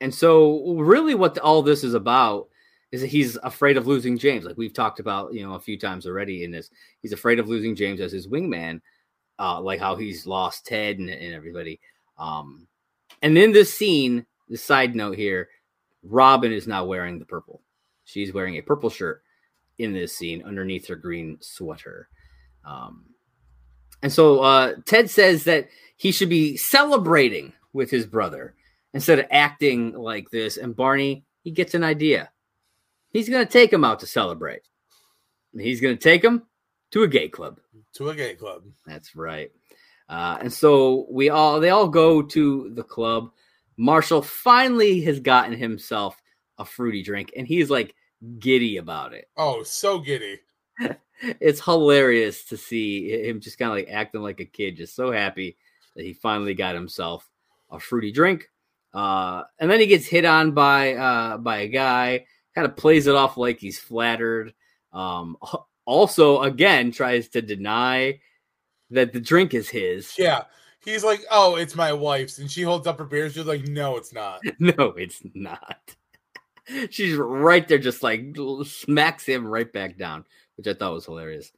and 0.00 0.14
so 0.14 0.74
really, 0.74 1.14
what 1.14 1.38
all 1.38 1.62
this 1.62 1.84
is 1.84 1.94
about 1.94 2.48
is 2.94 3.02
he's 3.02 3.36
afraid 3.42 3.76
of 3.76 3.86
losing 3.86 4.16
James, 4.16 4.44
like 4.44 4.56
we've 4.56 4.72
talked 4.72 5.00
about, 5.00 5.34
you 5.34 5.44
know, 5.44 5.54
a 5.54 5.60
few 5.60 5.78
times 5.78 6.06
already 6.06 6.44
in 6.44 6.50
this. 6.50 6.70
He's 7.02 7.12
afraid 7.12 7.38
of 7.38 7.48
losing 7.48 7.74
James 7.74 8.00
as 8.00 8.12
his 8.12 8.28
wingman, 8.28 8.80
uh, 9.38 9.60
like 9.60 9.80
how 9.80 9.96
he's 9.96 10.26
lost 10.26 10.66
Ted 10.66 10.98
and, 10.98 11.10
and 11.10 11.34
everybody. 11.34 11.80
Um, 12.18 12.66
and 13.22 13.36
in 13.36 13.52
this 13.52 13.72
scene, 13.72 14.24
the 14.48 14.56
side 14.56 14.94
note 14.94 15.16
here, 15.16 15.48
Robin 16.02 16.52
is 16.52 16.68
now 16.68 16.84
wearing 16.84 17.18
the 17.18 17.24
purple. 17.24 17.60
She's 18.04 18.32
wearing 18.32 18.56
a 18.56 18.62
purple 18.62 18.90
shirt 18.90 19.22
in 19.78 19.92
this 19.92 20.16
scene 20.16 20.44
underneath 20.44 20.86
her 20.86 20.96
green 20.96 21.38
sweater. 21.40 22.08
Um, 22.64 23.06
and 24.02 24.12
so 24.12 24.40
uh, 24.40 24.74
Ted 24.84 25.10
says 25.10 25.44
that 25.44 25.68
he 25.96 26.12
should 26.12 26.28
be 26.28 26.56
celebrating 26.56 27.52
with 27.72 27.90
his 27.90 28.06
brother 28.06 28.54
instead 28.92 29.18
of 29.18 29.26
acting 29.30 29.94
like 29.94 30.30
this. 30.30 30.58
And 30.58 30.76
Barney, 30.76 31.24
he 31.42 31.50
gets 31.50 31.74
an 31.74 31.82
idea. 31.82 32.30
He's 33.14 33.30
going 33.30 33.46
to 33.46 33.50
take 33.50 33.72
him 33.72 33.84
out 33.84 34.00
to 34.00 34.06
celebrate. 34.06 34.62
He's 35.56 35.80
going 35.80 35.96
to 35.96 36.02
take 36.02 36.22
him 36.22 36.42
to 36.90 37.04
a 37.04 37.08
gay 37.08 37.28
club. 37.28 37.60
to 37.94 38.10
a 38.10 38.14
gay 38.14 38.34
club. 38.34 38.64
That's 38.86 39.16
right. 39.16 39.50
Uh, 40.08 40.36
and 40.40 40.52
so 40.52 41.06
we 41.10 41.30
all 41.30 41.60
they 41.60 41.70
all 41.70 41.88
go 41.88 42.20
to 42.20 42.70
the 42.74 42.82
club. 42.82 43.30
Marshall 43.78 44.20
finally 44.20 45.00
has 45.02 45.20
gotten 45.20 45.56
himself 45.56 46.20
a 46.58 46.64
fruity 46.64 47.02
drink, 47.02 47.32
and 47.36 47.46
he's 47.46 47.70
like 47.70 47.94
giddy 48.38 48.76
about 48.76 49.14
it. 49.14 49.28
Oh, 49.36 49.62
so 49.62 49.98
giddy. 49.98 50.40
It's 51.40 51.64
hilarious 51.64 52.44
to 52.46 52.56
see 52.56 53.08
him 53.28 53.40
just 53.40 53.56
kind 53.56 53.70
of 53.70 53.76
like 53.78 53.88
acting 53.88 54.20
like 54.20 54.40
a 54.40 54.44
kid, 54.44 54.76
just 54.76 54.96
so 54.96 55.12
happy 55.12 55.56
that 55.94 56.04
he 56.04 56.12
finally 56.12 56.54
got 56.54 56.74
himself 56.74 57.30
a 57.70 57.78
fruity 57.78 58.10
drink. 58.10 58.50
Uh, 58.92 59.44
and 59.60 59.70
then 59.70 59.78
he 59.80 59.86
gets 59.86 60.06
hit 60.06 60.24
on 60.24 60.52
by 60.52 60.94
uh, 60.94 61.38
by 61.38 61.58
a 61.58 61.68
guy, 61.68 62.26
kind 62.54 62.66
of 62.66 62.76
plays 62.76 63.06
it 63.06 63.14
off 63.14 63.36
like 63.36 63.58
he's 63.58 63.78
flattered. 63.78 64.54
Um, 64.92 65.36
also, 65.84 66.42
again, 66.42 66.92
tries 66.92 67.28
to 67.30 67.42
deny 67.42 68.20
that 68.90 69.12
the 69.12 69.20
drink 69.20 69.54
is 69.54 69.68
his. 69.68 70.16
Yeah. 70.18 70.44
He's 70.84 71.04
like, 71.04 71.24
oh, 71.30 71.56
it's 71.56 71.74
my 71.74 71.92
wife's. 71.92 72.38
And 72.38 72.50
she 72.50 72.62
holds 72.62 72.86
up 72.86 72.98
her 72.98 73.04
beer. 73.04 73.30
She's 73.30 73.46
like, 73.46 73.66
no, 73.66 73.96
it's 73.96 74.12
not. 74.12 74.40
No, 74.58 74.94
it's 74.96 75.22
not. 75.34 75.96
She's 76.90 77.16
right 77.16 77.66
there, 77.66 77.78
just 77.78 78.02
like 78.02 78.36
smacks 78.64 79.24
him 79.26 79.46
right 79.46 79.70
back 79.70 79.98
down, 79.98 80.24
which 80.56 80.66
I 80.66 80.74
thought 80.74 80.94
was 80.94 81.06
hilarious. 81.06 81.52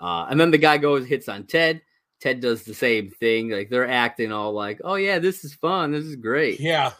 Uh, 0.00 0.26
and 0.28 0.38
then 0.38 0.50
the 0.50 0.58
guy 0.58 0.78
goes, 0.78 1.06
hits 1.06 1.28
on 1.28 1.44
Ted. 1.44 1.82
Ted 2.20 2.40
does 2.40 2.62
the 2.62 2.74
same 2.74 3.10
thing. 3.10 3.50
Like 3.50 3.70
they're 3.70 3.88
acting 3.88 4.32
all 4.32 4.52
like, 4.52 4.80
oh, 4.84 4.94
yeah, 4.94 5.18
this 5.18 5.44
is 5.44 5.54
fun. 5.54 5.92
This 5.92 6.04
is 6.04 6.16
great. 6.16 6.60
Yeah. 6.60 6.92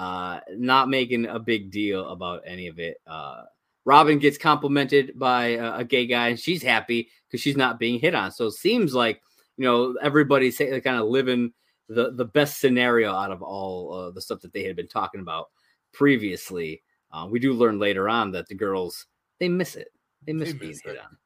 Uh, 0.00 0.40
not 0.56 0.88
making 0.88 1.26
a 1.26 1.38
big 1.38 1.70
deal 1.70 2.08
about 2.08 2.40
any 2.46 2.68
of 2.68 2.78
it. 2.78 2.96
Uh, 3.06 3.42
Robin 3.84 4.18
gets 4.18 4.38
complimented 4.38 5.12
by 5.18 5.48
a, 5.48 5.80
a 5.80 5.84
gay 5.84 6.06
guy, 6.06 6.28
and 6.28 6.40
she's 6.40 6.62
happy 6.62 7.10
because 7.28 7.42
she's 7.42 7.56
not 7.56 7.78
being 7.78 8.00
hit 8.00 8.14
on. 8.14 8.32
So 8.32 8.46
it 8.46 8.52
seems 8.52 8.94
like 8.94 9.20
you 9.58 9.64
know 9.66 9.94
everybody's 10.02 10.56
kind 10.56 10.86
of 10.86 11.06
living 11.06 11.52
the 11.90 12.12
the 12.12 12.24
best 12.24 12.60
scenario 12.60 13.12
out 13.12 13.30
of 13.30 13.42
all 13.42 13.92
uh, 13.92 14.10
the 14.10 14.22
stuff 14.22 14.40
that 14.40 14.54
they 14.54 14.64
had 14.64 14.74
been 14.74 14.88
talking 14.88 15.20
about 15.20 15.50
previously. 15.92 16.82
Uh, 17.12 17.26
we 17.30 17.38
do 17.38 17.52
learn 17.52 17.78
later 17.78 18.08
on 18.08 18.32
that 18.32 18.48
the 18.48 18.54
girls 18.54 19.04
they 19.38 19.50
miss 19.50 19.76
it. 19.76 19.88
They 20.26 20.32
miss 20.32 20.52
They 20.52 20.58
being 20.58 20.70
miss 20.70 20.80
hit 20.82 20.94
it. 20.94 21.00
on. 21.00 21.18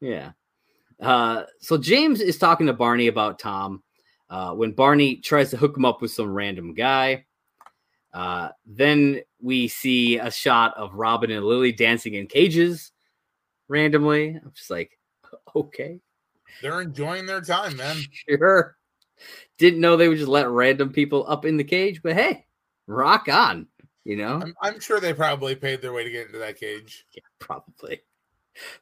Yeah. 0.00 0.32
Uh, 1.00 1.44
so 1.60 1.76
James 1.76 2.22
is 2.22 2.38
talking 2.38 2.66
to 2.66 2.72
Barney 2.72 3.08
about 3.08 3.38
Tom 3.38 3.82
uh, 4.30 4.54
when 4.54 4.72
Barney 4.72 5.16
tries 5.16 5.50
to 5.50 5.58
hook 5.58 5.76
him 5.76 5.84
up 5.84 6.00
with 6.00 6.12
some 6.12 6.32
random 6.32 6.72
guy. 6.72 7.26
Uh, 8.12 8.50
then 8.66 9.20
we 9.40 9.68
see 9.68 10.18
a 10.18 10.30
shot 10.30 10.76
of 10.76 10.94
Robin 10.94 11.30
and 11.30 11.44
Lily 11.44 11.72
dancing 11.72 12.14
in 12.14 12.26
cages 12.26 12.92
randomly. 13.68 14.28
I'm 14.42 14.52
just 14.54 14.70
like, 14.70 14.98
okay, 15.56 16.00
They're 16.60 16.82
enjoying 16.82 17.26
their 17.26 17.40
time, 17.40 17.76
man. 17.76 17.96
sure. 18.28 18.76
Didn't 19.58 19.80
know 19.80 19.96
they 19.96 20.08
would 20.08 20.18
just 20.18 20.28
let 20.28 20.48
random 20.48 20.92
people 20.92 21.24
up 21.28 21.44
in 21.44 21.56
the 21.56 21.64
cage, 21.64 22.02
but 22.02 22.14
hey, 22.14 22.46
rock 22.86 23.28
on. 23.28 23.66
You 24.04 24.16
know, 24.16 24.40
I'm, 24.42 24.54
I'm 24.60 24.80
sure 24.80 24.98
they 24.98 25.14
probably 25.14 25.54
paid 25.54 25.80
their 25.80 25.92
way 25.92 26.02
to 26.02 26.10
get 26.10 26.26
into 26.26 26.38
that 26.38 26.58
cage. 26.58 27.06
yeah, 27.12 27.22
probably. 27.38 28.00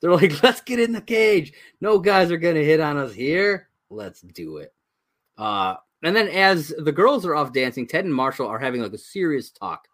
They're 0.00 0.14
like, 0.14 0.42
let's 0.42 0.62
get 0.62 0.80
in 0.80 0.92
the 0.92 1.02
cage. 1.02 1.52
No 1.80 1.98
guys 1.98 2.30
are 2.30 2.38
gonna 2.38 2.60
hit 2.60 2.80
on 2.80 2.96
us 2.96 3.12
here. 3.12 3.68
Let's 3.90 4.22
do 4.22 4.58
it. 4.58 4.72
Uh, 5.36 5.76
and 6.02 6.14
then 6.14 6.28
as 6.28 6.74
the 6.78 6.92
girls 6.92 7.26
are 7.26 7.34
off 7.34 7.52
dancing, 7.52 7.86
Ted 7.86 8.04
and 8.04 8.14
Marshall 8.14 8.48
are 8.48 8.58
having 8.58 8.80
like 8.80 8.92
a 8.92 8.98
serious 8.98 9.50
talk 9.50 9.86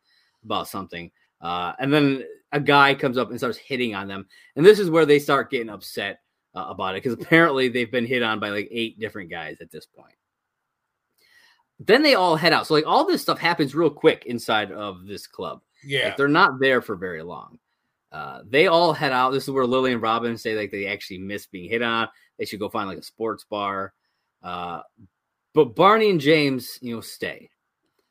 about 0.45 0.69
something. 0.69 1.11
Uh, 1.41 1.73
and 1.79 1.93
then 1.93 2.25
a 2.53 2.61
guy 2.61 2.95
comes 2.95 3.19
up 3.19 3.31
and 3.31 3.39
starts 3.39 3.59
hitting 3.59 3.95
on 3.95 4.09
them, 4.09 4.27
and 4.55 4.65
this 4.65 4.79
is 4.79 4.91
where 4.91 5.07
they 5.07 5.19
start 5.19 5.51
getting 5.51 5.71
upset 5.71 6.21
uh, 6.55 6.67
about 6.69 6.95
it 6.95 7.03
because 7.03 7.13
apparently 7.13 7.69
they've 7.69 7.93
been 7.93 8.07
hit 8.07 8.23
on 8.23 8.41
by 8.41 8.49
like 8.49 8.69
eight 8.71 8.99
different 8.99 9.31
guys 9.31 9.61
at 9.61 9.71
this 9.71 9.87
point. 9.87 10.15
Then 11.79 12.03
they 12.03 12.15
all 12.15 12.37
head 12.37 12.55
out. 12.55 12.67
So 12.67 12.75
like 12.75 12.87
all 12.87 13.07
this 13.07 13.21
stuff 13.21 13.39
happens 13.39 13.75
real 13.75 13.91
quick 13.91 14.25
inside 14.27 14.73
of 14.73 15.07
this 15.07 15.27
club. 15.27 15.61
Yeah. 15.85 16.07
Like 16.07 16.17
they're 16.17 16.29
not 16.29 16.59
there 16.59 16.81
for 16.81 16.97
very 16.97 17.23
long. 17.23 17.59
Uh, 18.11 18.41
they 18.49 18.67
all 18.67 18.95
head 18.95 19.13
out. 19.13 19.31
This 19.31 19.45
is 19.45 19.51
where 19.51 19.67
Lily 19.67 19.93
and 19.93 20.01
Robin 20.01 20.39
say 20.39 20.57
like 20.57 20.71
they 20.71 20.87
actually 20.87 21.19
miss 21.19 21.47
being 21.47 21.69
hit 21.69 21.83
on. 21.83 22.09
They 22.39 22.47
should 22.47 22.61
go 22.61 22.71
find 22.71 22.89
like 22.89 22.99
a 22.99 23.03
sports 23.03 23.45
bar. 23.45 23.93
Uh, 24.43 24.81
but 25.57 25.75
Barney 25.75 26.11
and 26.11 26.21
James, 26.21 26.79
you 26.83 26.95
know, 26.95 27.01
stay 27.01 27.49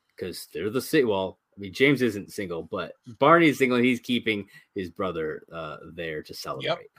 because 0.08 0.48
they're 0.52 0.68
the 0.68 0.82
si- 0.82 1.04
well. 1.04 1.38
I 1.56 1.60
mean, 1.60 1.72
James 1.72 2.02
isn't 2.02 2.32
single, 2.32 2.64
but 2.64 2.94
Barney 3.20 3.48
is 3.48 3.58
single. 3.58 3.76
and 3.76 3.86
He's 3.86 4.00
keeping 4.00 4.48
his 4.74 4.90
brother 4.90 5.44
uh, 5.52 5.76
there 5.94 6.24
to 6.24 6.34
celebrate. 6.34 6.90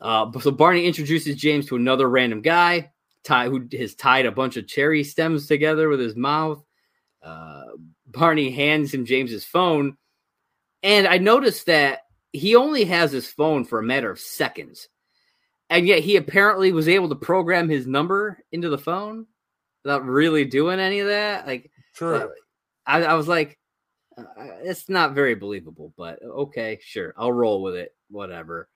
Uh, 0.00 0.28
so 0.40 0.50
Barney 0.50 0.86
introduces 0.86 1.36
James 1.36 1.66
to 1.66 1.76
another 1.76 2.08
random 2.08 2.42
guy, 2.42 2.90
tie, 3.22 3.48
who 3.48 3.68
has 3.78 3.94
tied 3.94 4.26
a 4.26 4.32
bunch 4.32 4.56
of 4.56 4.66
cherry 4.66 5.04
stems 5.04 5.46
together 5.46 5.88
with 5.88 6.00
his 6.00 6.16
mouth. 6.16 6.62
Uh, 7.22 7.62
Barney 8.08 8.50
hands 8.50 8.92
him 8.92 9.04
James's 9.04 9.44
phone, 9.44 9.96
and 10.82 11.06
I 11.06 11.18
noticed 11.18 11.66
that 11.66 12.00
he 12.32 12.56
only 12.56 12.86
has 12.86 13.12
his 13.12 13.28
phone 13.28 13.64
for 13.64 13.78
a 13.78 13.84
matter 13.84 14.10
of 14.10 14.18
seconds, 14.18 14.88
and 15.68 15.86
yet 15.86 16.00
he 16.00 16.16
apparently 16.16 16.72
was 16.72 16.88
able 16.88 17.08
to 17.10 17.14
program 17.14 17.68
his 17.68 17.86
number 17.86 18.42
into 18.50 18.68
the 18.68 18.76
phone 18.76 19.26
without 19.84 20.04
really 20.04 20.44
doing 20.44 20.80
any 20.80 21.00
of 21.00 21.08
that. 21.08 21.46
Like, 21.46 21.70
True. 21.94 22.30
I, 22.86 23.04
I 23.04 23.14
was 23.14 23.28
like, 23.28 23.58
Uh, 24.16 24.24
it's 24.62 24.88
not 24.88 25.14
very 25.14 25.34
believable, 25.34 25.92
but 25.96 26.20
okay, 26.22 26.78
sure, 26.82 27.14
I'll 27.16 27.32
roll 27.32 27.62
with 27.62 27.76
it. 27.76 27.94
Whatever. 28.10 28.68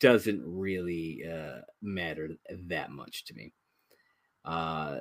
Doesn't 0.00 0.42
really 0.44 1.24
uh, 1.28 1.62
matter 1.82 2.30
that 2.68 2.90
much 2.90 3.24
to 3.24 3.34
me. 3.34 3.52
Uh, 4.44 4.98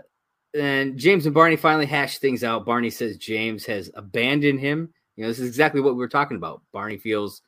and 0.57 0.97
James 0.97 1.25
and 1.25 1.35
Barney 1.35 1.55
finally 1.55 1.85
hash 1.85 2.17
things 2.17 2.43
out. 2.43 2.65
Barney 2.65 2.89
says 2.89 3.17
James 3.17 3.65
has 3.65 3.91
abandoned 3.93 4.59
him. 4.59 4.91
You 5.15 5.23
know, 5.23 5.29
this 5.29 5.39
is 5.39 5.47
exactly 5.47 5.81
what 5.81 5.93
we 5.93 5.99
were 5.99 6.07
talking 6.07 6.38
about. 6.38 6.63
Barney 6.71 6.97
feels 6.97 7.41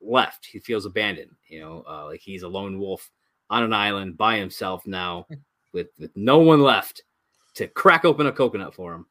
left. 0.00 0.46
He 0.46 0.58
feels 0.58 0.86
abandoned. 0.86 1.30
You 1.48 1.60
know, 1.60 1.84
uh, 1.88 2.06
like 2.06 2.20
he's 2.20 2.42
a 2.42 2.48
lone 2.48 2.78
wolf 2.80 3.08
on 3.50 3.62
an 3.62 3.72
island 3.72 4.16
by 4.16 4.38
himself 4.38 4.84
now, 4.86 5.26
with 5.72 5.88
with 5.98 6.16
no 6.16 6.38
one 6.38 6.62
left 6.62 7.02
to 7.54 7.66
crack 7.66 8.04
open 8.04 8.26
a 8.26 8.32
coconut 8.32 8.74
for 8.74 8.94
him. 8.94 9.06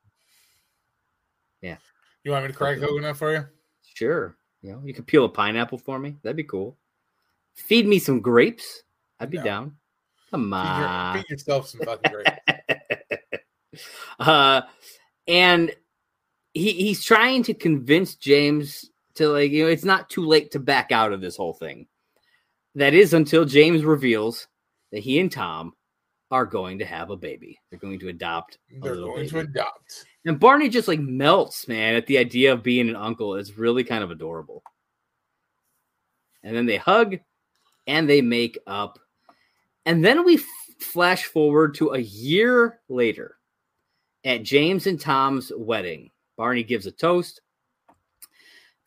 Yeah. 1.61 1.77
You 2.23 2.31
want 2.31 2.45
me 2.45 2.51
to 2.51 2.57
crack 2.57 2.77
a 2.77 2.79
coconut 2.79 3.17
for 3.17 3.33
you? 3.33 3.45
Sure. 3.83 4.35
You 4.61 4.71
know, 4.71 4.81
you 4.83 4.93
can 4.93 5.03
peel 5.03 5.25
a 5.25 5.29
pineapple 5.29 5.77
for 5.77 5.99
me. 5.99 6.15
That'd 6.23 6.37
be 6.37 6.43
cool. 6.43 6.77
Feed 7.55 7.87
me 7.87 7.99
some 7.99 8.19
grapes. 8.19 8.83
I'd 9.19 9.29
be 9.29 9.37
no. 9.37 9.43
down. 9.43 9.75
Come 10.31 10.53
on. 10.53 11.13
Feed, 11.13 11.17
your, 11.17 11.23
feed 11.23 11.31
yourself 11.31 11.67
some 11.67 11.81
fucking 11.81 12.11
grapes. 12.11 13.43
uh, 14.19 14.61
and 15.27 15.71
he 16.53 16.71
he's 16.71 17.03
trying 17.03 17.43
to 17.43 17.53
convince 17.53 18.15
James 18.15 18.89
to 19.15 19.29
like, 19.29 19.51
you 19.51 19.63
know, 19.63 19.69
it's 19.69 19.85
not 19.85 20.09
too 20.09 20.25
late 20.25 20.51
to 20.51 20.59
back 20.59 20.91
out 20.91 21.13
of 21.13 21.21
this 21.21 21.37
whole 21.37 21.53
thing. 21.53 21.87
That 22.75 22.93
is 22.93 23.13
until 23.13 23.45
James 23.45 23.83
reveals 23.85 24.47
that 24.91 24.99
he 24.99 25.19
and 25.19 25.31
Tom 25.31 25.73
are 26.31 26.45
going 26.45 26.79
to 26.79 26.85
have 26.85 27.09
a 27.09 27.17
baby. 27.17 27.59
They're 27.69 27.79
going 27.79 27.99
to 27.99 28.09
adopt. 28.09 28.57
They're 28.81 28.95
going 28.95 29.15
baby. 29.15 29.29
to 29.29 29.39
adopt. 29.39 30.05
And 30.25 30.39
Barney 30.39 30.69
just 30.69 30.87
like 30.87 30.99
melts, 30.99 31.67
man, 31.67 31.95
at 31.95 32.07
the 32.07 32.17
idea 32.17 32.51
of 32.53 32.63
being 32.63 32.89
an 32.89 32.95
uncle. 32.95 33.35
It's 33.35 33.57
really 33.57 33.83
kind 33.83 34.03
of 34.03 34.11
adorable. 34.11 34.63
And 36.43 36.55
then 36.55 36.65
they 36.65 36.77
hug 36.77 37.17
and 37.87 38.09
they 38.09 38.21
make 38.21 38.57
up. 38.65 38.99
And 39.85 40.03
then 40.03 40.25
we 40.25 40.35
f- 40.35 40.45
flash 40.79 41.25
forward 41.25 41.75
to 41.75 41.91
a 41.91 41.99
year 41.99 42.79
later 42.89 43.37
at 44.23 44.43
James 44.43 44.87
and 44.87 44.99
Tom's 44.99 45.51
wedding. 45.55 46.09
Barney 46.37 46.63
gives 46.63 46.87
a 46.87 46.91
toast. 46.91 47.41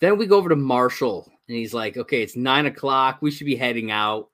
Then 0.00 0.18
we 0.18 0.26
go 0.26 0.36
over 0.36 0.48
to 0.48 0.56
Marshall 0.56 1.30
and 1.48 1.56
he's 1.56 1.74
like, 1.74 1.96
okay, 1.96 2.22
it's 2.22 2.36
nine 2.36 2.66
o'clock. 2.66 3.18
We 3.20 3.30
should 3.30 3.46
be 3.46 3.56
heading 3.56 3.90
out. 3.90 4.28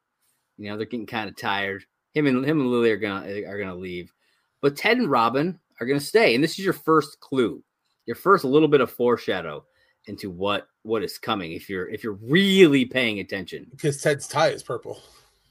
You 0.58 0.70
know, 0.70 0.76
they're 0.76 0.86
getting 0.86 1.06
kind 1.06 1.28
of 1.28 1.36
tired. 1.36 1.84
Him 2.14 2.26
and 2.26 2.44
him 2.44 2.60
and 2.60 2.70
Lily 2.70 2.90
are 2.90 2.96
gonna 2.96 3.42
are 3.46 3.58
gonna 3.58 3.74
leave. 3.74 4.12
But 4.60 4.76
Ted 4.76 4.96
and 4.96 5.10
Robin 5.10 5.60
are 5.80 5.86
going 5.86 5.98
to 5.98 6.04
stay. 6.04 6.34
And 6.34 6.42
this 6.42 6.58
is 6.58 6.64
your 6.64 6.72
first 6.72 7.20
clue, 7.20 7.62
your 8.06 8.16
first 8.16 8.44
little 8.44 8.68
bit 8.68 8.80
of 8.80 8.90
foreshadow 8.90 9.64
into 10.06 10.30
what 10.30 10.68
what 10.82 11.02
is 11.02 11.18
coming 11.18 11.52
if 11.52 11.68
you're 11.68 11.88
if 11.88 12.04
you're 12.04 12.18
really 12.22 12.84
paying 12.84 13.20
attention. 13.20 13.66
Because 13.70 14.00
Ted's 14.00 14.28
tie 14.28 14.48
is 14.48 14.62
purple. 14.62 15.02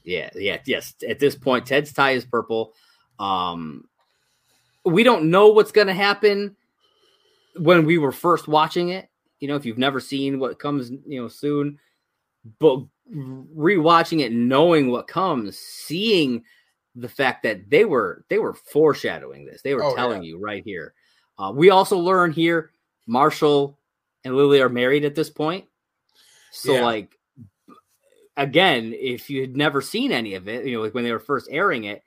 Yeah, 0.04 0.30
yeah, 0.34 0.58
yes. 0.66 0.94
At 1.08 1.18
this 1.18 1.34
point, 1.34 1.66
Ted's 1.66 1.92
tie 1.92 2.12
is 2.12 2.24
purple. 2.24 2.74
Um, 3.18 3.84
we 4.84 5.02
don't 5.02 5.30
know 5.30 5.48
what's 5.48 5.72
going 5.72 5.86
to 5.86 5.94
happen 5.94 6.56
when 7.56 7.86
we 7.86 7.96
were 7.96 8.12
first 8.12 8.48
watching 8.48 8.90
it. 8.90 9.08
You 9.40 9.48
know, 9.48 9.56
if 9.56 9.64
you've 9.64 9.78
never 9.78 10.00
seen 10.00 10.38
what 10.38 10.58
comes, 10.58 10.90
you 10.90 11.22
know, 11.22 11.28
soon, 11.28 11.78
but 12.58 12.84
rewatching 13.12 14.20
it, 14.20 14.32
knowing 14.32 14.90
what 14.90 15.08
comes, 15.08 15.58
seeing 15.58 16.44
the 16.94 17.08
fact 17.08 17.42
that 17.42 17.68
they 17.70 17.84
were 17.84 18.24
they 18.28 18.38
were 18.38 18.54
foreshadowing 18.54 19.44
this. 19.44 19.62
They 19.62 19.74
were 19.74 19.84
oh, 19.84 19.94
telling 19.96 20.22
yeah. 20.22 20.30
you 20.30 20.38
right 20.38 20.62
here. 20.64 20.94
Uh, 21.38 21.52
we 21.54 21.70
also 21.70 21.98
learn 21.98 22.32
here 22.32 22.70
Marshall 23.06 23.78
and 24.24 24.36
Lily 24.36 24.60
are 24.60 24.68
married 24.68 25.04
at 25.04 25.14
this 25.14 25.30
point. 25.30 25.66
So 26.52 26.74
yeah. 26.74 26.84
like 26.84 27.18
again, 28.36 28.94
if 28.96 29.28
you 29.28 29.40
had 29.40 29.56
never 29.56 29.80
seen 29.80 30.12
any 30.12 30.34
of 30.34 30.48
it, 30.48 30.64
you 30.64 30.76
know, 30.76 30.82
like 30.82 30.94
when 30.94 31.04
they 31.04 31.12
were 31.12 31.18
first 31.18 31.48
airing 31.50 31.84
it, 31.84 32.02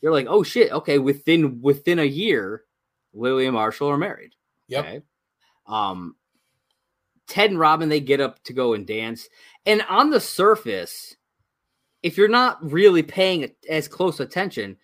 you're 0.00 0.12
like, 0.12 0.26
oh 0.28 0.42
shit, 0.42 0.72
okay, 0.72 0.98
within 0.98 1.62
within 1.62 1.98
a 1.98 2.04
year, 2.04 2.64
Lily 3.12 3.46
and 3.46 3.54
Marshall 3.54 3.88
are 3.88 3.98
married. 3.98 4.34
Yep. 4.68 4.84
Okay. 4.84 5.02
Um 5.66 6.16
Ted 7.26 7.50
and 7.50 7.58
Robin 7.58 7.88
they 7.88 8.00
get 8.00 8.20
up 8.20 8.42
to 8.44 8.52
go 8.52 8.74
and 8.74 8.86
dance. 8.86 9.28
And 9.66 9.82
on 9.88 10.10
the 10.10 10.20
surface, 10.20 11.16
if 12.02 12.16
you're 12.16 12.28
not 12.28 12.58
really 12.70 13.02
paying 13.02 13.50
as 13.68 13.88
close 13.88 14.20
attention, 14.20 14.76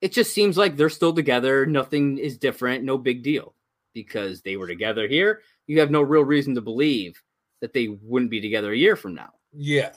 it 0.00 0.12
just 0.12 0.32
seems 0.32 0.56
like 0.56 0.76
they're 0.76 0.90
still 0.90 1.14
together. 1.14 1.66
Nothing 1.66 2.18
is 2.18 2.38
different. 2.38 2.84
No 2.84 2.98
big 2.98 3.22
deal 3.22 3.54
because 3.94 4.42
they 4.42 4.56
were 4.56 4.68
together 4.68 5.08
here. 5.08 5.40
You 5.66 5.80
have 5.80 5.90
no 5.90 6.02
real 6.02 6.24
reason 6.24 6.54
to 6.54 6.60
believe 6.60 7.20
that 7.60 7.72
they 7.72 7.88
wouldn't 7.88 8.30
be 8.30 8.40
together 8.40 8.72
a 8.72 8.76
year 8.76 8.96
from 8.96 9.14
now. 9.14 9.30
Yeah. 9.52 9.92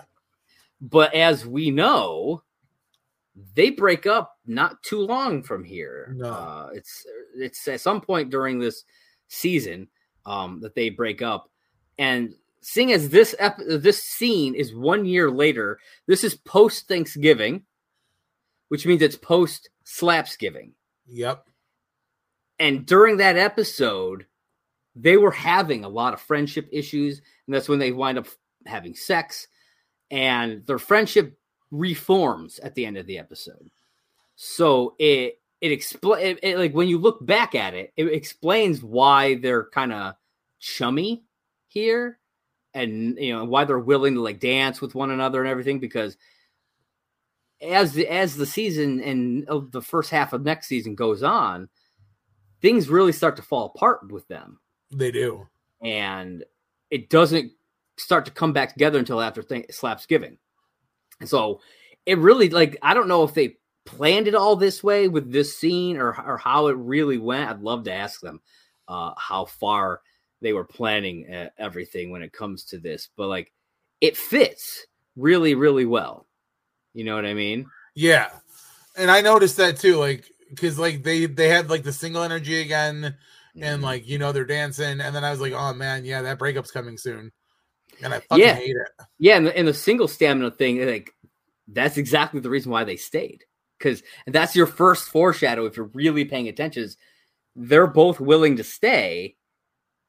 But 0.79 1.13
as 1.13 1.45
we 1.45 1.69
know, 1.69 2.41
they 3.53 3.69
break 3.69 4.07
up 4.07 4.37
not 4.47 4.81
too 4.81 5.01
long 5.01 5.43
from 5.43 5.63
here. 5.63 6.15
No. 6.17 6.31
Uh, 6.31 6.69
it's 6.73 7.05
it's 7.35 7.67
at 7.67 7.81
some 7.81 8.01
point 8.01 8.29
during 8.29 8.59
this 8.59 8.83
season 9.27 9.87
um, 10.25 10.59
that 10.61 10.73
they 10.73 10.89
break 10.89 11.21
up, 11.21 11.50
and 12.01 12.33
seeing 12.61 12.91
as 12.91 13.09
this 13.09 13.35
ep- 13.37 13.59
this 13.59 14.03
scene 14.03 14.55
is 14.55 14.73
one 14.73 15.05
year 15.05 15.29
later, 15.29 15.77
this 16.07 16.23
is 16.23 16.33
post 16.33 16.87
Thanksgiving, 16.87 17.61
which 18.69 18.87
means 18.87 19.03
it's 19.03 19.15
post 19.15 19.69
Slapsgiving. 19.85 20.71
Yep. 21.05 21.45
And 22.57 22.87
during 22.87 23.17
that 23.17 23.37
episode, 23.37 24.25
they 24.95 25.15
were 25.15 25.31
having 25.31 25.83
a 25.83 25.89
lot 25.89 26.13
of 26.13 26.21
friendship 26.21 26.67
issues, 26.71 27.21
and 27.45 27.53
that's 27.53 27.69
when 27.69 27.77
they 27.77 27.91
wind 27.91 28.17
up 28.17 28.25
having 28.65 28.95
sex, 28.95 29.47
and 30.09 30.65
their 30.65 30.79
friendship 30.79 31.37
reforms 31.69 32.57
at 32.59 32.73
the 32.73 32.87
end 32.87 32.97
of 32.97 33.05
the 33.05 33.19
episode. 33.19 33.69
So 34.35 34.95
it 34.97 35.39
it 35.61 35.71
explains 35.71 36.39
like 36.43 36.73
when 36.73 36.87
you 36.87 36.97
look 36.97 37.23
back 37.23 37.53
at 37.53 37.75
it, 37.75 37.93
it 37.95 38.07
explains 38.07 38.81
why 38.81 39.35
they're 39.35 39.65
kind 39.65 39.93
of 39.93 40.15
chummy 40.59 41.25
here 41.71 42.19
and 42.73 43.17
you 43.17 43.33
know 43.33 43.45
why 43.45 43.65
they're 43.65 43.79
willing 43.79 44.15
to 44.15 44.21
like 44.21 44.39
dance 44.39 44.81
with 44.81 44.95
one 44.95 45.11
another 45.11 45.41
and 45.41 45.49
everything 45.49 45.79
because 45.79 46.17
as 47.61 47.93
the 47.93 48.07
as 48.07 48.35
the 48.35 48.45
season 48.45 49.01
and 49.01 49.47
of 49.47 49.71
the 49.71 49.81
first 49.81 50.09
half 50.09 50.33
of 50.33 50.43
next 50.43 50.67
season 50.67 50.95
goes 50.95 51.23
on 51.23 51.69
things 52.61 52.89
really 52.89 53.11
start 53.11 53.35
to 53.35 53.41
fall 53.41 53.65
apart 53.75 54.11
with 54.11 54.27
them. 54.27 54.59
They 54.91 55.11
do. 55.11 55.47
And 55.81 56.43
it 56.91 57.09
doesn't 57.09 57.51
start 57.97 58.25
to 58.25 58.31
come 58.31 58.53
back 58.53 58.73
together 58.73 58.99
until 58.99 59.21
after 59.21 59.41
th- 59.41 59.67
slapsgiving 59.69 60.37
and 61.19 61.29
so 61.29 61.59
it 62.05 62.17
really 62.17 62.49
like 62.49 62.77
i 62.81 62.93
don't 62.93 63.07
know 63.07 63.23
if 63.23 63.33
they 63.33 63.57
planned 63.85 64.27
it 64.27 64.35
all 64.35 64.55
this 64.55 64.83
way 64.83 65.07
with 65.07 65.31
this 65.31 65.57
scene 65.57 65.97
or, 65.97 66.09
or 66.25 66.37
how 66.37 66.67
it 66.67 66.77
really 66.77 67.17
went. 67.17 67.49
I'd 67.49 67.61
love 67.61 67.83
to 67.85 67.93
ask 67.93 68.21
them 68.21 68.41
uh, 68.87 69.13
how 69.17 69.45
far 69.45 70.01
they 70.41 70.53
were 70.53 70.63
planning 70.63 71.31
uh, 71.33 71.49
everything 71.57 72.11
when 72.11 72.21
it 72.21 72.33
comes 72.33 72.65
to 72.65 72.79
this, 72.79 73.09
but 73.15 73.27
like 73.27 73.51
it 73.99 74.17
fits 74.17 74.85
really, 75.15 75.55
really 75.55 75.85
well. 75.85 76.27
You 76.93 77.03
know 77.05 77.15
what 77.15 77.25
I 77.25 77.33
mean? 77.33 77.67
Yeah. 77.95 78.29
And 78.97 79.09
I 79.09 79.21
noticed 79.21 79.57
that 79.57 79.77
too, 79.77 79.97
like 79.97 80.25
because 80.49 80.77
like 80.77 81.03
they 81.03 81.25
they 81.25 81.47
had 81.47 81.69
like 81.69 81.83
the 81.83 81.93
single 81.93 82.23
energy 82.23 82.61
again, 82.61 83.15
mm-hmm. 83.55 83.63
and 83.63 83.81
like 83.81 84.07
you 84.07 84.17
know 84.17 84.31
they're 84.31 84.45
dancing, 84.45 84.99
and 84.99 85.15
then 85.15 85.23
I 85.23 85.31
was 85.31 85.39
like, 85.39 85.53
oh 85.53 85.73
man, 85.73 86.05
yeah, 86.05 86.21
that 86.21 86.39
breakup's 86.39 86.71
coming 86.71 86.97
soon, 86.97 87.31
and 88.03 88.13
I 88.13 88.19
fucking 88.19 88.43
yeah. 88.43 88.55
hate 88.55 88.75
it. 88.75 89.05
Yeah, 89.17 89.37
and 89.37 89.47
the, 89.47 89.57
and 89.57 89.67
the 89.67 89.73
single 89.73 90.07
stamina 90.07 90.51
thing, 90.51 90.85
like 90.85 91.11
that's 91.67 91.97
exactly 91.97 92.41
the 92.41 92.49
reason 92.49 92.71
why 92.71 92.83
they 92.83 92.97
stayed, 92.97 93.45
because 93.77 94.03
that's 94.27 94.55
your 94.55 94.67
first 94.67 95.07
foreshadow. 95.07 95.65
If 95.65 95.77
you're 95.77 95.91
really 95.93 96.25
paying 96.25 96.49
attention, 96.49 96.83
is 96.83 96.97
they're 97.55 97.87
both 97.87 98.19
willing 98.19 98.57
to 98.57 98.63
stay 98.63 99.37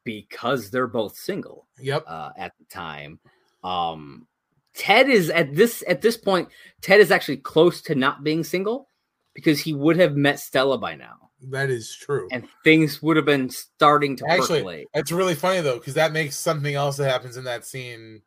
because 0.04 0.70
they're 0.70 0.86
both 0.86 1.16
single. 1.16 1.66
Yep. 1.80 2.04
Uh, 2.06 2.30
at 2.36 2.52
the 2.58 2.64
time, 2.64 3.18
um, 3.64 4.26
Ted 4.74 5.08
is 5.08 5.30
at 5.30 5.54
this 5.54 5.84
at 5.86 6.02
this 6.02 6.16
point. 6.16 6.48
Ted 6.80 7.00
is 7.00 7.10
actually 7.10 7.38
close 7.38 7.80
to 7.82 7.94
not 7.94 8.24
being 8.24 8.44
single 8.44 8.88
because 9.34 9.60
he 9.60 9.74
would 9.74 9.96
have 9.98 10.16
met 10.16 10.40
Stella 10.40 10.78
by 10.78 10.94
now. 10.94 11.30
That 11.50 11.70
is 11.70 11.94
true, 11.94 12.28
and 12.30 12.46
things 12.64 13.02
would 13.02 13.16
have 13.16 13.26
been 13.26 13.50
starting 13.50 14.16
to 14.16 14.30
actually. 14.30 14.60
Percolate. 14.60 14.88
It's 14.94 15.12
really 15.12 15.34
funny 15.34 15.60
though 15.60 15.78
because 15.78 15.94
that 15.94 16.12
makes 16.12 16.36
something 16.36 16.74
else 16.74 16.96
that 16.96 17.10
happens 17.10 17.36
in 17.36 17.44
that 17.44 17.66
scene 17.66 18.22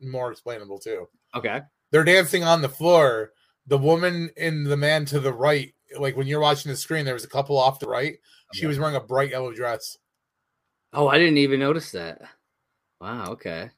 more 0.00 0.30
explainable 0.30 0.78
too. 0.78 1.08
Okay, 1.34 1.60
they're 1.90 2.04
dancing 2.04 2.44
on 2.44 2.62
the 2.62 2.68
floor. 2.68 3.32
The 3.66 3.78
woman 3.78 4.30
and 4.36 4.66
the 4.66 4.76
man 4.76 5.04
to 5.06 5.20
the 5.20 5.32
right, 5.32 5.72
like 5.98 6.16
when 6.16 6.26
you're 6.26 6.40
watching 6.40 6.70
the 6.70 6.76
screen, 6.76 7.04
there 7.04 7.14
was 7.14 7.24
a 7.24 7.28
couple 7.28 7.56
off 7.56 7.78
the 7.78 7.88
right. 7.88 8.16
She 8.52 8.66
was 8.66 8.78
wearing 8.78 8.96
a 8.96 9.00
bright 9.00 9.30
yellow 9.30 9.52
dress. 9.52 9.96
Oh, 10.92 11.08
I 11.08 11.18
didn't 11.18 11.38
even 11.38 11.60
notice 11.60 11.92
that. 11.92 12.22
Wow. 13.00 13.26
Okay. 13.32 13.70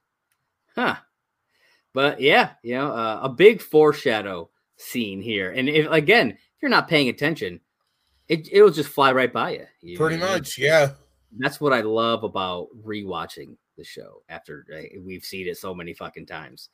Huh. 0.75 0.97
But 1.95 2.21
yeah, 2.21 2.53
you 2.63 2.75
know, 2.75 2.91
uh, 2.91 3.21
a 3.23 3.29
big 3.29 3.61
foreshadow 3.61 4.49
scene 4.77 5.21
here, 5.21 5.53
and 5.53 5.69
if 5.69 5.91
again, 5.91 6.31
if 6.31 6.63
you're 6.63 6.71
not 6.71 6.89
paying 6.89 7.09
attention, 7.09 7.61
it 8.29 8.49
it'll 8.51 8.71
just 8.71 8.89
fly 8.89 9.13
right 9.13 9.33
by 9.33 9.51
you. 9.51 9.67
you 9.83 9.99
Pretty 9.99 10.17
much, 10.17 10.59
yeah. 10.59 10.93
that's 11.39 11.61
what 11.61 11.73
I 11.75 11.83
love 11.83 12.25
about 12.25 12.69
rewatching 12.83 13.57
the 13.77 13.85
show 13.85 14.23
after 14.29 14.65
uh, 14.75 14.99
we've 15.05 15.25
seen 15.25 15.47
it 15.49 15.59
so 15.59 15.75
many 15.75 15.93
fucking 15.93 16.27
times. 16.27 16.71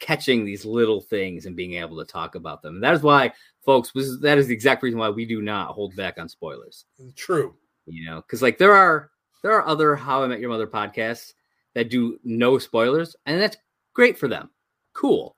Catching 0.00 0.44
these 0.44 0.64
little 0.64 1.00
things 1.00 1.46
and 1.46 1.56
being 1.56 1.74
able 1.74 1.96
to 1.98 2.04
talk 2.04 2.34
about 2.34 2.62
them. 2.62 2.76
And 2.76 2.84
that 2.84 2.94
is 2.94 3.02
why, 3.02 3.32
folks, 3.64 3.94
was 3.94 4.20
that 4.20 4.38
is 4.38 4.46
the 4.48 4.54
exact 4.54 4.82
reason 4.82 5.00
why 5.00 5.08
we 5.08 5.24
do 5.24 5.40
not 5.40 5.68
hold 5.68 5.96
back 5.96 6.18
on 6.18 6.28
spoilers. 6.28 6.84
True. 7.16 7.54
You 7.86 8.04
know, 8.04 8.16
because 8.16 8.42
like 8.42 8.58
there 8.58 8.74
are 8.74 9.10
there 9.42 9.52
are 9.52 9.66
other 9.66 9.96
How 9.96 10.22
I 10.22 10.26
Met 10.26 10.40
Your 10.40 10.50
Mother 10.50 10.66
podcasts 10.66 11.32
that 11.74 11.90
do 11.90 12.18
no 12.24 12.58
spoilers, 12.58 13.16
and 13.26 13.40
that's 13.40 13.56
great 13.94 14.18
for 14.18 14.28
them. 14.28 14.50
Cool. 14.94 15.36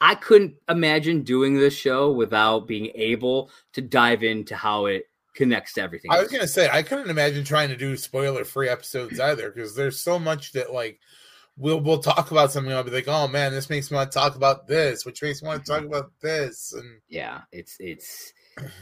I 0.00 0.14
couldn't 0.14 0.54
imagine 0.68 1.22
doing 1.22 1.56
this 1.58 1.74
show 1.74 2.12
without 2.12 2.66
being 2.66 2.90
able 2.94 3.50
to 3.72 3.80
dive 3.80 4.22
into 4.22 4.54
how 4.54 4.86
it 4.86 5.04
connects 5.34 5.74
to 5.74 5.82
everything. 5.82 6.10
I 6.10 6.20
was 6.20 6.30
gonna 6.30 6.46
say 6.46 6.68
I 6.70 6.82
couldn't 6.82 7.10
imagine 7.10 7.44
trying 7.44 7.68
to 7.68 7.76
do 7.76 7.96
spoiler 7.96 8.44
free 8.44 8.68
episodes 8.68 9.20
either 9.20 9.50
because 9.50 9.74
there's 9.74 10.00
so 10.00 10.18
much 10.18 10.52
that 10.52 10.72
like 10.72 11.00
we'll 11.56 11.80
we'll 11.80 11.98
talk 11.98 12.30
about 12.30 12.52
something. 12.52 12.72
I'll 12.72 12.84
be 12.84 12.90
like, 12.90 13.08
oh 13.08 13.28
man, 13.28 13.52
this 13.52 13.70
makes 13.70 13.90
me 13.90 13.96
want 13.96 14.10
to 14.10 14.18
talk 14.18 14.36
about 14.36 14.66
this, 14.66 15.04
which 15.04 15.22
makes 15.22 15.42
me 15.42 15.48
want 15.48 15.64
to 15.64 15.70
talk 15.70 15.84
about 15.84 16.12
this, 16.20 16.72
and 16.72 17.00
yeah, 17.08 17.42
it's 17.52 17.76
it's 17.80 18.32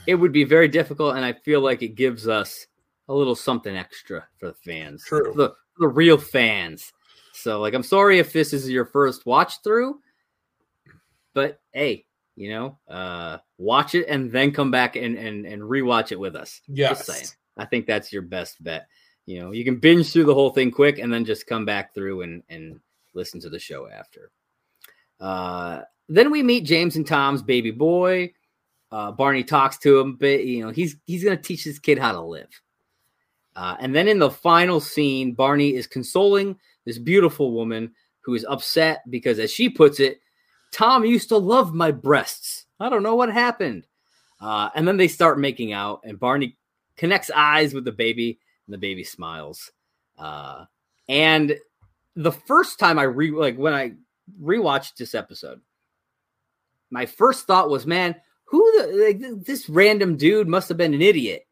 it 0.07 0.15
would 0.15 0.33
be 0.33 0.45
very 0.45 0.69
difficult, 0.69 1.17
and 1.17 1.25
I 1.25 1.33
feel 1.33 1.61
like 1.61 1.83
it 1.83 1.95
gives 1.95 2.29
us 2.29 2.67
a 3.09 3.15
little 3.15 3.35
something 3.35 3.77
extra 3.77 4.27
for 4.39 4.49
the 4.49 4.55
fans, 4.55 5.05
True. 5.05 5.33
the 5.37 5.55
the 5.79 5.89
real 5.89 6.19
fans. 6.19 6.93
So 7.33 7.61
like, 7.61 7.75
I'm 7.75 7.83
sorry 7.83 8.19
if 8.19 8.33
this 8.33 8.53
is 8.53 8.69
your 8.69 8.87
first 8.87 9.27
watch 9.27 9.63
through, 9.63 10.01
but 11.35 11.61
hey, 11.73 12.07
you 12.35 12.51
know, 12.51 12.79
uh, 12.89 13.39
watch 13.59 13.95
it 13.95 14.07
and 14.09 14.31
then 14.31 14.53
come 14.53 14.71
back 14.71 14.97
and 14.97 15.17
and 15.17 15.47
and 15.47 15.63
rewatch 15.63 16.13
it 16.13 16.21
with 16.21 16.37
us. 16.37 16.61
Yes. 16.69 16.99
Just 16.99 17.11
saying. 17.11 17.27
I 17.57 17.65
think 17.65 17.87
that's 17.87 18.13
your 18.13 18.23
best 18.23 18.63
bet. 18.63 18.87
You 19.25 19.41
know, 19.41 19.53
you 19.53 19.65
can 19.65 19.77
binge 19.77 20.13
through 20.13 20.25
the 20.25 20.35
whole 20.35 20.51
thing 20.51 20.71
quick 20.71 20.99
and 20.99 21.13
then 21.13 21.25
just 21.25 21.47
come 21.47 21.65
back 21.65 21.95
through 21.95 22.23
and 22.23 22.43
and 22.49 22.81
listen 23.15 23.41
to 23.41 23.51
the 23.51 23.59
show 23.59 23.89
after. 23.89 24.31
Uh, 25.19 25.83
then 26.09 26.31
we 26.31 26.43
meet 26.43 26.65
James 26.65 26.97
and 26.97 27.07
Tom's 27.07 27.43
baby 27.43 27.71
boy. 27.71 28.33
Uh, 28.93 29.11
Barney 29.11 29.43
talks 29.43 29.79
to 29.79 29.99
him, 29.99 30.17
but 30.17 30.45
you 30.45 30.65
know 30.65 30.71
he's 30.71 30.97
he's 31.07 31.25
gonna 31.25 31.37
teach 31.37 31.65
this 31.65 31.79
kid 31.79 31.99
how 31.99 32.13
to 32.13 32.21
live. 32.21 32.49
Uh, 33.57 33.75
and 33.81 33.97
then 33.97 34.07
in 34.07 34.19
the 34.19 34.31
final 34.31 34.81
scene, 34.81 35.33
Barney 35.33 35.75
is 35.75 35.87
consoling 35.87 36.59
this 36.85 36.99
beautiful 36.99 37.53
woman 37.53 37.95
who 38.21 38.35
is 38.35 38.45
upset 38.49 39.03
because, 39.09 39.39
as 39.39 39.51
she 39.51 39.71
puts 39.71 39.99
it, 39.99 40.21
Tom 40.73 41.07
used 41.07 41.31
to 41.31 41.39
love 41.39 41.73
my 41.73 41.91
breasts. 41.91 42.67
I 42.79 42.91
don't 42.91 43.03
know 43.03 43.15
what 43.15 43.33
happened. 43.33 43.87
Uh, 44.41 44.69
and 44.75 44.87
then 44.87 44.99
they 44.99 45.09
start 45.09 45.39
making 45.41 45.73
out, 45.73 46.03
and 46.05 46.21
Barney 46.21 46.59
connects 46.99 47.31
eyes 47.35 47.73
with 47.73 47.87
the 47.87 47.93
baby, 47.93 48.39
and 48.67 48.75
the 48.75 48.79
baby 48.79 49.05
smiles. 49.05 49.73
Uh, 50.19 50.67
and 51.09 51.57
the 52.15 52.33
first 52.33 52.79
time 52.79 52.99
I 52.99 53.05
re 53.05 53.31
like 53.31 53.57
when 53.57 53.73
I 53.73 53.93
rewatched 54.39 54.97
this 54.97 55.15
episode, 55.15 55.63
my 56.91 57.07
first 57.07 57.47
thought 57.47 57.71
was, 57.71 57.87
man, 57.87 58.17
who 58.45 58.61
the 58.77 59.05
like, 59.07 59.45
this 59.45 59.69
random 59.71 60.17
dude 60.17 60.47
must 60.47 60.69
have 60.69 60.77
been 60.77 60.93
an 60.93 61.01
idiot 61.01 61.47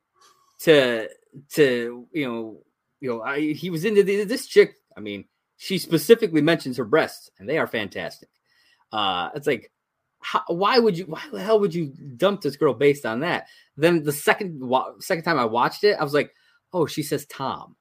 to 0.60 1.08
to 1.54 2.06
you 2.12 2.26
know 2.26 2.60
you 3.00 3.10
know 3.10 3.22
I, 3.22 3.52
he 3.52 3.70
was 3.70 3.84
into 3.84 4.02
the, 4.02 4.24
this 4.24 4.46
chick. 4.46 4.74
I 4.96 5.00
mean, 5.00 5.24
she 5.56 5.78
specifically 5.78 6.40
mentions 6.40 6.76
her 6.76 6.84
breasts, 6.84 7.30
and 7.38 7.48
they 7.48 7.58
are 7.58 7.66
fantastic. 7.66 8.28
Uh, 8.92 9.30
it's 9.34 9.46
like, 9.46 9.72
how, 10.20 10.42
why 10.48 10.78
would 10.78 10.96
you? 10.96 11.04
Why 11.06 11.22
the 11.32 11.42
hell 11.42 11.60
would 11.60 11.74
you 11.74 11.92
dump 12.16 12.40
this 12.40 12.56
girl 12.56 12.74
based 12.74 13.04
on 13.04 13.20
that? 13.20 13.48
Then 13.76 14.02
the 14.02 14.12
second 14.12 14.62
second 15.00 15.24
time 15.24 15.38
I 15.38 15.44
watched 15.44 15.84
it, 15.84 15.96
I 15.98 16.04
was 16.04 16.14
like, 16.14 16.32
oh, 16.72 16.86
she 16.86 17.02
says 17.02 17.26
Tom, 17.26 17.76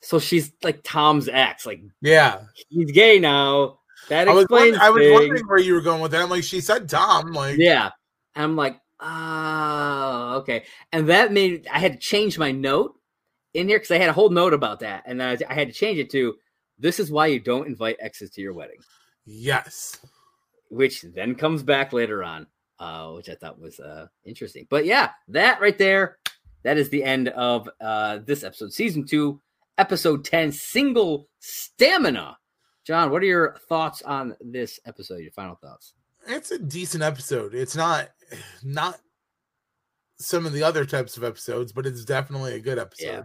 so 0.00 0.18
she's 0.18 0.52
like 0.62 0.80
Tom's 0.84 1.28
ex. 1.28 1.66
Like, 1.66 1.82
yeah, 2.00 2.42
he's 2.68 2.92
gay 2.92 3.18
now. 3.18 3.78
That 4.08 4.28
I 4.28 4.32
was, 4.32 4.44
explains. 4.44 4.78
wondering, 4.78 4.80
I 4.80 4.90
was 4.90 5.12
wondering 5.12 5.46
where 5.46 5.58
you 5.58 5.74
were 5.74 5.80
going 5.80 6.00
with 6.00 6.12
that. 6.12 6.22
I'm 6.22 6.30
like, 6.30 6.44
she 6.44 6.60
said 6.60 6.88
Tom. 6.88 7.32
Like, 7.32 7.58
Yeah. 7.58 7.90
And 8.34 8.44
I'm 8.44 8.56
like, 8.56 8.80
oh, 9.00 10.36
okay. 10.38 10.64
And 10.92 11.08
that 11.08 11.32
made 11.32 11.66
I 11.72 11.78
had 11.78 11.92
to 11.92 11.98
change 11.98 12.38
my 12.38 12.52
note 12.52 12.98
in 13.54 13.68
here 13.68 13.78
because 13.78 13.90
I 13.90 13.98
had 13.98 14.10
a 14.10 14.14
whole 14.14 14.30
note 14.30 14.54
about 14.54 14.80
that. 14.80 15.04
And 15.06 15.22
I, 15.22 15.36
I 15.48 15.54
had 15.54 15.68
to 15.68 15.74
change 15.74 15.98
it 15.98 16.10
to 16.10 16.36
this 16.78 17.00
is 17.00 17.10
why 17.10 17.26
you 17.26 17.40
don't 17.40 17.66
invite 17.66 17.96
exes 18.00 18.30
to 18.30 18.40
your 18.40 18.54
wedding, 18.54 18.78
yes, 19.24 19.98
which 20.70 21.02
then 21.02 21.34
comes 21.34 21.62
back 21.62 21.92
later 21.92 22.22
on, 22.22 22.46
uh, 22.78 23.10
which 23.12 23.28
I 23.28 23.34
thought 23.34 23.60
was 23.60 23.80
uh, 23.80 24.06
interesting. 24.24 24.66
But 24.70 24.84
yeah, 24.84 25.10
that 25.28 25.60
right 25.60 25.76
there, 25.76 26.18
that 26.62 26.78
is 26.78 26.88
the 26.88 27.02
end 27.02 27.28
of 27.28 27.68
uh, 27.80 28.18
this 28.24 28.44
episode, 28.44 28.72
season 28.72 29.06
two, 29.06 29.40
episode 29.76 30.24
10, 30.24 30.52
single 30.52 31.28
stamina. 31.40 32.38
John, 32.84 33.10
what 33.10 33.22
are 33.22 33.26
your 33.26 33.56
thoughts 33.68 34.02
on 34.02 34.36
this 34.40 34.78
episode? 34.86 35.18
Your 35.18 35.32
final 35.32 35.56
thoughts? 35.56 35.94
It's 36.28 36.50
a 36.50 36.58
decent 36.58 37.02
episode. 37.02 37.54
It's 37.54 37.76
not 37.76 38.10
not 38.62 38.98
some 40.18 40.46
of 40.46 40.52
the 40.52 40.62
other 40.62 40.84
types 40.84 41.16
of 41.16 41.24
episodes, 41.24 41.72
but 41.72 41.86
it's 41.86 42.04
definitely 42.04 42.54
a 42.54 42.60
good 42.60 42.78
episode. 42.78 43.06
Yeah. 43.06 43.22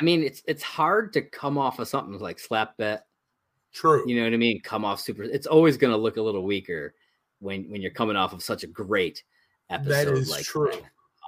I 0.00 0.04
mean, 0.04 0.22
it's 0.22 0.42
it's 0.46 0.62
hard 0.62 1.12
to 1.14 1.22
come 1.22 1.58
off 1.58 1.78
of 1.78 1.88
something 1.88 2.18
like 2.18 2.38
slap 2.38 2.76
bet. 2.76 3.06
True. 3.72 4.04
You 4.06 4.16
know 4.16 4.24
what 4.24 4.34
I 4.34 4.38
mean? 4.38 4.60
Come 4.60 4.84
off 4.84 5.00
super. 5.00 5.22
It's 5.22 5.46
always 5.46 5.76
going 5.76 5.92
to 5.92 5.96
look 5.96 6.16
a 6.16 6.22
little 6.22 6.44
weaker 6.44 6.94
when 7.40 7.70
when 7.70 7.80
you're 7.80 7.92
coming 7.92 8.16
off 8.16 8.32
of 8.32 8.42
such 8.42 8.64
a 8.64 8.68
great 8.68 9.22
episode. 9.70 9.90
that 9.90 10.08
is 10.08 10.30
like 10.30 10.44
true. 10.44 10.70
that. 10.70 10.82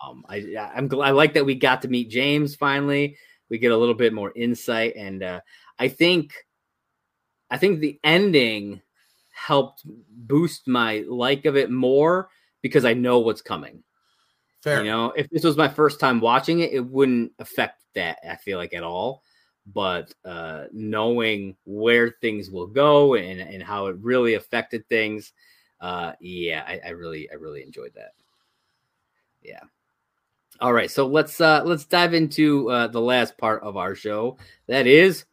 Um, 0.05 0.25
I 0.29 0.71
I'm 0.75 0.89
glad. 0.89 1.09
I 1.09 1.11
like 1.13 1.35
that 1.35 1.47
we 1.47 1.55
got 1.55 1.83
to 1.83 1.89
meet 1.89 2.11
James 2.11 2.55
finally. 2.55 3.17
We 3.49 3.59
get 3.59 3.73
a 3.73 3.77
little 3.77 3.95
bit 3.95 4.13
more 4.13 4.33
insight, 4.35 4.95
and 4.97 5.23
uh, 5.23 5.41
I 5.79 5.89
think 5.89 6.35
I 7.51 7.59
think 7.59 7.81
the 7.81 7.99
ending 8.03 8.83
helped 9.35 9.83
boost 9.85 10.67
my 10.69 11.05
like 11.09 11.45
of 11.45 11.57
it 11.57 11.71
more 11.71 12.29
because 12.63 12.85
I 12.85 12.95
know 12.95 13.19
what's 13.19 13.43
coming. 13.43 13.83
Fair. 14.63 14.83
You 14.83 14.91
know, 14.91 15.13
if 15.15 15.29
this 15.29 15.45
was 15.45 15.57
my 15.57 15.69
first 15.69 16.01
time 16.01 16.21
watching 16.21 16.61
it, 16.61 16.73
it 16.73 16.81
wouldn't 16.81 17.33
affect 17.39 17.83
that. 17.95 18.19
I 18.29 18.37
feel 18.37 18.57
like 18.57 18.73
at 18.73 18.83
all. 18.83 19.23
But 19.67 20.15
uh, 20.25 20.65
knowing 20.73 21.57
where 21.65 22.17
things 22.21 22.51
will 22.51 22.67
go 22.67 23.15
and 23.15 23.41
and 23.41 23.63
how 23.63 23.87
it 23.87 23.97
really 24.01 24.35
affected 24.35 24.89
things, 24.89 25.33
uh, 25.81 26.13
yeah, 26.21 26.65
I, 26.67 26.81
I 26.87 26.91
really 26.91 27.31
I 27.31 27.35
really 27.35 27.63
enjoyed 27.63 27.93
that. 27.95 28.13
Yeah. 29.43 29.61
All 30.61 30.73
right, 30.73 30.91
so 30.91 31.07
let's 31.07 31.41
uh 31.41 31.63
let's 31.65 31.85
dive 31.85 32.15
into 32.15 32.71
uh 32.71 32.87
the 32.87 33.01
last 33.01 33.37
part 33.37 33.63
of 33.63 33.77
our 33.77 33.95
show. 33.95 34.39
That 34.69 34.87
is 34.87 35.25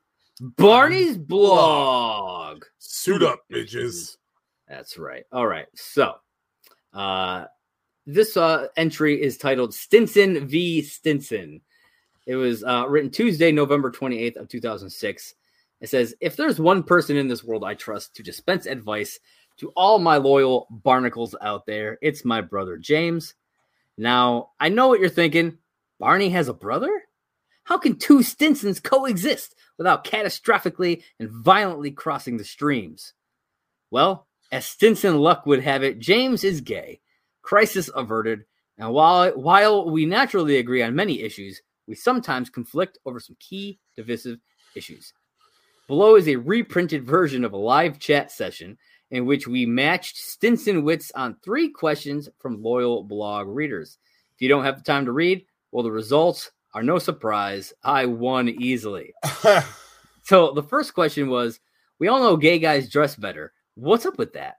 Barney's 0.41 1.19
blog. 1.19 2.63
Suit 2.79 3.21
up, 3.21 3.41
bitches. 3.51 4.17
That's 4.67 4.97
right. 4.97 5.23
All 5.31 5.45
right. 5.45 5.67
So, 5.75 6.15
uh, 6.95 7.45
this 8.07 8.35
uh, 8.35 8.67
entry 8.75 9.21
is 9.21 9.37
titled 9.37 9.71
Stinson 9.71 10.47
v. 10.47 10.81
Stinson. 10.81 11.61
It 12.25 12.37
was 12.37 12.63
uh, 12.63 12.85
written 12.89 13.11
Tuesday, 13.11 13.51
November 13.51 13.91
28th 13.91 14.37
of 14.37 14.47
2006. 14.47 15.35
It 15.79 15.89
says, 15.89 16.15
if 16.19 16.35
there's 16.35 16.59
one 16.59 16.81
person 16.81 17.17
in 17.17 17.27
this 17.27 17.43
world 17.43 17.63
I 17.63 17.75
trust 17.75 18.15
to 18.15 18.23
dispense 18.23 18.65
advice 18.65 19.19
to 19.57 19.69
all 19.75 19.99
my 19.99 20.17
loyal 20.17 20.65
barnacles 20.71 21.35
out 21.41 21.67
there, 21.67 21.99
it's 22.01 22.25
my 22.25 22.41
brother 22.41 22.77
James. 22.77 23.35
Now, 23.95 24.49
I 24.59 24.69
know 24.69 24.87
what 24.87 24.99
you're 24.99 25.09
thinking. 25.09 25.59
Barney 25.99 26.29
has 26.29 26.47
a 26.47 26.53
brother? 26.53 27.03
How 27.63 27.77
can 27.77 27.97
two 27.97 28.23
Stinsons 28.23 28.81
coexist 28.81 29.55
without 29.77 30.03
catastrophically 30.03 31.03
and 31.19 31.29
violently 31.29 31.91
crossing 31.91 32.37
the 32.37 32.43
streams? 32.43 33.13
Well, 33.89 34.27
as 34.51 34.65
Stinson 34.65 35.17
luck 35.17 35.45
would 35.45 35.63
have 35.63 35.83
it, 35.83 35.99
James 35.99 36.43
is 36.43 36.61
gay, 36.61 37.01
crisis 37.41 37.89
averted, 37.95 38.45
and 38.77 38.91
while 38.91 39.31
while 39.31 39.89
we 39.89 40.05
naturally 40.05 40.57
agree 40.57 40.81
on 40.81 40.95
many 40.95 41.21
issues, 41.21 41.61
we 41.87 41.95
sometimes 41.95 42.49
conflict 42.49 42.97
over 43.05 43.19
some 43.19 43.37
key 43.39 43.79
divisive 43.95 44.39
issues. 44.75 45.13
Below 45.87 46.15
is 46.15 46.27
a 46.27 46.37
reprinted 46.37 47.05
version 47.05 47.43
of 47.43 47.53
a 47.53 47.57
live 47.57 47.99
chat 47.99 48.31
session 48.31 48.77
in 49.11 49.25
which 49.25 49.47
we 49.47 49.65
matched 49.65 50.17
Stinson 50.17 50.83
wits 50.83 51.11
on 51.15 51.35
three 51.43 51.69
questions 51.69 52.29
from 52.39 52.63
loyal 52.63 53.03
blog 53.03 53.47
readers. 53.47 53.97
If 54.33 54.41
you 54.41 54.47
don't 54.47 54.63
have 54.63 54.77
the 54.77 54.83
time 54.83 55.05
to 55.05 55.11
read, 55.11 55.45
well, 55.71 55.83
the 55.83 55.91
results 55.91 56.49
are 56.73 56.83
no 56.83 56.99
surprise. 56.99 57.73
I 57.83 58.05
won 58.05 58.49
easily. 58.49 59.13
So 60.23 60.51
the 60.53 60.61
first 60.63 60.93
question 60.93 61.29
was 61.29 61.59
We 61.99 62.07
all 62.07 62.19
know 62.21 62.37
gay 62.37 62.59
guys 62.59 62.87
dress 62.89 63.15
better. 63.15 63.53
What's 63.73 64.05
up 64.05 64.19
with 64.19 64.33
that? 64.33 64.57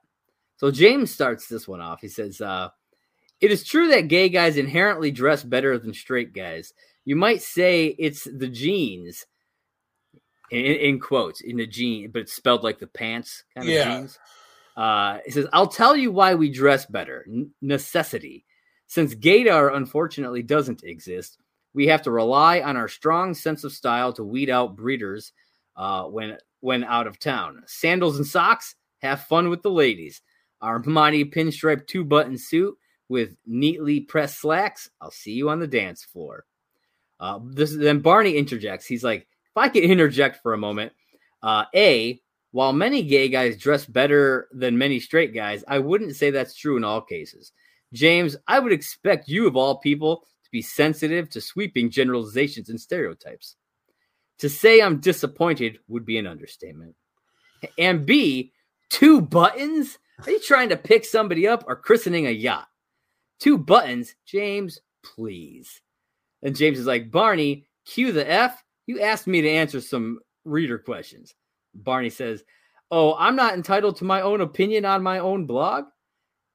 So 0.57 0.73
James 0.73 1.11
starts 1.13 1.47
this 1.47 1.69
one 1.69 1.81
off. 1.81 2.01
He 2.01 2.09
says, 2.09 2.41
uh, 2.41 2.69
It 3.41 3.53
is 3.53 3.65
true 3.65 3.87
that 3.89 4.09
gay 4.09 4.29
guys 4.29 4.57
inherently 4.57 5.13
dress 5.13 5.45
better 5.45 5.79
than 5.79 5.95
straight 5.95 6.33
guys. 6.33 6.75
You 7.05 7.15
might 7.15 7.43
say 7.43 7.95
it's 7.99 8.25
the 8.25 8.49
jeans. 8.49 9.25
in, 10.51 10.65
in 10.65 11.01
quotes, 11.01 11.41
in 11.43 11.57
the 11.57 11.67
gene, 11.67 12.11
but 12.11 12.23
it's 12.23 12.33
spelled 12.33 12.65
like 12.65 12.79
the 12.81 12.87
pants 12.89 13.45
kind 13.55 13.69
of 13.69 13.73
Yeah. 13.75 13.99
jeans. 13.99 14.19
Uh, 14.77 15.19
it 15.25 15.33
says, 15.33 15.47
I'll 15.53 15.69
tell 15.69 15.97
you 15.97 16.11
why 16.11 16.35
we 16.35 16.51
dress 16.51 16.87
better. 16.87 17.25
Necessity. 17.61 18.45
Since 18.89 19.15
gaydar 19.15 19.75
unfortunately 19.77 20.43
doesn't 20.43 20.83
exist, 20.83 21.39
We 21.75 21.87
have 21.87 22.03
to 22.03 22.11
rely 22.11 22.61
on 22.61 22.77
our 22.77 22.89
strong 22.89 23.35
sense 23.35 23.65
of 23.65 23.73
style 23.73 24.13
to 24.15 24.25
weed 24.25 24.51
out 24.51 24.77
breeders 24.77 25.33
uh, 25.77 26.05
when 26.05 26.39
when 26.61 26.85
out 26.85 27.07
of 27.07 27.19
town. 27.19 27.63
Sandals 27.67 28.17
and 28.17 28.27
socks. 28.27 28.75
Have 29.01 29.23
fun 29.23 29.49
with 29.49 29.63
the 29.63 29.71
ladies. 29.71 30.23
Our 30.61 30.81
Armani 30.81 31.35
pinstripe 31.35 31.89
two 31.89 32.05
button 32.05 32.39
suit 32.39 32.77
with 33.09 33.37
neatly 33.47 34.01
pressed 34.01 34.41
slacks. 34.41 34.89
I'll 35.01 35.11
see 35.11 35.33
you 35.33 35.51
on 35.51 35.59
the 35.59 35.67
dance 35.67 36.05
floor. 36.05 36.45
Uh, 37.19 37.41
this 37.45 37.77
then 37.77 37.99
Barney 37.99 38.37
interjects. 38.37 38.87
He's 38.87 39.03
like, 39.03 39.23
if 39.23 39.57
I 39.57 39.69
could 39.69 39.83
interject 39.83 40.41
for 40.43 40.55
a 40.55 40.59
moment, 40.59 40.93
uh, 41.43 41.65
a 41.75 42.21
while 42.53 42.73
many 42.73 43.03
gay 43.03 43.29
guys 43.29 43.57
dress 43.57 43.87
better 43.87 44.49
than 44.53 44.79
many 44.79 45.01
straight 45.01 45.35
guys, 45.35 45.65
I 45.67 45.79
wouldn't 45.79 46.17
say 46.17 46.31
that's 46.31 46.55
true 46.55 46.77
in 46.77 46.85
all 46.85 47.01
cases. 47.01 47.53
James, 47.93 48.37
I 48.47 48.59
would 48.59 48.73
expect 48.73 49.29
you 49.29 49.47
of 49.47 49.57
all 49.57 49.79
people 49.79 50.25
be 50.53 50.63
sensitive 50.63 51.29
to 51.31 51.41
sweeping 51.41 51.91
generalizations 51.91 52.69
and 52.69 52.81
stereotypes. 52.81 53.57
To 54.39 54.49
say 54.49 54.81
I'm 54.81 55.01
disappointed 55.01 55.79
would 55.89 56.05
be 56.05 56.19
an 56.19 56.27
understatement. 56.27 56.95
And 57.79 58.07
B, 58.07 58.53
two 58.91 59.21
buttons? 59.21 59.99
Are 60.25 60.31
you 60.31 60.41
trying 60.41 60.69
to 60.69 60.77
pick 60.77 61.05
somebody 61.05 61.49
up 61.49 61.65
or 61.67 61.75
christening 61.77 62.27
a 62.27 62.31
yacht? 62.31 62.69
Two 63.41 63.59
buttons, 63.59 64.15
James, 64.27 64.81
please. 65.03 65.81
And 66.43 66.55
James 66.55 66.79
is 66.79 66.87
like, 66.87 67.11
Barney, 67.11 67.67
cue 67.87 68.13
the 68.13 68.29
F. 68.31 68.63
You 68.87 69.01
asked 69.01 69.27
me 69.27 69.41
to 69.41 69.51
answer 69.51 69.81
some 69.81 70.21
reader 70.45 70.79
questions. 70.79 71.35
Barney 71.75 72.11
says, 72.11 72.45
Oh, 72.91 73.15
I'm 73.15 73.37
not 73.37 73.55
entitled 73.55 73.97
to 73.97 74.05
my 74.05 74.21
own 74.21 74.43
opinion 74.43 74.85
on 74.85 75.03
my 75.03 75.19
own 75.19 75.47
blog. 75.47 75.85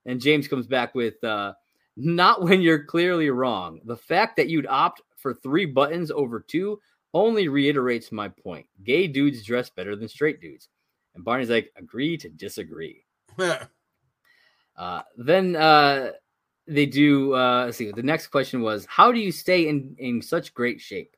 And 0.05 0.21
James 0.21 0.47
comes 0.47 0.67
back 0.67 0.93
with, 0.93 1.21
uh, 1.23 1.53
Not 1.97 2.41
when 2.43 2.61
you're 2.61 2.85
clearly 2.85 3.29
wrong. 3.29 3.81
The 3.83 3.97
fact 3.97 4.37
that 4.37 4.47
you'd 4.47 4.67
opt 4.67 5.01
for 5.17 5.33
three 5.33 5.65
buttons 5.65 6.11
over 6.11 6.39
two 6.39 6.79
only 7.13 7.47
reiterates 7.47 8.11
my 8.11 8.29
point. 8.29 8.67
Gay 8.83 9.07
dudes 9.07 9.43
dress 9.43 9.69
better 9.69 9.95
than 9.95 10.07
straight 10.07 10.39
dudes. 10.39 10.69
And 11.15 11.25
Barney's 11.25 11.49
like, 11.49 11.71
Agree 11.75 12.17
to 12.17 12.29
disagree. 12.29 13.03
uh, 14.77 15.01
then 15.17 15.55
uh, 15.55 16.11
they 16.67 16.85
do, 16.85 17.33
uh, 17.33 17.65
let's 17.65 17.77
see, 17.77 17.91
the 17.91 18.03
next 18.03 18.27
question 18.27 18.61
was, 18.61 18.85
How 18.85 19.11
do 19.11 19.19
you 19.19 19.31
stay 19.31 19.67
in, 19.67 19.95
in 19.97 20.21
such 20.21 20.53
great 20.53 20.79
shape? 20.79 21.15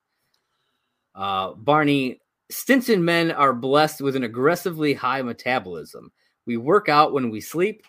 Uh, 1.14 1.54
Barney, 1.54 2.22
Stinson 2.50 3.04
men 3.04 3.32
are 3.32 3.54
blessed 3.54 4.02
with 4.02 4.16
an 4.16 4.24
aggressively 4.24 4.94
high 4.94 5.22
metabolism. 5.22 6.12
We 6.46 6.58
work 6.58 6.90
out 6.90 7.14
when 7.14 7.30
we 7.30 7.42
sleep. 7.42 7.84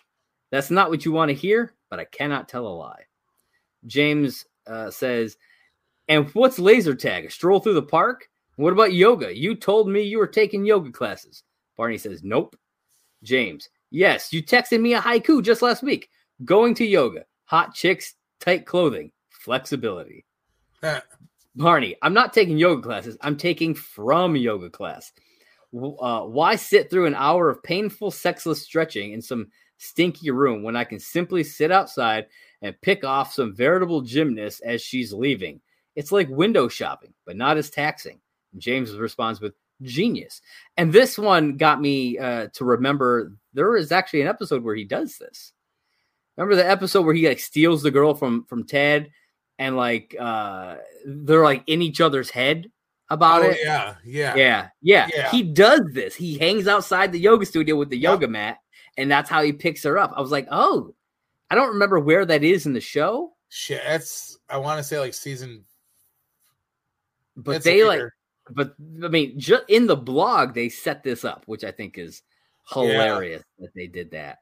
That's 0.51 0.69
not 0.69 0.89
what 0.89 1.05
you 1.05 1.11
want 1.11 1.29
to 1.29 1.35
hear, 1.35 1.73
but 1.89 1.99
I 1.99 2.05
cannot 2.05 2.49
tell 2.49 2.67
a 2.67 2.69
lie. 2.69 3.03
James 3.87 4.45
uh, 4.67 4.91
says, 4.91 5.37
and 6.07 6.29
what's 6.31 6.59
laser 6.59 6.93
tag? 6.93 7.25
A 7.25 7.29
stroll 7.29 7.59
through 7.59 7.73
the 7.73 7.81
park? 7.81 8.29
What 8.57 8.73
about 8.73 8.93
yoga? 8.93 9.35
You 9.35 9.55
told 9.55 9.87
me 9.87 10.01
you 10.01 10.17
were 10.17 10.27
taking 10.27 10.65
yoga 10.65 10.91
classes. 10.91 11.43
Barney 11.77 11.97
says, 11.97 12.21
nope. 12.23 12.55
James, 13.23 13.69
yes, 13.91 14.33
you 14.33 14.43
texted 14.43 14.81
me 14.81 14.93
a 14.93 14.99
haiku 14.99 15.41
just 15.41 15.61
last 15.61 15.83
week. 15.83 16.09
Going 16.43 16.73
to 16.75 16.85
yoga, 16.85 17.25
hot 17.45 17.73
chicks, 17.73 18.15
tight 18.39 18.65
clothing, 18.65 19.11
flexibility. 19.29 20.25
Barney, 21.55 21.95
I'm 22.01 22.13
not 22.13 22.33
taking 22.33 22.57
yoga 22.57 22.81
classes. 22.81 23.17
I'm 23.21 23.37
taking 23.37 23.73
from 23.75 24.35
yoga 24.35 24.69
class. 24.69 25.11
Uh, 25.73 26.21
why 26.21 26.55
sit 26.55 26.89
through 26.89 27.05
an 27.05 27.15
hour 27.15 27.49
of 27.49 27.63
painful, 27.63 28.11
sexless 28.11 28.61
stretching 28.61 29.13
and 29.13 29.23
some 29.23 29.47
stinky 29.81 30.31
room 30.31 30.63
when 30.63 30.75
I 30.75 30.83
can 30.83 30.99
simply 30.99 31.43
sit 31.43 31.71
outside 31.71 32.27
and 32.61 32.79
pick 32.81 33.03
off 33.03 33.33
some 33.33 33.55
veritable 33.55 34.01
gymnast 34.01 34.61
as 34.65 34.81
she's 34.81 35.13
leaving? 35.13 35.61
It's 35.95 36.11
like 36.11 36.29
window 36.29 36.67
shopping, 36.67 37.13
but 37.25 37.35
not 37.35 37.57
as 37.57 37.69
taxing. 37.69 38.19
And 38.53 38.61
James 38.61 38.95
responds 38.95 39.41
with 39.41 39.53
genius. 39.81 40.41
And 40.77 40.93
this 40.93 41.17
one 41.17 41.57
got 41.57 41.81
me 41.81 42.17
uh, 42.17 42.47
to 42.53 42.65
remember 42.65 43.33
there 43.53 43.75
is 43.75 43.91
actually 43.91 44.21
an 44.21 44.27
episode 44.27 44.63
where 44.63 44.75
he 44.75 44.85
does 44.85 45.17
this. 45.17 45.53
Remember 46.37 46.55
the 46.55 46.69
episode 46.69 47.05
where 47.05 47.13
he 47.13 47.27
like 47.27 47.39
steals 47.39 47.83
the 47.83 47.91
girl 47.91 48.13
from 48.13 48.45
from 48.45 48.65
Ted 48.65 49.11
and 49.59 49.75
like 49.75 50.15
uh 50.19 50.77
they're 51.05 51.43
like 51.43 51.63
in 51.67 51.81
each 51.81 51.99
other's 51.99 52.29
head 52.29 52.71
about 53.09 53.43
oh, 53.43 53.49
it. 53.49 53.57
Yeah, 53.61 53.95
yeah, 54.05 54.35
yeah, 54.35 54.67
yeah, 54.81 55.07
Yeah. 55.13 55.29
He 55.31 55.43
does 55.43 55.81
this. 55.93 56.15
He 56.15 56.37
hangs 56.37 56.67
outside 56.67 57.11
the 57.11 57.19
yoga 57.19 57.45
studio 57.45 57.75
with 57.75 57.89
the 57.89 57.97
Yep. 57.97 58.11
yoga 58.11 58.27
mat, 58.29 58.57
and 58.97 59.09
that's 59.09 59.29
how 59.29 59.41
he 59.41 59.53
picks 59.53 59.83
her 59.83 59.97
up. 59.97 60.13
I 60.15 60.21
was 60.21 60.31
like, 60.31 60.47
oh, 60.51 60.93
I 61.49 61.55
don't 61.55 61.73
remember 61.73 61.99
where 61.99 62.25
that 62.25 62.43
is 62.43 62.65
in 62.65 62.73
the 62.73 62.81
show, 62.81 63.33
Shit, 63.53 63.81
that's 63.85 64.39
I 64.49 64.57
want 64.57 64.77
to 64.77 64.83
say 64.83 64.97
like 64.97 65.13
season. 65.13 65.65
but 67.35 67.63
they 67.63 67.83
like, 67.83 68.01
but 68.49 68.75
I 69.03 69.09
mean, 69.09 69.37
just 69.37 69.63
in 69.67 69.87
the 69.87 69.97
blog 69.97 70.53
they 70.53 70.69
set 70.69 71.03
this 71.03 71.25
up, 71.25 71.43
which 71.47 71.65
I 71.65 71.71
think 71.71 71.97
is 71.97 72.21
hilarious 72.69 73.43
that 73.59 73.73
they 73.75 73.87
did 73.87 74.11
that. 74.11 74.37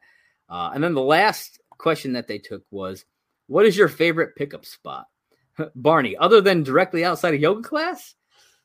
Uh, 0.47 0.69
and 0.75 0.83
then 0.83 0.93
the 0.93 1.01
last 1.01 1.59
question 1.71 2.13
that 2.13 2.27
they 2.27 2.37
took 2.37 2.63
was, 2.69 3.03
"What 3.47 3.65
is 3.65 3.75
your 3.75 3.87
favorite 3.87 4.35
pickup 4.35 4.63
spot?" 4.63 5.07
Barney, 5.75 6.15
other 6.15 6.39
than 6.39 6.61
directly 6.61 7.03
outside 7.03 7.33
of 7.33 7.41
yoga 7.41 7.67
class? 7.67 8.13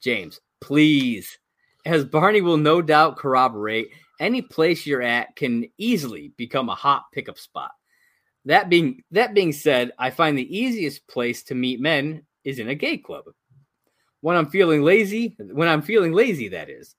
James, 0.02 0.40
please. 0.60 1.38
As 1.86 2.04
Barney 2.04 2.42
will 2.42 2.58
no 2.58 2.82
doubt 2.82 3.16
corroborate, 3.16 3.92
any 4.20 4.42
place 4.42 4.86
you're 4.86 5.02
at 5.02 5.34
can 5.36 5.68
easily 5.78 6.32
become 6.36 6.68
a 6.68 6.74
hot 6.74 7.04
pickup 7.12 7.38
spot. 7.38 7.72
That 8.44 8.68
being 8.68 9.02
that 9.10 9.34
being 9.34 9.52
said, 9.52 9.92
I 9.98 10.10
find 10.10 10.36
the 10.36 10.56
easiest 10.56 11.06
place 11.08 11.42
to 11.44 11.54
meet 11.54 11.80
men 11.80 12.22
is 12.44 12.58
in 12.58 12.68
a 12.68 12.74
gay 12.74 12.98
club. 12.98 13.24
When 14.20 14.36
I'm 14.36 14.50
feeling 14.50 14.82
lazy, 14.82 15.36
when 15.38 15.68
I'm 15.68 15.82
feeling 15.82 16.12
lazy, 16.12 16.48
that 16.48 16.68
is. 16.68 16.94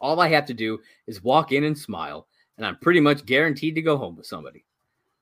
All 0.00 0.20
I 0.20 0.28
have 0.28 0.46
to 0.46 0.54
do 0.54 0.78
is 1.06 1.22
walk 1.22 1.52
in 1.52 1.64
and 1.64 1.76
smile, 1.76 2.26
and 2.56 2.66
I'm 2.66 2.76
pretty 2.78 3.00
much 3.00 3.24
guaranteed 3.24 3.74
to 3.76 3.82
go 3.82 3.96
home 3.96 4.16
with 4.16 4.26
somebody. 4.26 4.64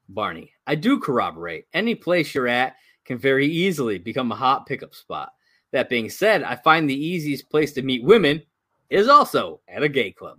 Barney, 0.08 0.52
I 0.66 0.74
do 0.74 0.98
corroborate. 0.98 1.66
Any 1.72 1.94
place 1.94 2.34
you're 2.34 2.48
at 2.48 2.76
can 3.04 3.18
very 3.18 3.46
easily 3.46 3.98
become 3.98 4.32
a 4.32 4.36
hot 4.36 4.66
pickup 4.66 4.94
spot. 4.94 5.32
That 5.72 5.88
being 5.88 6.08
said, 6.08 6.42
I 6.42 6.56
find 6.56 6.88
the 6.88 7.06
easiest 7.06 7.48
place 7.50 7.72
to 7.72 7.82
meet 7.82 8.04
women 8.04 8.42
is 8.90 9.08
also 9.08 9.60
at 9.68 9.82
a 9.82 9.88
gay 9.88 10.12
club. 10.12 10.38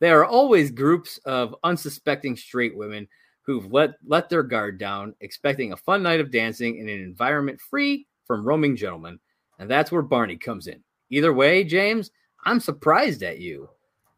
There 0.00 0.20
are 0.20 0.26
always 0.26 0.70
groups 0.70 1.18
of 1.24 1.54
unsuspecting 1.64 2.36
straight 2.36 2.76
women 2.76 3.08
who've 3.42 3.72
let 3.72 3.94
let 4.06 4.28
their 4.28 4.42
guard 4.42 4.78
down, 4.78 5.14
expecting 5.20 5.72
a 5.72 5.76
fun 5.76 6.02
night 6.02 6.20
of 6.20 6.30
dancing 6.30 6.78
in 6.78 6.88
an 6.88 7.00
environment 7.00 7.60
free 7.60 8.06
from 8.26 8.44
roaming 8.44 8.76
gentlemen, 8.76 9.18
and 9.58 9.70
that's 9.70 9.90
where 9.90 10.02
Barney 10.02 10.36
comes 10.36 10.66
in. 10.66 10.82
Either 11.10 11.32
way, 11.32 11.64
James, 11.64 12.10
I'm 12.44 12.60
surprised 12.60 13.22
at 13.22 13.40
you. 13.40 13.68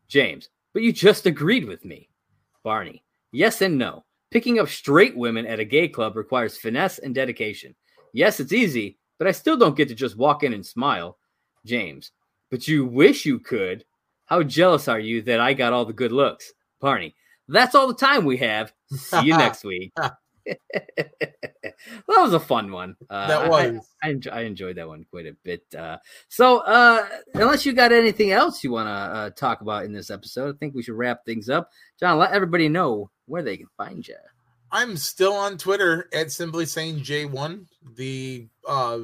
James, 0.09 0.51
but 0.73 0.83
you 0.83 0.93
just 0.93 1.27
agreed 1.27 1.65
with 1.65 1.85
me. 1.85 2.09
Barney, 2.63 3.05
yes 3.33 3.63
and 3.63 3.79
no. 3.79 4.05
Picking 4.31 4.59
up 4.59 4.69
straight 4.69 5.17
women 5.17 5.47
at 5.47 5.61
a 5.61 5.65
gay 5.65 5.89
club 5.89 6.17
requires 6.17 6.59
finesse 6.59 6.99
and 6.99 7.15
dedication. 7.15 7.75
Yes, 8.13 8.41
it's 8.41 8.53
easy, 8.53 8.99
but 9.19 9.27
I 9.27 9.33
still 9.33 9.57
don't 9.57 9.77
get 9.77 9.89
to 9.89 9.95
just 9.95 10.17
walk 10.17 10.43
in 10.43 10.53
and 10.53 10.65
smile. 10.65 11.19
James, 11.65 12.13
but 12.51 12.67
you 12.67 12.85
wish 12.85 13.25
you 13.25 13.39
could. 13.39 13.85
How 14.31 14.45
jealous 14.45 14.87
are 14.87 15.01
you 15.01 15.23
that 15.23 15.41
I 15.41 15.55
got 15.55 15.73
all 15.73 15.85
the 15.85 15.93
good 15.93 16.13
looks? 16.13 16.53
Barney, 16.81 17.17
that's 17.49 17.75
all 17.75 17.89
the 17.89 17.95
time 17.95 18.25
we 18.25 18.37
have. 18.37 18.73
See 18.95 19.23
you 19.27 19.37
next 19.37 19.65
week. 19.65 19.93
that 19.97 21.75
was 22.07 22.33
a 22.33 22.39
fun 22.41 22.71
one. 22.71 22.97
Uh, 23.11 23.27
That 23.27 23.43
I- 23.43 23.49
was. 23.49 23.89
I, 24.03 24.07
I, 24.07 24.11
enjoy, 24.11 24.31
I 24.31 24.41
enjoyed 24.43 24.77
that 24.77 24.87
one 24.87 25.05
quite 25.11 25.27
a 25.27 25.35
bit. 25.43 25.65
Uh, 25.77 25.97
so, 26.29 26.59
uh, 26.59 27.07
unless 27.35 27.67
you 27.67 27.73
got 27.73 27.91
anything 27.93 28.31
else 28.31 28.63
you 28.63 28.71
want 28.71 28.87
to 28.87 28.93
uh, 28.93 29.31
talk 29.31 29.63
about 29.63 29.85
in 29.85 29.93
this 29.93 30.11
episode, 30.11 30.55
I 30.55 30.59
think 30.59 30.77
we 30.77 30.83
should 30.85 30.95
wrap 30.95 31.25
things 31.25 31.49
up. 31.49 31.69
John, 31.99 32.17
let 32.19 32.31
everybody 32.31 32.69
know 32.69 33.11
where 33.27 33.43
they 33.43 33.57
can 33.57 33.69
find 33.77 34.07
you. 34.07 34.17
I'm 34.71 34.97
still 34.97 35.33
on 35.33 35.59
Twitter 35.59 36.09
at 36.15 36.31
simply 36.31 36.67
saying 36.67 37.01
J1, 37.01 37.67
the 37.97 38.47
uh, 38.69 39.01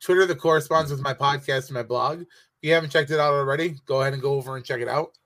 Twitter 0.00 0.26
that 0.26 0.38
corresponds 0.38 0.90
with 0.90 1.00
my 1.00 1.14
podcast 1.14 1.68
and 1.68 1.74
my 1.74 1.82
blog. 1.82 2.24
If 2.60 2.68
you 2.68 2.74
haven't 2.74 2.90
checked 2.90 3.10
it 3.10 3.20
out 3.20 3.34
already, 3.34 3.76
go 3.86 4.00
ahead 4.00 4.12
and 4.12 4.22
go 4.22 4.34
over 4.34 4.56
and 4.56 4.64
check 4.64 4.80
it 4.80 4.88
out. 4.88 5.16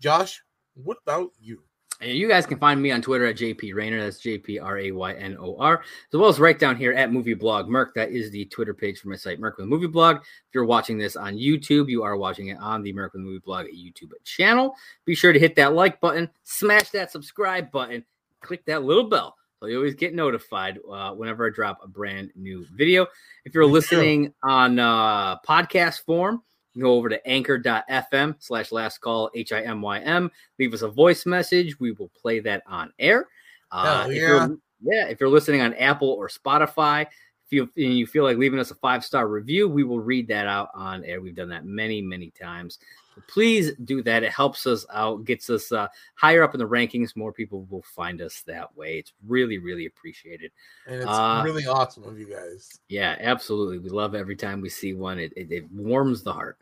Josh, 0.00 0.42
what 0.74 0.98
about 1.02 1.30
you? 1.40 1.62
And 2.00 2.12
you 2.12 2.28
guys 2.28 2.46
can 2.46 2.58
find 2.58 2.80
me 2.80 2.92
on 2.92 3.02
Twitter 3.02 3.26
at 3.26 3.36
JP 3.36 3.74
Raynor. 3.74 4.00
That's 4.00 4.20
J 4.20 4.38
P 4.38 4.58
R 4.58 4.78
A 4.78 4.92
Y 4.92 5.12
N 5.14 5.36
O 5.40 5.56
R. 5.58 5.80
As 5.80 6.18
well 6.18 6.28
as 6.28 6.38
right 6.38 6.56
down 6.56 6.76
here 6.76 6.92
at 6.92 7.12
Movie 7.12 7.34
Blog 7.34 7.68
Merc. 7.68 7.92
That 7.94 8.10
is 8.10 8.30
the 8.30 8.44
Twitter 8.46 8.72
page 8.72 9.00
for 9.00 9.08
my 9.08 9.16
site, 9.16 9.40
Merc 9.40 9.58
with 9.58 9.66
Movie 9.66 9.88
Blog. 9.88 10.18
If 10.18 10.54
you're 10.54 10.64
watching 10.64 10.96
this 10.96 11.16
on 11.16 11.34
YouTube, 11.34 11.88
you 11.88 12.04
are 12.04 12.16
watching 12.16 12.48
it 12.48 12.58
on 12.58 12.82
the 12.82 12.92
Merc 12.92 13.14
with 13.14 13.22
Movie 13.22 13.42
Blog 13.44 13.66
YouTube 13.66 14.12
channel. 14.24 14.76
Be 15.04 15.16
sure 15.16 15.32
to 15.32 15.38
hit 15.40 15.56
that 15.56 15.74
like 15.74 16.00
button, 16.00 16.30
smash 16.44 16.90
that 16.90 17.10
subscribe 17.10 17.72
button, 17.72 18.04
click 18.40 18.64
that 18.66 18.84
little 18.84 19.08
bell 19.08 19.34
so 19.60 19.66
you 19.66 19.76
always 19.76 19.94
get 19.94 20.14
notified 20.14 20.78
uh, 20.90 21.12
whenever 21.12 21.46
I 21.46 21.50
drop 21.50 21.80
a 21.82 21.88
brand 21.88 22.30
new 22.36 22.64
video. 22.72 23.06
If 23.44 23.54
you're 23.54 23.66
listening 23.66 24.32
on 24.42 24.78
uh, 24.78 25.38
podcast 25.40 26.04
form, 26.04 26.42
you 26.78 26.84
can 26.84 26.90
go 26.90 26.94
over 26.96 27.08
to 27.08 27.26
anchor.fm 27.26 28.36
slash 28.38 28.70
last 28.70 28.98
call 29.00 29.30
H-I-M-Y-M. 29.34 30.30
Leave 30.60 30.74
us 30.74 30.82
a 30.82 30.88
voice 30.88 31.26
message. 31.26 31.80
We 31.80 31.90
will 31.90 32.10
play 32.10 32.38
that 32.40 32.62
on 32.68 32.92
air. 33.00 33.26
Uh, 33.72 34.02
Hell 34.02 34.10
if 34.10 34.16
yeah. 34.16 34.48
yeah. 34.82 35.08
If 35.08 35.18
you're 35.18 35.28
listening 35.28 35.60
on 35.60 35.74
Apple 35.74 36.08
or 36.10 36.28
Spotify, 36.28 37.08
feel 37.48 37.66
you 37.74 38.06
feel 38.06 38.22
like 38.22 38.36
leaving 38.36 38.60
us 38.60 38.70
a 38.70 38.76
five 38.76 39.04
star 39.04 39.26
review, 39.26 39.68
we 39.68 39.82
will 39.82 39.98
read 39.98 40.28
that 40.28 40.46
out 40.46 40.70
on 40.72 41.04
air. 41.04 41.20
We've 41.20 41.34
done 41.34 41.48
that 41.48 41.64
many, 41.64 42.00
many 42.00 42.30
times. 42.30 42.78
So 43.14 43.22
please 43.26 43.72
do 43.84 44.00
that. 44.04 44.22
It 44.22 44.30
helps 44.30 44.66
us 44.66 44.86
out, 44.92 45.24
gets 45.24 45.50
us 45.50 45.72
uh, 45.72 45.88
higher 46.14 46.44
up 46.44 46.54
in 46.54 46.60
the 46.60 46.68
rankings. 46.68 47.16
More 47.16 47.32
people 47.32 47.66
will 47.70 47.82
find 47.82 48.22
us 48.22 48.42
that 48.46 48.76
way. 48.76 48.98
It's 48.98 49.12
really, 49.26 49.58
really 49.58 49.86
appreciated. 49.86 50.52
And 50.86 50.96
it's 50.96 51.06
Uh, 51.06 51.42
really 51.44 51.66
awesome 51.66 52.04
of 52.04 52.18
you 52.18 52.26
guys. 52.30 52.78
Yeah, 52.88 53.16
absolutely. 53.18 53.78
We 53.78 53.88
love 53.88 54.14
every 54.14 54.36
time 54.36 54.60
we 54.60 54.68
see 54.68 54.92
one. 54.92 55.18
It, 55.18 55.32
it, 55.36 55.50
it 55.50 55.72
warms 55.72 56.22
the 56.22 56.32
heart. 56.32 56.58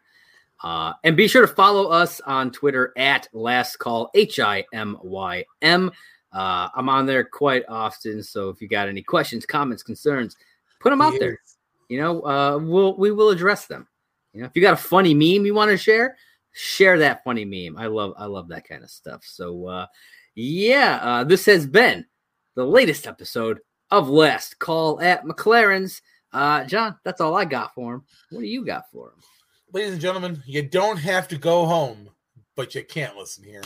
Uh, 0.63 0.93
and 1.05 1.17
be 1.17 1.29
sure 1.29 1.47
to 1.47 1.53
follow 1.53 1.89
us 1.89 2.21
on 2.23 2.51
Twitter 2.51 2.93
at 2.97 3.29
Last 3.33 3.77
Call 3.77 4.11
H 4.15 4.41
I 4.41 4.65
M 4.73 4.97
Y 5.03 5.45
M. 5.63 5.91
Uh, 6.33 6.69
I'm 6.75 6.89
on 6.89 7.07
there 7.07 7.25
quite 7.25 7.65
often, 7.69 8.23
so 8.23 8.49
if 8.49 8.61
you 8.61 8.69
got 8.69 8.89
any 8.89 9.03
questions, 9.03 9.47
comments, 9.47 9.83
concerns, 9.83 10.37
put 10.81 10.91
them 10.91 11.01
out 11.01 11.13
He 11.13 11.19
there. 11.19 11.39
You 11.89 12.01
know, 12.01 12.21
uh, 12.23 12.59
we'll 12.59 12.97
we 12.97 13.11
will 13.11 13.31
address 13.31 13.67
them. 13.67 13.87
You 14.33 14.41
know, 14.41 14.47
if 14.47 14.57
you 14.57 14.63
got 14.63 14.75
a 14.75 14.77
funny 14.77 15.15
meme 15.15 15.47
you 15.47 15.55
want 15.55 15.71
to 15.71 15.77
share, 15.77 16.17
share 16.53 16.99
that 16.99 17.23
funny 17.23 17.45
meme. 17.45 17.79
I 17.79 17.87
love 17.87 18.15
I 18.19 18.27
love 18.27 18.49
that 18.49 18.67
kind 18.67 18.83
of 18.83 18.91
stuff. 18.91 19.23
So 19.25 19.67
uh, 19.67 19.87
yeah, 20.35 20.99
uh, 21.03 21.25
this 21.25 21.47
has 21.47 21.67
been 21.67 22.05
the 22.55 22.65
latest 22.65 23.07
episode 23.07 23.61
of 23.91 24.09
Last 24.09 24.59
Call 24.59 25.01
at 25.01 25.25
McLaren's. 25.25 26.03
Uh, 26.33 26.65
John, 26.65 26.97
that's 27.05 27.21
all 27.21 27.37
I 27.37 27.45
got 27.45 27.75
for 27.75 27.95
him. 27.95 28.05
What 28.31 28.41
do 28.41 28.47
you 28.47 28.65
got 28.65 28.91
for 28.91 29.09
him? 29.11 29.23
Ladies 29.73 29.93
and 29.93 30.01
gentlemen, 30.01 30.43
you 30.47 30.63
don't 30.63 30.97
have 30.97 31.27
to 31.29 31.37
go 31.37 31.67
home, 31.67 32.11
but 32.55 32.75
you 32.75 32.85
can't 32.85 33.17
listen 33.17 33.45
here. 33.45 33.63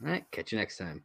All 0.00 0.10
right, 0.10 0.24
catch 0.30 0.52
you 0.52 0.58
next 0.58 0.76
time. 0.76 1.04